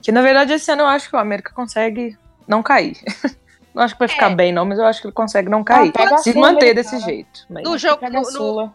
Que 0.00 0.10
na 0.10 0.22
verdade 0.22 0.52
esse 0.52 0.70
ano 0.70 0.82
eu 0.82 0.88
acho 0.88 1.10
que 1.10 1.16
o 1.16 1.18
América 1.18 1.52
consegue 1.52 2.16
não 2.46 2.62
cair. 2.62 2.96
Não 3.74 3.82
acho 3.82 3.94
que 3.94 4.00
vai 4.00 4.08
ficar 4.08 4.30
É. 4.30 4.34
bem, 4.34 4.52
não, 4.52 4.66
mas 4.66 4.78
eu 4.78 4.84
acho 4.84 5.00
que 5.00 5.06
ele 5.06 5.14
consegue 5.14 5.48
não 5.48 5.64
cair. 5.64 5.90
pega 5.92 6.16
a 6.16 6.18
se 6.18 6.34
manter 6.38 6.74
desse 6.74 6.98
jeito. 7.00 7.46
Mas... 7.48 7.64
No 7.64 7.78
jogo, 7.78 8.04
no, 8.04 8.20
no, 8.20 8.24
Sula. 8.26 8.72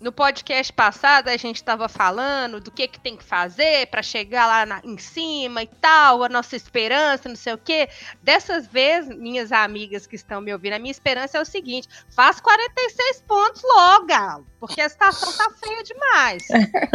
no 0.00 0.12
podcast 0.12 0.72
passado, 0.72 1.26
a 1.26 1.36
gente 1.36 1.56
estava 1.56 1.88
falando 1.88 2.60
do 2.60 2.70
que, 2.70 2.86
que 2.86 3.00
tem 3.00 3.16
que 3.16 3.24
fazer 3.24 3.88
para 3.88 4.04
chegar 4.04 4.46
lá 4.46 4.64
na- 4.64 4.80
em 4.84 4.96
cima 4.98 5.64
e 5.64 5.66
tal, 5.66 6.22
a 6.22 6.28
nossa 6.28 6.54
esperança, 6.54 7.28
não 7.28 7.34
sei 7.34 7.54
o 7.54 7.58
quê. 7.58 7.88
Dessas 8.22 8.68
vezes, 8.68 9.16
minhas 9.18 9.50
amigas 9.50 10.06
que 10.06 10.14
estão 10.14 10.40
me 10.40 10.52
ouvindo, 10.52 10.74
a 10.74 10.78
minha 10.78 10.92
esperança 10.92 11.38
é 11.38 11.40
o 11.40 11.44
seguinte: 11.44 11.88
faz 12.14 12.38
46 12.40 13.22
pontos 13.26 13.62
logo, 13.64 14.06
Galo, 14.06 14.46
porque 14.60 14.80
a 14.80 14.88
situação 14.88 15.32
tá 15.36 15.50
feia 15.58 15.82
demais. 15.82 16.46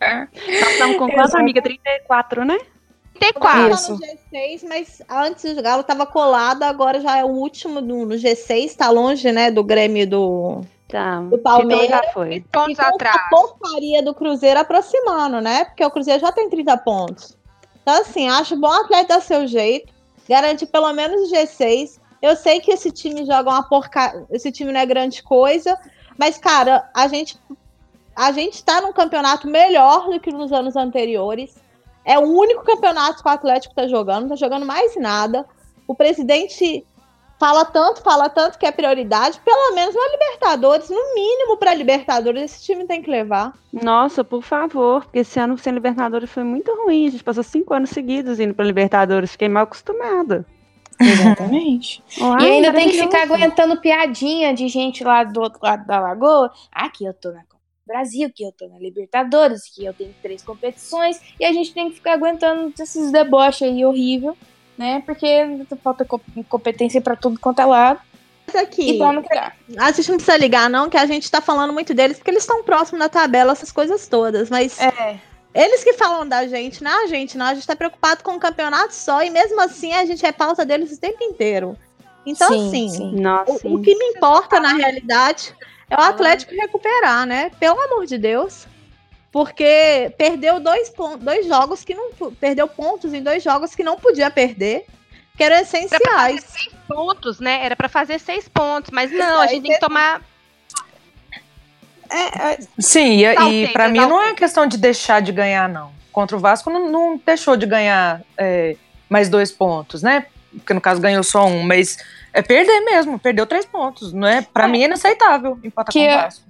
Nós 0.00 0.70
estamos 0.72 0.96
com 0.96 1.08
quantas 1.08 1.36
amigas? 1.36 1.62
34, 1.62 2.44
né? 2.44 2.58
Tem 3.18 3.30
O 3.30 3.40
quatro. 3.40 3.62
Galo 3.62 3.74
Isso. 3.74 3.98
tá 3.98 4.06
no 4.06 4.38
G6, 4.38 4.68
mas 4.68 5.02
antes 5.08 5.56
o 5.56 5.62
Galo 5.62 5.82
tava 5.82 6.06
colado, 6.06 6.62
agora 6.62 7.00
já 7.00 7.18
é 7.18 7.24
o 7.24 7.28
último 7.28 7.80
no, 7.80 8.06
no 8.06 8.14
G6, 8.14 8.74
tá 8.76 8.90
longe, 8.90 9.30
né, 9.32 9.50
do 9.50 9.64
Grêmio 9.64 10.08
do, 10.08 10.62
Tá. 10.88 11.20
do 11.20 11.38
Palmeiras. 11.38 11.88
já 11.88 12.02
foi. 12.12 12.44
Pontos 12.52 12.72
e 12.72 12.76
com 12.76 12.82
atrás. 12.82 13.16
a 13.16 13.28
porcaria 13.28 14.02
do 14.02 14.14
Cruzeiro 14.14 14.60
aproximando, 14.60 15.40
né? 15.40 15.64
Porque 15.64 15.84
o 15.84 15.90
Cruzeiro 15.90 16.20
já 16.20 16.30
tem 16.30 16.48
30 16.48 16.76
pontos. 16.78 17.36
Então, 17.82 18.00
assim, 18.00 18.28
acho 18.28 18.56
bom 18.56 18.68
o 18.68 18.80
atleta 18.82 19.14
dar 19.14 19.20
seu 19.20 19.46
jeito, 19.46 19.92
garantir 20.28 20.66
pelo 20.66 20.92
menos 20.92 21.28
o 21.28 21.34
G6. 21.34 21.98
Eu 22.22 22.36
sei 22.36 22.60
que 22.60 22.72
esse 22.72 22.90
time 22.90 23.24
joga 23.24 23.50
uma 23.50 23.62
porcaria. 23.62 24.24
Esse 24.30 24.50
time 24.52 24.72
não 24.72 24.80
é 24.80 24.86
grande 24.86 25.22
coisa, 25.22 25.76
mas, 26.18 26.38
cara, 26.38 26.88
a 26.94 27.08
gente, 27.08 27.38
a 28.14 28.32
gente 28.32 28.64
tá 28.64 28.80
num 28.80 28.92
campeonato 28.92 29.48
melhor 29.48 30.08
do 30.08 30.20
que 30.20 30.30
nos 30.32 30.52
anos 30.52 30.76
anteriores. 30.76 31.54
É 32.06 32.16
o 32.16 32.22
único 32.22 32.62
campeonato 32.62 33.20
que 33.20 33.28
o 33.28 33.32
Atlético 33.32 33.74
tá 33.74 33.88
jogando, 33.88 34.22
não 34.22 34.28
tá 34.28 34.36
jogando 34.36 34.64
mais 34.64 34.94
nada. 34.94 35.44
O 35.88 35.94
presidente 35.94 36.86
fala 37.36 37.64
tanto, 37.64 38.00
fala 38.00 38.28
tanto 38.28 38.58
que 38.58 38.64
é 38.64 38.70
prioridade. 38.70 39.40
Pelo 39.44 39.74
menos 39.74 39.92
uma 39.92 40.08
Libertadores, 40.12 40.88
no 40.88 41.14
mínimo 41.14 41.56
pra 41.56 41.74
Libertadores, 41.74 42.42
esse 42.44 42.64
time 42.64 42.86
tem 42.86 43.02
que 43.02 43.10
levar. 43.10 43.52
Nossa, 43.72 44.22
por 44.22 44.40
favor, 44.40 45.02
porque 45.02 45.18
esse 45.18 45.40
ano 45.40 45.58
sem 45.58 45.72
Libertadores 45.72 46.30
foi 46.30 46.44
muito 46.44 46.72
ruim. 46.84 47.08
A 47.08 47.10
gente 47.10 47.24
passou 47.24 47.42
cinco 47.42 47.74
anos 47.74 47.90
seguidos 47.90 48.38
indo 48.38 48.54
pra 48.54 48.64
Libertadores. 48.64 49.32
Fiquei 49.32 49.48
mal 49.48 49.64
acostumada. 49.64 50.46
Exatamente. 51.00 52.02
E 52.16 52.22
ai, 52.22 52.50
ainda 52.52 52.72
tem 52.72 52.88
que 52.88 53.02
ficar 53.02 53.22
aguentando 53.22 53.80
piadinha 53.80 54.54
de 54.54 54.68
gente 54.68 55.02
lá 55.02 55.24
do 55.24 55.40
outro 55.40 55.58
lado 55.60 55.84
da 55.86 55.98
lagoa. 55.98 56.52
Que 56.94 57.04
eu 57.04 57.12
tô 57.12 57.32
na 57.32 57.42
Brasil, 57.86 58.30
que 58.34 58.44
eu 58.44 58.52
tô 58.52 58.66
na 58.68 58.78
Libertadores, 58.78 59.70
que 59.72 59.84
eu 59.84 59.94
tenho 59.94 60.14
três 60.20 60.42
competições. 60.42 61.20
E 61.38 61.44
a 61.44 61.52
gente 61.52 61.72
tem 61.72 61.88
que 61.88 61.96
ficar 61.96 62.14
aguentando 62.14 62.72
esses 62.80 63.12
deboches 63.12 63.62
aí 63.62 63.84
horrível, 63.84 64.36
né? 64.76 65.02
Porque 65.06 65.26
falta 65.82 66.04
co- 66.04 66.20
competência 66.48 67.00
pra 67.00 67.14
tudo 67.14 67.38
quanto 67.38 67.60
é 67.60 67.64
lado. 67.64 68.00
Mas 68.46 68.56
aqui, 68.56 68.98
E 68.98 69.02
a 69.78 69.92
gente 69.92 70.08
não 70.08 70.16
precisa 70.18 70.36
ligar, 70.36 70.70
não, 70.70 70.88
que 70.88 70.96
a 70.96 71.06
gente 71.06 71.30
tá 71.30 71.40
falando 71.40 71.72
muito 71.72 71.92
deles, 71.94 72.16
porque 72.18 72.30
eles 72.30 72.42
estão 72.42 72.62
próximos 72.62 73.00
da 73.00 73.08
tabela, 73.08 73.52
essas 73.52 73.72
coisas 73.72 74.06
todas. 74.08 74.50
Mas 74.50 74.80
É. 74.80 75.18
eles 75.54 75.82
que 75.82 75.92
falam 75.94 76.26
da 76.28 76.46
gente, 76.46 76.82
não 76.82 76.90
é 76.90 77.04
a 77.04 77.06
gente, 77.06 77.36
não. 77.38 77.46
A 77.46 77.54
gente 77.54 77.66
tá 77.66 77.74
preocupado 77.74 78.22
com 78.22 78.32
o 78.32 78.38
campeonato 78.40 78.94
só, 78.94 79.22
e 79.22 79.30
mesmo 79.30 79.60
assim 79.60 79.92
a 79.92 80.04
gente 80.04 80.24
é 80.24 80.30
pauta 80.32 80.64
deles 80.64 80.92
o 80.92 81.00
tempo 81.00 81.22
inteiro. 81.24 81.76
Então, 82.24 82.48
Sim, 82.48 82.68
assim, 82.68 82.88
sim. 82.88 83.20
Nossa, 83.20 83.52
o, 83.52 83.58
sim. 83.58 83.74
o 83.76 83.80
que 83.82 83.94
me 83.96 84.04
importa 84.16 84.58
na 84.58 84.72
realidade 84.74 85.54
é 85.90 85.96
o 85.96 86.00
Atlético 86.00 86.54
recuperar, 86.54 87.26
né? 87.26 87.50
Pelo 87.60 87.80
amor 87.80 88.06
de 88.06 88.18
Deus. 88.18 88.66
Porque 89.30 90.12
perdeu 90.16 90.58
dois, 90.58 90.92
dois 91.20 91.46
jogos 91.46 91.84
que 91.84 91.94
não. 91.94 92.10
Perdeu 92.40 92.66
pontos 92.66 93.12
em 93.12 93.22
dois 93.22 93.42
jogos 93.42 93.74
que 93.74 93.84
não 93.84 93.98
podia 93.98 94.30
perder, 94.30 94.86
que 95.36 95.44
eram 95.44 95.56
essenciais. 95.56 96.70
Pontos, 96.88 97.38
né? 97.38 97.64
Era 97.64 97.76
pra 97.76 97.88
fazer 97.88 98.18
seis 98.18 98.48
pontos, 98.48 98.90
mas 98.90 99.12
não, 99.12 99.40
a 99.40 99.46
gente 99.46 99.62
tem 99.62 99.72
que 99.72 99.80
tomar. 99.80 100.22
Sim, 102.78 103.24
e, 103.24 103.64
e 103.64 103.68
para 103.72 103.88
mim 103.88 103.98
não 103.98 104.22
é 104.22 104.34
questão 104.34 104.66
de 104.66 104.78
deixar 104.78 105.20
de 105.20 105.32
ganhar, 105.32 105.68
não. 105.68 105.92
Contra 106.12 106.36
o 106.36 106.40
Vasco 106.40 106.70
não, 106.70 106.88
não 106.88 107.20
deixou 107.24 107.56
de 107.56 107.66
ganhar 107.66 108.22
é, 108.38 108.76
mais 109.08 109.28
dois 109.28 109.52
pontos, 109.52 110.02
né? 110.02 110.26
Porque 110.50 110.72
no 110.72 110.80
caso 110.80 111.00
ganhou 111.00 111.22
só 111.22 111.44
um, 111.44 111.62
mas 111.62 111.98
é 112.38 112.42
perder 112.42 112.80
mesmo, 112.80 113.18
perdeu 113.18 113.46
três 113.46 113.64
pontos. 113.64 114.12
Não 114.12 114.26
é, 114.28 114.42
para 114.42 114.68
mim 114.68 114.82
é 114.82 114.84
inaceitável 114.86 115.58
empatar 115.64 115.92
Que 115.92 115.98
com 116.00 116.04
o 116.04 116.08
é- 116.08 116.22
Vasco. 116.22 116.44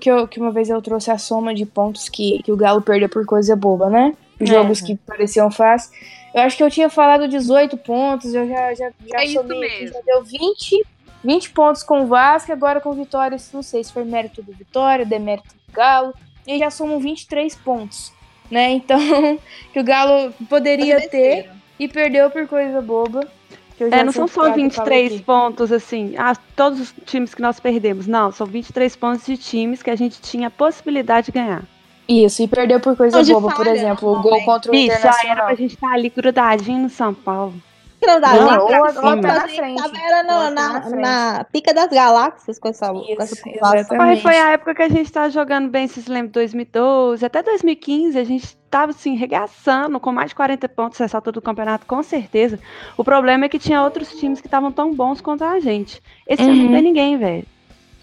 Que, 0.00 0.10
eu- 0.10 0.26
que 0.26 0.40
uma 0.40 0.50
vez 0.50 0.68
eu 0.68 0.82
trouxe 0.82 1.10
a 1.10 1.18
soma 1.18 1.54
de 1.54 1.64
pontos 1.64 2.08
que, 2.08 2.42
que 2.42 2.50
o 2.50 2.56
Galo 2.56 2.82
perdeu 2.82 3.08
por 3.08 3.24
coisa 3.24 3.54
boba, 3.54 3.88
né? 3.88 4.12
Jogos 4.40 4.80
que 4.80 4.96
pareciam 4.96 5.50
fáceis. 5.50 5.92
Eu 6.34 6.42
acho 6.42 6.56
que 6.56 6.62
eu 6.62 6.70
tinha 6.70 6.88
falado 6.90 7.26
18 7.28 7.76
pontos, 7.76 8.34
eu 8.34 8.46
já, 8.48 8.74
já, 8.74 8.90
já 9.06 9.22
É 9.22 9.26
somei 9.28 9.68
aqui, 9.68 9.86
já 9.88 10.00
deu 10.04 10.22
20, 10.22 10.84
20 11.24 11.50
pontos 11.50 11.82
com 11.82 12.02
o 12.02 12.06
Vasco, 12.06 12.52
agora 12.52 12.80
com 12.80 12.92
Vitória, 12.92 13.36
não 13.52 13.62
sei 13.62 13.82
se 13.82 13.92
foi 13.92 14.04
mérito 14.04 14.42
do 14.42 14.52
Vitória, 14.52 15.04
demérito 15.06 15.48
do 15.48 15.72
Galo, 15.72 16.12
e 16.46 16.58
já 16.58 16.70
somam 16.70 16.98
23 17.00 17.54
pontos, 17.56 18.12
né? 18.50 18.70
Então, 18.72 18.98
que 19.72 19.78
o 19.80 19.84
Galo 19.84 20.32
poderia 20.48 21.08
ter 21.08 21.50
e 21.78 21.88
perdeu 21.88 22.30
por 22.30 22.46
coisa 22.48 22.80
boba. 22.80 23.26
É, 23.80 24.02
não 24.04 24.12
são 24.12 24.26
só 24.26 24.34
falado 24.34 24.56
23 24.56 25.14
aqui. 25.14 25.22
pontos, 25.22 25.70
assim, 25.72 26.14
ah, 26.16 26.34
todos 26.56 26.80
os 26.80 26.94
times 27.06 27.34
que 27.34 27.42
nós 27.42 27.60
perdemos. 27.60 28.06
Não, 28.06 28.32
são 28.32 28.46
23 28.46 28.94
pontos 28.96 29.26
de 29.26 29.36
times 29.36 29.82
que 29.82 29.90
a 29.90 29.96
gente 29.96 30.20
tinha 30.20 30.48
a 30.48 30.50
possibilidade 30.50 31.26
de 31.26 31.32
ganhar. 31.32 31.62
Isso, 32.08 32.42
e 32.42 32.48
perdeu 32.48 32.80
por 32.80 32.96
coisa 32.96 33.22
de 33.22 33.32
boba, 33.32 33.48
por 33.48 33.66
falha, 33.66 33.76
exemplo, 33.76 34.10
o 34.10 34.22
gol 34.22 34.42
contra 34.44 34.72
o 34.72 34.74
Isso, 34.74 34.86
já 34.86 34.94
era 34.94 35.08
Internacional. 35.08 35.46
pra 35.46 35.54
gente 35.54 35.74
estar 35.74 35.92
ali 35.92 36.08
grudadinho 36.08 36.78
no 36.78 36.88
São 36.88 37.12
Paulo. 37.12 37.54
Não, 38.00 38.20
pra 38.20 38.30
ou- 38.62 38.88
cima. 38.90 39.10
ou 39.10 39.20
tá 39.20 39.28
na 39.28 39.42
A 39.42 39.46
gente 39.46 39.56
frente. 39.56 39.82
tava 39.82 39.98
era 39.98 40.22
no- 40.22 40.28
tá 40.28 40.50
na, 40.50 40.80
na 40.90 40.96
na 41.38 41.44
pica 41.44 41.74
das 41.74 41.88
galáxias 41.90 42.58
com 42.58 42.68
essa, 42.68 42.88
com 42.92 43.04
essa 43.18 43.34
Isso, 43.34 43.42
pontuação. 43.42 43.74
exatamente. 43.78 44.22
Foi, 44.22 44.32
foi 44.32 44.40
a 44.40 44.50
época 44.52 44.74
que 44.74 44.82
a 44.82 44.88
gente 44.88 45.10
tava 45.12 45.30
jogando 45.30 45.68
bem, 45.68 45.86
se 45.88 46.08
lembra, 46.08 46.30
2012, 46.32 47.26
até 47.26 47.42
2015, 47.42 48.18
a 48.18 48.24
gente 48.24 48.56
tava 48.70 48.92
assim, 48.92 49.16
regaçando 49.16 49.98
com 49.98 50.12
mais 50.12 50.30
de 50.30 50.36
40 50.36 50.68
pontos 50.68 50.98
nessa 51.00 51.16
altura 51.18 51.32
do 51.34 51.42
campeonato, 51.42 51.86
com 51.86 52.02
certeza. 52.02 52.58
O 52.96 53.02
problema 53.02 53.46
é 53.46 53.48
que 53.48 53.58
tinha 53.58 53.82
outros 53.82 54.10
times 54.16 54.40
que 54.40 54.46
estavam 54.46 54.70
tão 54.70 54.94
bons 54.94 55.20
quanto 55.20 55.42
a 55.44 55.58
gente. 55.58 56.00
Esse 56.26 56.42
ano 56.42 56.54
não 56.54 56.64
Uhum. 56.66 56.72
tem 56.72 56.82
ninguém, 56.82 57.16
velho. 57.18 57.46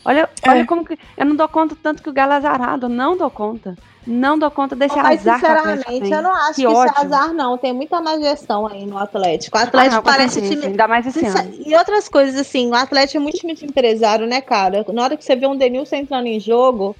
Olha, 0.04 0.30
É. 0.44 0.50
olha 0.52 0.66
como 0.68 0.86
que. 0.86 1.00
Eu 1.18 1.26
não 1.26 1.36
dou 1.36 1.48
conta 1.48 1.76
tanto 1.82 2.04
que 2.04 2.10
o 2.10 2.14
Galo 2.14 2.34
é 2.34 2.36
azarado, 2.36 2.86
eu 2.86 2.90
não 2.90 3.18
dou 3.18 3.30
conta. 3.30 3.76
Não 4.08 4.38
dou 4.38 4.52
conta 4.52 4.76
desse 4.76 4.96
Mas, 4.96 5.22
azar 5.28 5.40
sinceramente, 5.40 6.12
eu 6.12 6.22
não 6.22 6.32
acho 6.34 6.56
Que 6.56 6.66
que, 6.66 6.72
isso 6.72 6.84
é 6.84 6.92
azar, 6.96 7.34
não. 7.34 7.58
Tem 7.58 7.74
muita 7.74 8.00
má 8.00 8.18
gestão 8.20 8.68
aí 8.68 8.86
no 8.86 8.98
Atlético. 8.98 9.58
O 9.58 9.60
Ah, 9.60 9.64
Atlético 9.64 9.96
não, 9.96 10.04
com 10.04 10.10
parece 10.10 10.34
certeza, 10.36 10.54
time. 10.56 10.66
Ainda 10.68 10.88
mais 10.88 11.08
esse 11.08 11.26
ano. 11.26 11.54
E 11.66 11.76
outras 11.76 12.08
coisas, 12.08 12.40
assim, 12.40 12.70
o 12.70 12.76
Atlético 12.76 13.18
é 13.18 13.20
muito 13.22 13.38
time 13.40 13.56
de 13.56 13.66
empresário, 13.66 14.28
né, 14.28 14.42
cara? 14.42 14.86
Na 14.94 15.04
hora 15.04 15.18
que 15.18 15.26
você 15.26 15.36
vê 15.36 15.48
um 15.48 15.56
Denilson 15.56 15.96
entrando 15.96 16.28
em 16.28 16.40
jogo, 16.40 16.96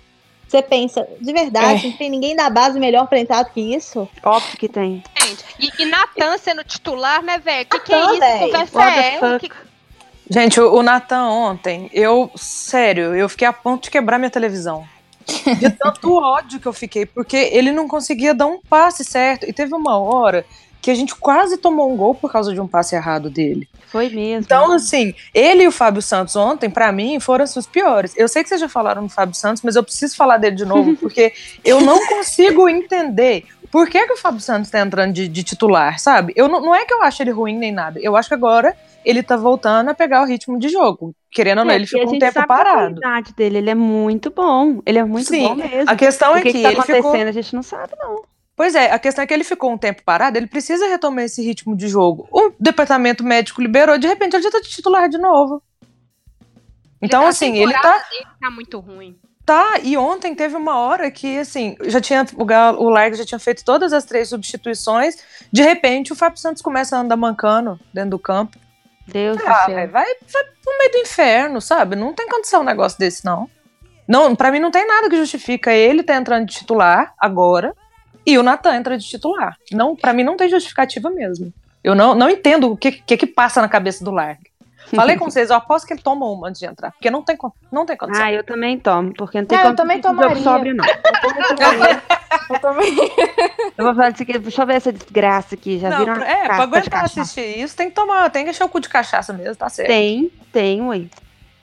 você 0.48 0.62
pensa, 0.64 1.08
de 1.22 1.32
verdade, 1.32 1.86
É. 1.86 1.90
não 1.90 1.98
tem 1.98 2.10
ninguém 2.10 2.36
da 2.36 2.50
base 2.50 2.80
melhor 2.80 3.06
pra 3.08 3.20
entrar 3.20 3.44
do 3.44 3.52
que 3.52 3.62
isso? 3.62 4.08
Óbvio 4.24 4.58
que 4.58 4.68
tem. 4.68 5.04
Gente, 5.22 5.46
e, 5.60 5.84
e 5.84 5.86
Natan 5.86 6.38
sendo 6.40 6.64
titular, 6.64 7.22
né, 7.22 7.38
velho? 7.38 7.66
Que 7.68 7.80
que 7.82 7.94
é 7.94 8.00
isso? 8.04 8.20
velho. 8.20 8.40
Conversa 8.52 8.78
What 8.80 9.00
é? 9.00 9.40
Que- 9.40 9.52
Gente, 10.28 10.60
o, 10.60 10.74
o 10.74 10.82
Natan 10.82 11.26
ontem, 11.30 11.88
eu, 11.94 12.32
sério, 12.36 13.14
eu 13.16 13.30
fiquei 13.30 13.48
a 13.48 13.54
ponto 13.54 13.84
de 13.84 13.92
quebrar 13.92 14.18
minha 14.18 14.32
televisão. 14.32 14.84
De 15.60 15.70
tanto 15.72 16.14
ódio 16.14 16.60
que 16.60 16.68
eu 16.68 16.74
fiquei, 16.74 17.06
porque 17.06 17.36
ele 17.36 17.72
não 17.72 17.88
conseguia 17.88 18.34
dar 18.34 18.46
um 18.46 18.60
passe 18.60 19.04
certo. 19.04 19.46
E 19.48 19.54
teve 19.54 19.74
uma 19.74 19.98
hora 19.98 20.46
que 20.82 20.92
a 20.92 20.96
gente 20.96 21.16
quase 21.16 21.58
tomou 21.58 21.92
um 21.92 21.98
gol 21.98 22.14
por 22.14 22.32
causa 22.32 22.54
de 22.54 22.62
um 22.62 22.68
passe 22.68 22.96
errado 22.96 23.28
dele. 23.28 23.68
Foi 23.88 24.08
mesmo. 24.10 24.44
Então, 24.44 24.72
assim, 24.72 25.16
ele 25.34 25.64
e 25.64 25.68
o 25.68 25.72
Fábio 25.72 26.02
Santos 26.02 26.36
ontem, 26.36 26.70
pra 26.70 26.92
mim, 26.92 27.20
foram 27.20 27.44
os 27.44 27.66
piores. 27.66 28.14
Eu 28.16 28.28
sei 28.28 28.44
que 28.44 28.50
vocês 28.50 28.62
já 28.62 28.70
falaram 28.70 29.02
no 29.02 29.10
Fábio 29.10 29.34
Santos, 29.34 29.64
mas 29.64 29.76
eu 29.76 29.84
preciso 29.84 30.16
falar 30.16 30.38
dele 30.38 30.56
de 30.56 30.66
novo, 30.66 30.96
porque 31.02 31.34
eu 31.64 31.82
não 31.82 32.06
consigo 32.08 32.70
entender 32.70 33.46
por 33.72 33.90
que, 33.90 34.06
que 34.06 34.14
o 34.14 34.18
Fábio 34.18 34.40
Santos 34.40 34.70
tá 34.70 34.80
entrando 34.80 35.12
de, 35.12 35.28
de 35.28 35.44
titular, 35.44 36.00
sabe? 36.00 36.34
Eu 36.36 36.48
não, 36.48 36.62
não 36.62 36.76
é 36.76 36.86
que 36.86 36.94
eu 36.94 37.02
acho 37.02 37.24
ele 37.24 37.32
ruim 37.32 37.58
nem 37.58 37.72
nada. 37.72 38.00
Eu 38.00 38.16
acho 38.16 38.30
que 38.30 38.36
agora 38.36 38.78
ele 39.06 39.24
tá 39.24 39.38
voltando 39.38 39.90
a 39.90 39.94
pegar 39.94 40.22
o 40.24 40.26
ritmo 40.26 40.60
de 40.60 40.70
jogo. 40.70 41.16
Querendo 41.32 41.60
ou 41.60 41.66
não, 41.66 41.72
É, 41.72 41.76
ele 41.76 41.86
a 41.86 41.88
ficou 41.88 42.14
um 42.14 42.20
tempo 42.20 42.34
sabe 42.34 42.48
parado. 42.48 43.00
qualidade 43.00 43.34
dele, 43.34 43.58
ele 43.60 43.70
é 43.70 43.76
muito 43.76 44.30
bom. 44.32 44.82
Ele 44.86 45.00
é 45.00 45.04
muito 45.04 45.28
Sim, 45.28 45.48
bom 45.50 45.56
mesmo. 45.56 45.90
A 45.90 45.96
questão 45.96 46.34
o 46.34 46.36
é 46.38 46.42
que, 46.42 46.52
que, 46.52 46.58
que 46.58 46.64
tá 46.64 46.72
ele 46.72 46.80
acontecendo, 46.80 47.04
ficou. 47.04 47.28
a 47.28 47.32
gente 47.32 47.56
não 47.56 47.64
sabe, 47.64 47.94
não. 47.98 48.24
Pois 48.56 48.74
é, 48.74 48.92
a 48.92 48.98
questão 49.00 49.24
é 49.24 49.28
que 49.28 49.34
ele 49.34 49.44
ficou 49.44 49.72
um 49.72 49.78
tempo 49.78 50.02
parado, 50.06 50.38
ele 50.38 50.48
precisa 50.48 50.88
retomar 50.88 51.26
esse 51.26 51.42
ritmo 51.44 51.76
de 51.76 51.90
jogo. 51.90 52.28
O 52.32 52.54
departamento 52.60 53.24
médico 53.24 53.62
liberou, 53.62 53.98
de 53.98 54.08
repente 54.08 54.36
ele 54.36 54.44
já 54.44 54.50
tá 54.52 54.62
de 54.62 54.70
titular 54.70 55.10
de 55.10 55.18
novo. 55.18 55.62
Então, 57.02 57.26
A 57.26 57.30
assim, 57.30 57.58
ele 57.58 57.74
tá. 57.74 57.92
dele 58.10 58.26
tá 58.40 58.50
muito 58.50 58.80
ruim. 58.80 59.18
Tá, 59.46 59.78
e 59.84 59.96
ontem 59.96 60.34
teve 60.34 60.56
uma 60.56 60.78
hora 60.80 61.12
que, 61.12 61.38
assim, 61.38 61.76
já 61.84 62.02
tinha 62.02 62.26
o, 62.36 62.44
Galo, 62.46 62.82
o 62.82 62.90
Largo 62.90 63.16
já 63.16 63.24
tinha 63.24 63.38
feito 63.38 63.64
todas 63.64 63.94
as 63.94 64.04
três 64.04 64.30
substituições. 64.30 65.18
De 65.52 65.62
repente, 65.62 66.12
o 66.12 66.16
Fábio 66.16 66.40
Santos 66.40 66.64
começa 66.64 66.98
a 66.98 67.02
andar 67.02 67.16
mancando 67.16 67.80
dentro 67.94 68.12
do 68.12 68.20
campo. 68.20 68.58
Deus 69.08 69.38
do 69.38 69.48
Ah, 69.48 69.66
céu. 69.66 69.76
véi, 69.76 69.88
vai, 69.88 70.06
vai 70.06 70.44
pro 70.64 70.78
meio 70.80 70.92
do 70.92 70.98
inferno, 71.00 71.62
sabe? 71.62 71.96
Não 71.96 72.14
tem 72.14 72.28
condição 72.28 72.62
um 72.62 72.66
negócio 72.66 72.98
desse, 72.98 73.24
não. 73.26 73.50
Não, 74.08 74.36
para 74.36 74.52
mim 74.52 74.60
não 74.60 74.72
tem 74.72 74.86
nada 74.88 75.10
que 75.10 75.18
justifica 75.18 75.72
ele 75.74 76.04
tá 76.04 76.16
entrando 76.16 76.46
de 76.46 76.54
titular 76.56 77.14
agora 77.20 77.74
e 78.26 78.38
o 78.38 78.44
Natan 78.44 78.76
entra 78.76 78.98
de 78.98 79.06
titular. 79.08 79.58
Não, 79.72 79.96
para 79.96 80.14
mim 80.14 80.24
não 80.24 80.38
tem 80.38 80.48
justificativa 80.50 81.10
mesmo. 81.10 81.54
Eu 81.84 81.96
não, 81.96 82.14
não 82.16 82.30
entendo 82.30 82.72
o 82.72 82.78
que, 82.78 82.92
que 82.92 83.18
que 83.18 83.28
passa 83.28 83.62
na 83.62 83.70
cabeça 83.70 84.04
do 84.04 84.12
Largo. 84.12 84.42
Falei 84.94 85.18
com 85.18 85.26
vocês, 85.30 85.50
eu 85.50 85.56
aposto 85.56 85.88
que 85.88 85.94
ele 85.94 86.02
toma 86.02 86.26
uma 86.26 86.48
antes 86.50 86.60
de 86.60 86.66
entrar, 86.68 86.92
porque 86.92 87.10
não 87.10 87.22
tem, 87.24 87.38
não 87.72 87.86
tem 87.86 87.98
condição. 87.98 88.24
Ah, 88.26 88.32
eu 88.32 88.44
também 88.44 88.78
tomo, 88.80 89.14
porque 89.16 89.40
não 89.40 89.46
tem 89.48 89.58
Ah, 89.58 89.66
eu 89.68 89.76
também 89.76 90.00
tomaria. 90.02 90.36
sóbrio, 90.44 90.76
não. 90.76 90.86
Eu 92.50 92.60
também. 92.60 92.96
Eu 93.78 93.86
vou 93.86 93.96
falar 93.96 94.10
disso 94.12 94.24
aqui, 94.24 94.38
deixa 94.38 94.62
eu 94.62 94.68
ver 94.68 94.76
essa 94.76 94.92
desgraça 94.94 95.56
aqui, 95.56 95.80
já 95.80 95.90
não, 95.90 96.00
viram? 96.00 96.14
é, 96.24 96.46
pra 96.46 96.64
aguentar 96.64 97.06
assistir 97.06 97.60
isso, 97.60 97.76
tem 97.76 97.90
que 97.90 97.96
tomar, 97.96 98.30
tem 98.30 98.44
que 98.44 98.52
encher 98.52 98.64
o 98.64 98.70
cu 98.70 98.80
de 98.80 98.90
cachaça 98.90 99.34
mesmo, 99.34 99.56
tá 99.56 99.70
certo. 99.70 99.88
Tem, 99.88 100.32
tem, 100.52 100.82
ué. 100.84 101.02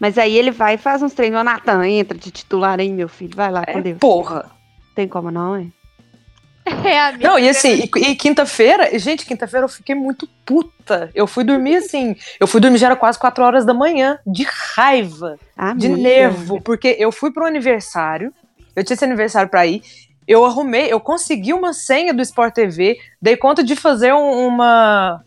Mas 0.00 0.18
aí 0.18 0.36
ele 0.36 0.50
vai 0.50 0.74
e 0.74 0.78
faz 0.78 1.00
uns 1.02 1.12
treinos. 1.12 1.40
Ô, 1.40 1.44
Natan, 1.44 1.86
entra 1.86 2.18
de 2.18 2.30
titular 2.32 2.80
aí, 2.80 2.88
meu 2.90 3.08
filho. 3.08 3.36
Vai 3.36 3.50
lá, 3.52 3.62
É, 3.66 3.72
com 3.72 3.80
Deus. 3.80 3.98
porra. 3.98 4.50
Tem 4.96 5.06
como 5.06 5.30
não, 5.30 5.56
hein? 5.56 5.72
É, 6.84 7.00
amiga. 7.00 7.28
Não, 7.28 7.38
e 7.38 7.48
assim, 7.48 7.88
e, 7.96 8.10
e 8.10 8.16
quinta-feira, 8.16 8.96
gente, 8.98 9.26
quinta-feira 9.26 9.64
eu 9.64 9.68
fiquei 9.68 9.94
muito 9.94 10.28
puta. 10.46 11.10
Eu 11.14 11.26
fui 11.26 11.42
dormir 11.44 11.76
assim, 11.76 12.16
eu 12.38 12.46
fui 12.46 12.60
dormir 12.60 12.78
já 12.78 12.86
era 12.86 12.96
quase 12.96 13.18
4 13.18 13.42
horas 13.44 13.64
da 13.64 13.74
manhã, 13.74 14.18
de 14.26 14.44
raiva, 14.74 15.38
Ah, 15.56 15.72
de 15.74 15.86
amiga. 15.88 16.02
nervo, 16.02 16.60
porque 16.60 16.96
eu 16.98 17.10
fui 17.10 17.32
pro 17.32 17.46
aniversário, 17.46 18.32
eu 18.76 18.84
tinha 18.84 18.94
esse 18.94 19.04
aniversário 19.04 19.48
pra 19.48 19.66
ir, 19.66 19.82
eu 20.26 20.44
arrumei, 20.44 20.86
eu 20.92 21.00
consegui 21.00 21.52
uma 21.52 21.72
senha 21.72 22.14
do 22.14 22.22
Sport 22.22 22.54
TV, 22.54 22.96
dei 23.20 23.36
conta 23.36 23.62
de 23.64 23.74
fazer 23.74 24.12
um- 24.14 24.46
uma 24.46 25.20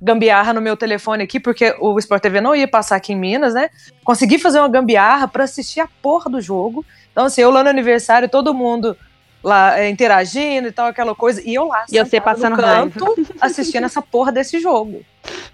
gambiarra 0.00 0.52
no 0.52 0.60
meu 0.60 0.76
telefone 0.76 1.24
aqui, 1.24 1.40
porque 1.40 1.74
o 1.80 1.98
Sport 1.98 2.22
TV 2.22 2.40
não 2.40 2.54
ia 2.54 2.68
passar 2.68 2.96
aqui 2.96 3.12
em 3.12 3.16
Minas, 3.16 3.54
né? 3.54 3.68
Consegui 4.04 4.38
fazer 4.38 4.58
uma 4.60 4.68
gambiarra 4.68 5.26
pra 5.26 5.44
assistir 5.44 5.80
a 5.80 5.88
porra 6.02 6.30
do 6.30 6.40
jogo. 6.40 6.84
Então, 7.10 7.24
assim, 7.24 7.40
eu 7.40 7.50
lá 7.50 7.64
no 7.64 7.70
aniversário, 7.70 8.28
todo 8.28 8.54
mundo 8.54 8.96
lá 9.42 9.78
é, 9.78 9.88
interagindo 9.88 10.68
e 10.68 10.72
tal, 10.72 10.86
aquela 10.86 11.14
coisa, 11.14 11.42
e 11.44 11.54
eu 11.54 11.66
lá, 11.66 11.84
E 11.90 11.98
você 11.98 12.20
passando 12.20 12.56
no 12.56 12.62
canto, 12.62 13.04
assistindo 13.40 13.84
essa 13.84 14.02
porra 14.02 14.32
desse 14.32 14.58
jogo. 14.60 15.04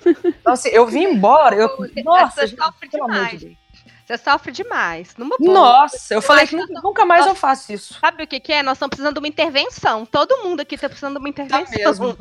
Então, 0.04 0.52
assim, 0.52 0.68
eu 0.70 0.86
vim 0.86 1.04
embora, 1.14 1.56
eu, 1.56 1.68
nossa, 2.04 2.42
Você 2.42 2.46
gente, 2.48 2.60
amor 2.60 2.74
demais. 2.90 3.40
de 3.40 3.46
Deus. 3.46 3.64
Você 4.06 4.18
sofre 4.18 4.52
demais. 4.52 5.16
Numa 5.16 5.36
boa. 5.38 5.54
Nossa, 5.54 6.12
eu 6.12 6.20
falei 6.20 6.46
que 6.46 6.54
nunca, 6.54 6.80
nunca 6.82 7.06
mais 7.06 7.26
eu 7.26 7.34
faço 7.34 7.72
isso. 7.72 7.98
Sabe 7.98 8.24
o 8.24 8.26
que, 8.26 8.38
que 8.38 8.52
é? 8.52 8.62
Nós 8.62 8.76
estamos 8.76 8.90
precisando 8.90 9.14
de 9.14 9.20
uma 9.20 9.28
intervenção. 9.28 10.04
Todo 10.04 10.42
mundo 10.42 10.60
aqui 10.60 10.74
está 10.74 10.90
precisando 10.90 11.14
de 11.14 11.20
uma 11.20 11.28
intervenção. 11.28 12.14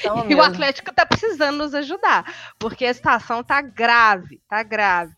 Então, 0.00 0.18
e 0.28 0.34
o 0.34 0.38
mesmo. 0.38 0.42
Atlético 0.42 0.90
está 0.90 1.06
precisando 1.06 1.58
nos 1.58 1.72
ajudar. 1.72 2.24
Porque 2.58 2.84
a 2.84 2.92
situação 2.92 3.44
tá 3.44 3.60
grave, 3.60 4.40
tá 4.48 4.64
grave. 4.64 5.12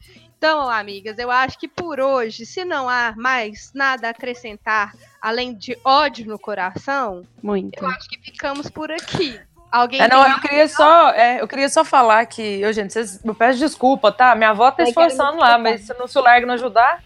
Então, 0.47 0.70
amigas, 0.70 1.18
eu 1.18 1.28
acho 1.28 1.59
que 1.59 1.66
por 1.66 1.99
hoje, 1.99 2.47
se 2.47 2.64
não 2.64 2.88
há 2.88 3.12
mais 3.16 3.72
nada 3.74 4.07
a 4.07 4.11
acrescentar, 4.12 4.94
além 5.20 5.53
de 5.53 5.76
ódio 5.84 6.24
no 6.24 6.38
coração, 6.38 7.24
Muito. 7.42 7.82
eu 7.82 7.88
acho 7.88 8.09
que 8.09 8.16
ficamos 8.20 8.70
por 8.70 8.92
aqui. 8.92 9.40
Alguém 9.72 10.01
É, 10.01 10.07
não, 10.07 10.24
eu 10.24 10.38
queria 10.38 10.68
só, 10.68 11.11
é, 11.11 11.40
eu 11.40 11.49
queria 11.49 11.68
só 11.68 11.84
falar 11.84 12.24
que, 12.26 12.61
eu, 12.61 12.72
gente, 12.72 12.92
vocês, 12.92 13.20
eu 13.24 13.34
peço 13.34 13.59
desculpa, 13.59 14.12
tá? 14.12 14.36
Minha 14.36 14.51
avó 14.51 14.70
tá 14.70 14.84
esforçando 14.84 15.38
lá, 15.38 15.59
mas 15.59 15.80
se 15.80 15.92
não 15.94 16.07
se 16.07 16.16
o 16.16 16.22
Largo 16.22 16.47
não 16.47 16.55
ajudar. 16.55 17.03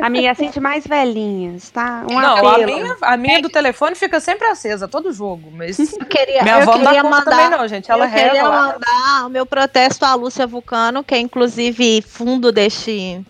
Amiga, 0.00 0.30
assiste 0.30 0.60
mais 0.60 0.86
velhinhas, 0.86 1.70
tá? 1.70 2.04
Um 2.10 2.20
não, 2.20 2.36
a 2.46 2.52
apelo. 2.52 2.66
minha, 2.66 2.96
a 3.02 3.16
minha 3.16 3.42
do 3.42 3.48
telefone 3.48 3.94
fica 3.94 4.20
sempre 4.20 4.46
acesa, 4.46 4.88
todo 4.88 5.12
jogo. 5.12 5.50
Mas 5.50 5.78
Eu 5.92 6.06
queria, 6.06 6.42
minha 6.42 6.56
eu 6.56 6.62
avó 6.62 6.76
não 6.76 6.82
dá 6.84 6.90
queria 6.90 7.02
conta 7.02 7.16
mandar, 7.16 7.30
também, 7.30 7.58
não, 7.58 7.68
gente. 7.68 7.90
Ela 7.90 8.06
eu 8.06 8.10
queria 8.10 8.48
lá. 8.48 8.72
mandar 8.72 9.26
o 9.26 9.28
meu 9.28 9.44
protesto 9.44 10.04
à 10.04 10.14
Lúcia 10.14 10.46
Vulcano, 10.46 11.04
que 11.04 11.14
é 11.14 11.18
inclusive 11.18 12.02
fundo 12.02 12.50
deste 12.50 13.24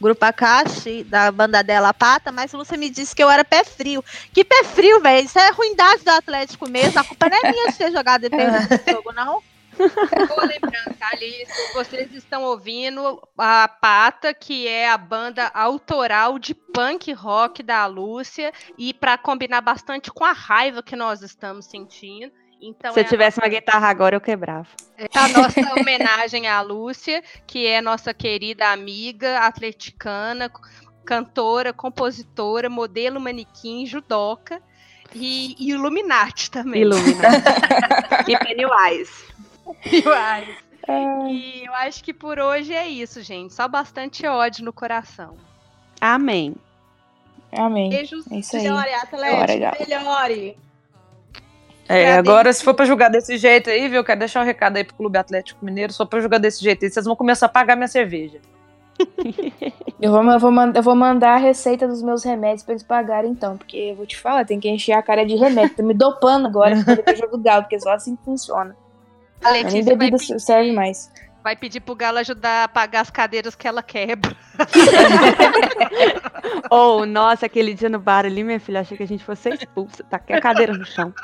grupo 0.00 0.24
Akashi, 0.24 1.04
da 1.04 1.30
banda 1.30 1.62
dela 1.62 1.92
Pata, 1.92 2.30
mas 2.30 2.52
Lúcia 2.52 2.76
me 2.76 2.88
disse 2.88 3.14
que 3.14 3.22
eu 3.22 3.30
era 3.30 3.44
pé 3.44 3.64
frio. 3.64 4.04
Que 4.32 4.44
pé 4.44 4.64
frio, 4.64 5.00
velho? 5.00 5.26
Isso 5.26 5.38
é 5.38 5.50
ruindade 5.50 6.04
do 6.04 6.10
Atlético 6.10 6.68
mesmo. 6.68 6.98
A 7.00 7.04
culpa 7.04 7.28
não 7.28 7.36
é 7.36 7.50
minha 7.50 7.72
de 7.72 7.78
ter 7.78 7.90
jogado 7.92 8.22
defesa 8.22 8.66
desse 8.66 8.90
jogo, 8.90 9.12
não. 9.12 9.42
Boa 10.28 10.44
lembrança, 10.44 10.96
Alice. 11.12 11.72
Vocês 11.74 12.12
estão 12.14 12.42
ouvindo 12.42 13.22
a 13.36 13.68
Pata, 13.68 14.34
que 14.34 14.66
é 14.66 14.90
a 14.90 14.98
banda 14.98 15.50
autoral 15.54 16.38
de 16.38 16.54
punk 16.54 17.12
rock 17.12 17.62
da 17.62 17.86
Lúcia, 17.86 18.52
e 18.76 18.92
para 18.92 19.16
combinar 19.16 19.60
bastante 19.60 20.10
com 20.10 20.24
a 20.24 20.32
raiva 20.32 20.82
que 20.82 20.96
nós 20.96 21.22
estamos 21.22 21.66
sentindo. 21.66 22.32
Então 22.60 22.92
Se 22.92 22.98
eu 22.98 23.04
é 23.04 23.06
a 23.06 23.08
tivesse 23.08 23.38
uma 23.38 23.48
guitarra 23.48 23.88
agora, 23.88 24.16
eu 24.16 24.20
quebrava. 24.20 24.68
É 24.96 25.06
a 25.14 25.28
nossa 25.28 25.60
homenagem 25.78 26.48
à 26.48 26.60
Lúcia, 26.60 27.22
que 27.46 27.66
é 27.66 27.80
nossa 27.80 28.12
querida 28.12 28.68
amiga 28.72 29.38
atleticana, 29.40 30.50
cantora, 31.04 31.72
compositora, 31.72 32.68
modelo 32.68 33.20
manequim, 33.20 33.86
judoca 33.86 34.60
e, 35.14 35.54
e 35.58 35.70
Illuminati 35.70 36.50
também. 36.50 36.82
Ilumina. 36.82 37.28
e 38.26 38.36
Pennywise. 38.36 39.28
E 41.30 41.64
eu 41.66 41.74
acho 41.74 42.02
que 42.02 42.14
por 42.14 42.38
hoje 42.38 42.72
é 42.74 42.88
isso, 42.88 43.22
gente. 43.22 43.52
Só 43.52 43.68
bastante 43.68 44.26
ódio 44.26 44.64
no 44.64 44.72
coração. 44.72 45.34
Amém. 46.00 46.54
Amém. 47.52 47.90
Beijos. 47.90 48.30
É 48.32 48.36
isso 48.36 48.56
aí. 48.56 48.62
Melhore, 48.62 48.94
Atlético, 48.94 49.88
melhore. 49.88 50.58
É, 51.88 52.12
agora, 52.12 52.52
se 52.52 52.62
for 52.62 52.74
pra 52.74 52.84
jogar 52.84 53.08
desse 53.08 53.36
jeito 53.38 53.70
aí, 53.70 53.88
viu? 53.88 54.04
Quero 54.04 54.18
deixar 54.18 54.42
um 54.42 54.44
recado 54.44 54.76
aí 54.76 54.84
pro 54.84 54.94
Clube 54.96 55.16
Atlético 55.18 55.64
Mineiro. 55.64 55.90
Se 55.92 55.96
for 55.98 56.06
pra 56.06 56.20
jogar 56.20 56.38
desse 56.38 56.62
jeito 56.62 56.84
aí, 56.84 56.90
vocês 56.90 57.06
vão 57.06 57.16
começar 57.16 57.46
a 57.46 57.48
pagar 57.50 57.76
minha 57.76 57.88
cerveja. 57.88 58.40
Eu 60.00 60.12
vou, 60.12 60.22
eu, 60.30 60.38
vou, 60.38 60.50
man- 60.52 60.72
eu 60.76 60.82
vou 60.82 60.94
mandar 60.94 61.30
a 61.34 61.36
receita 61.38 61.88
dos 61.88 62.02
meus 62.02 62.22
remédios 62.22 62.62
pra 62.62 62.72
eles 62.72 62.84
pagarem 62.84 63.32
então, 63.32 63.56
porque 63.56 63.76
eu 63.76 63.96
vou 63.96 64.06
te 64.06 64.16
falar, 64.16 64.44
tem 64.44 64.60
que 64.60 64.68
encher 64.68 64.92
a 64.92 65.02
cara 65.02 65.26
de 65.26 65.34
remédio. 65.34 65.74
Tô 65.76 65.82
me 65.82 65.92
dopando 65.92 66.46
agora 66.46 66.76
pra 66.84 67.26
do 67.26 67.38
Galo, 67.38 67.62
porque 67.64 67.80
só 67.80 67.92
assim 67.94 68.14
que 68.14 68.24
funciona. 68.24 68.76
A 69.42 69.50
Letícia 69.50 69.84
vai 69.84 69.96
bebida 69.96 70.18
pedir, 70.18 70.40
serve 70.40 70.72
mais. 70.72 71.10
vai 71.42 71.56
pedir 71.56 71.80
pro 71.80 71.94
Galo 71.94 72.18
ajudar 72.18 72.64
a 72.64 72.68
pagar 72.68 73.00
as 73.00 73.10
cadeiras 73.10 73.54
que 73.54 73.66
ela 73.66 73.82
quebra. 73.82 74.36
Ou, 76.70 77.06
nossa, 77.06 77.46
aquele 77.46 77.74
dia 77.74 77.88
no 77.88 77.98
bar 77.98 78.26
ali, 78.26 78.44
minha 78.44 78.60
filha, 78.60 78.80
achei 78.80 78.96
que 78.96 79.02
a 79.02 79.06
gente 79.06 79.24
fosse 79.24 79.42
ser 79.42 79.54
expulsa. 79.54 80.04
Taquei 80.04 80.36
a 80.36 80.40
cadeira 80.40 80.72
no 80.72 80.84
chão. 80.84 81.12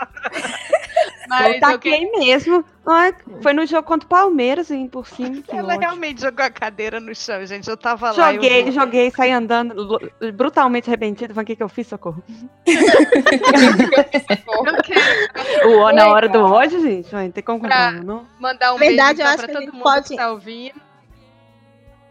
Mas 1.39 1.49
eu 1.49 1.55
eu 1.55 1.61
taquei 1.61 2.11
mesmo. 2.13 2.65
Ai, 2.87 3.15
foi 3.43 3.53
no 3.55 3.65
jogo 3.67 3.83
contra 3.85 4.05
o 4.07 4.09
Palmeiras, 4.09 4.71
hein, 4.71 4.87
por 4.89 5.07
cima. 5.07 5.41
que 5.43 5.51
Ela 5.55 5.69
ódio. 5.75 5.81
realmente 5.81 6.21
jogou 6.21 6.45
a 6.45 6.51
cadeira 6.51 7.01
no 7.01 7.15
chão, 7.15 7.45
gente. 7.47 7.69
Eu 7.69 7.77
tava 7.77 8.11
lá. 8.13 8.31
eu 8.31 8.35
Joguei, 8.35 8.65
vi. 8.65 8.73
joguei, 8.73 9.11
saí 9.11 9.31
andando, 9.33 9.99
brutalmente 10.35 10.89
arrependida. 10.91 11.33
Falei, 11.33 11.45
o 11.45 11.47
que, 11.47 11.57
que 11.57 11.63
eu 11.63 11.69
fiz, 11.69 11.87
socorro? 11.87 12.23
Eu 14.67 14.83
quero 14.83 15.71
O, 15.81 15.93
na 15.93 16.09
hora 16.09 16.29
do 16.29 16.41
ódio, 16.41 16.81
gente, 16.81 17.13
não 17.15 17.31
tem 17.31 17.43
como 17.43 17.61
Pra- 17.61 17.69
comprar, 17.91 17.93
não. 18.05 18.27
mandar 18.39 18.75
um 18.75 18.79
Verdade, 18.79 19.17
beijo 19.19 19.23
eu 19.23 19.25
então, 19.25 19.27
acho 19.35 19.37
pra 19.39 19.47
que 19.49 19.53
todo 19.55 19.73
mundo 19.73 19.83
pode- 19.83 20.09
que 20.09 20.17
tá 20.17 20.31
ouvindo. 20.31 20.81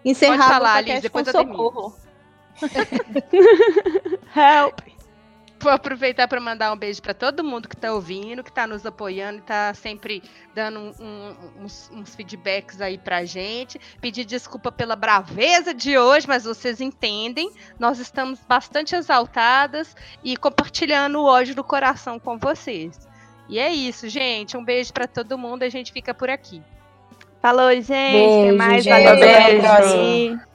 Encerrar 0.05 0.38
Pode 0.38 0.49
falar, 0.49 0.74
o 0.74 0.78
Alice, 0.78 0.84
podcast 0.84 1.01
depois 1.01 1.32
com 1.32 1.38
eu 1.38 1.43
socorro. 1.43 1.95
Help! 4.36 4.80
Vou 5.64 5.72
aproveitar 5.72 6.28
para 6.28 6.41
mandar 6.41 6.74
um 6.74 6.78
beijo 6.78 7.01
para 7.01 7.14
todo 7.14 7.43
mundo 7.43 7.70
que 7.70 7.76
está 7.76 7.93
ouvindo, 7.93 8.43
que 8.43 8.49
está 8.49 8.68
nos 8.68 8.86
apoiando, 8.86 9.39
está 9.39 9.74
sempre 9.74 10.22
dando 10.53 10.80
um, 10.80 10.93
um, 10.99 11.64
uns, 11.64 11.89
uns, 11.91 12.14
feedbacks 12.14 12.82
aí 12.82 12.97
pra 12.97 13.24
gente. 13.24 13.80
Pedir 14.01 14.26
desculpa 14.26 14.72
pela 14.72 14.95
braveza 14.95 15.74
de 15.74 15.97
hoje, 15.97 16.28
mas 16.28 16.43
vocês 16.43 16.82
entendem. 16.82 17.49
Nós 17.80 17.97
estamos 17.97 18.41
bastante 18.47 18.95
exaltadas 18.95 19.95
e 20.24 20.36
compartilhando 20.36 21.20
o 21.20 21.26
ódio 21.26 21.55
do 21.55 21.64
coração 21.64 22.20
com 22.20 22.38
vocês. 22.38 23.07
E 23.47 23.57
é 23.57 23.74
isso, 23.74 24.09
gente. 24.09 24.57
Um 24.57 24.64
beijo 24.64 24.91
para 24.91 25.07
todo 25.07 25.38
mundo. 25.38 25.64
A 25.64 25.70
gente 25.70 25.91
fica 25.91 26.14
por 26.14 26.30
aqui. 26.30 26.61
Falou, 27.41 27.72
gente. 27.72 27.88
Beijo, 27.88 28.39
Até 28.39 28.51
mais. 28.51 28.84
gente. 28.84 28.93
Valeu 28.93 29.14
Até 29.14 29.68
a 29.68 29.80
beijo. 29.80 30.53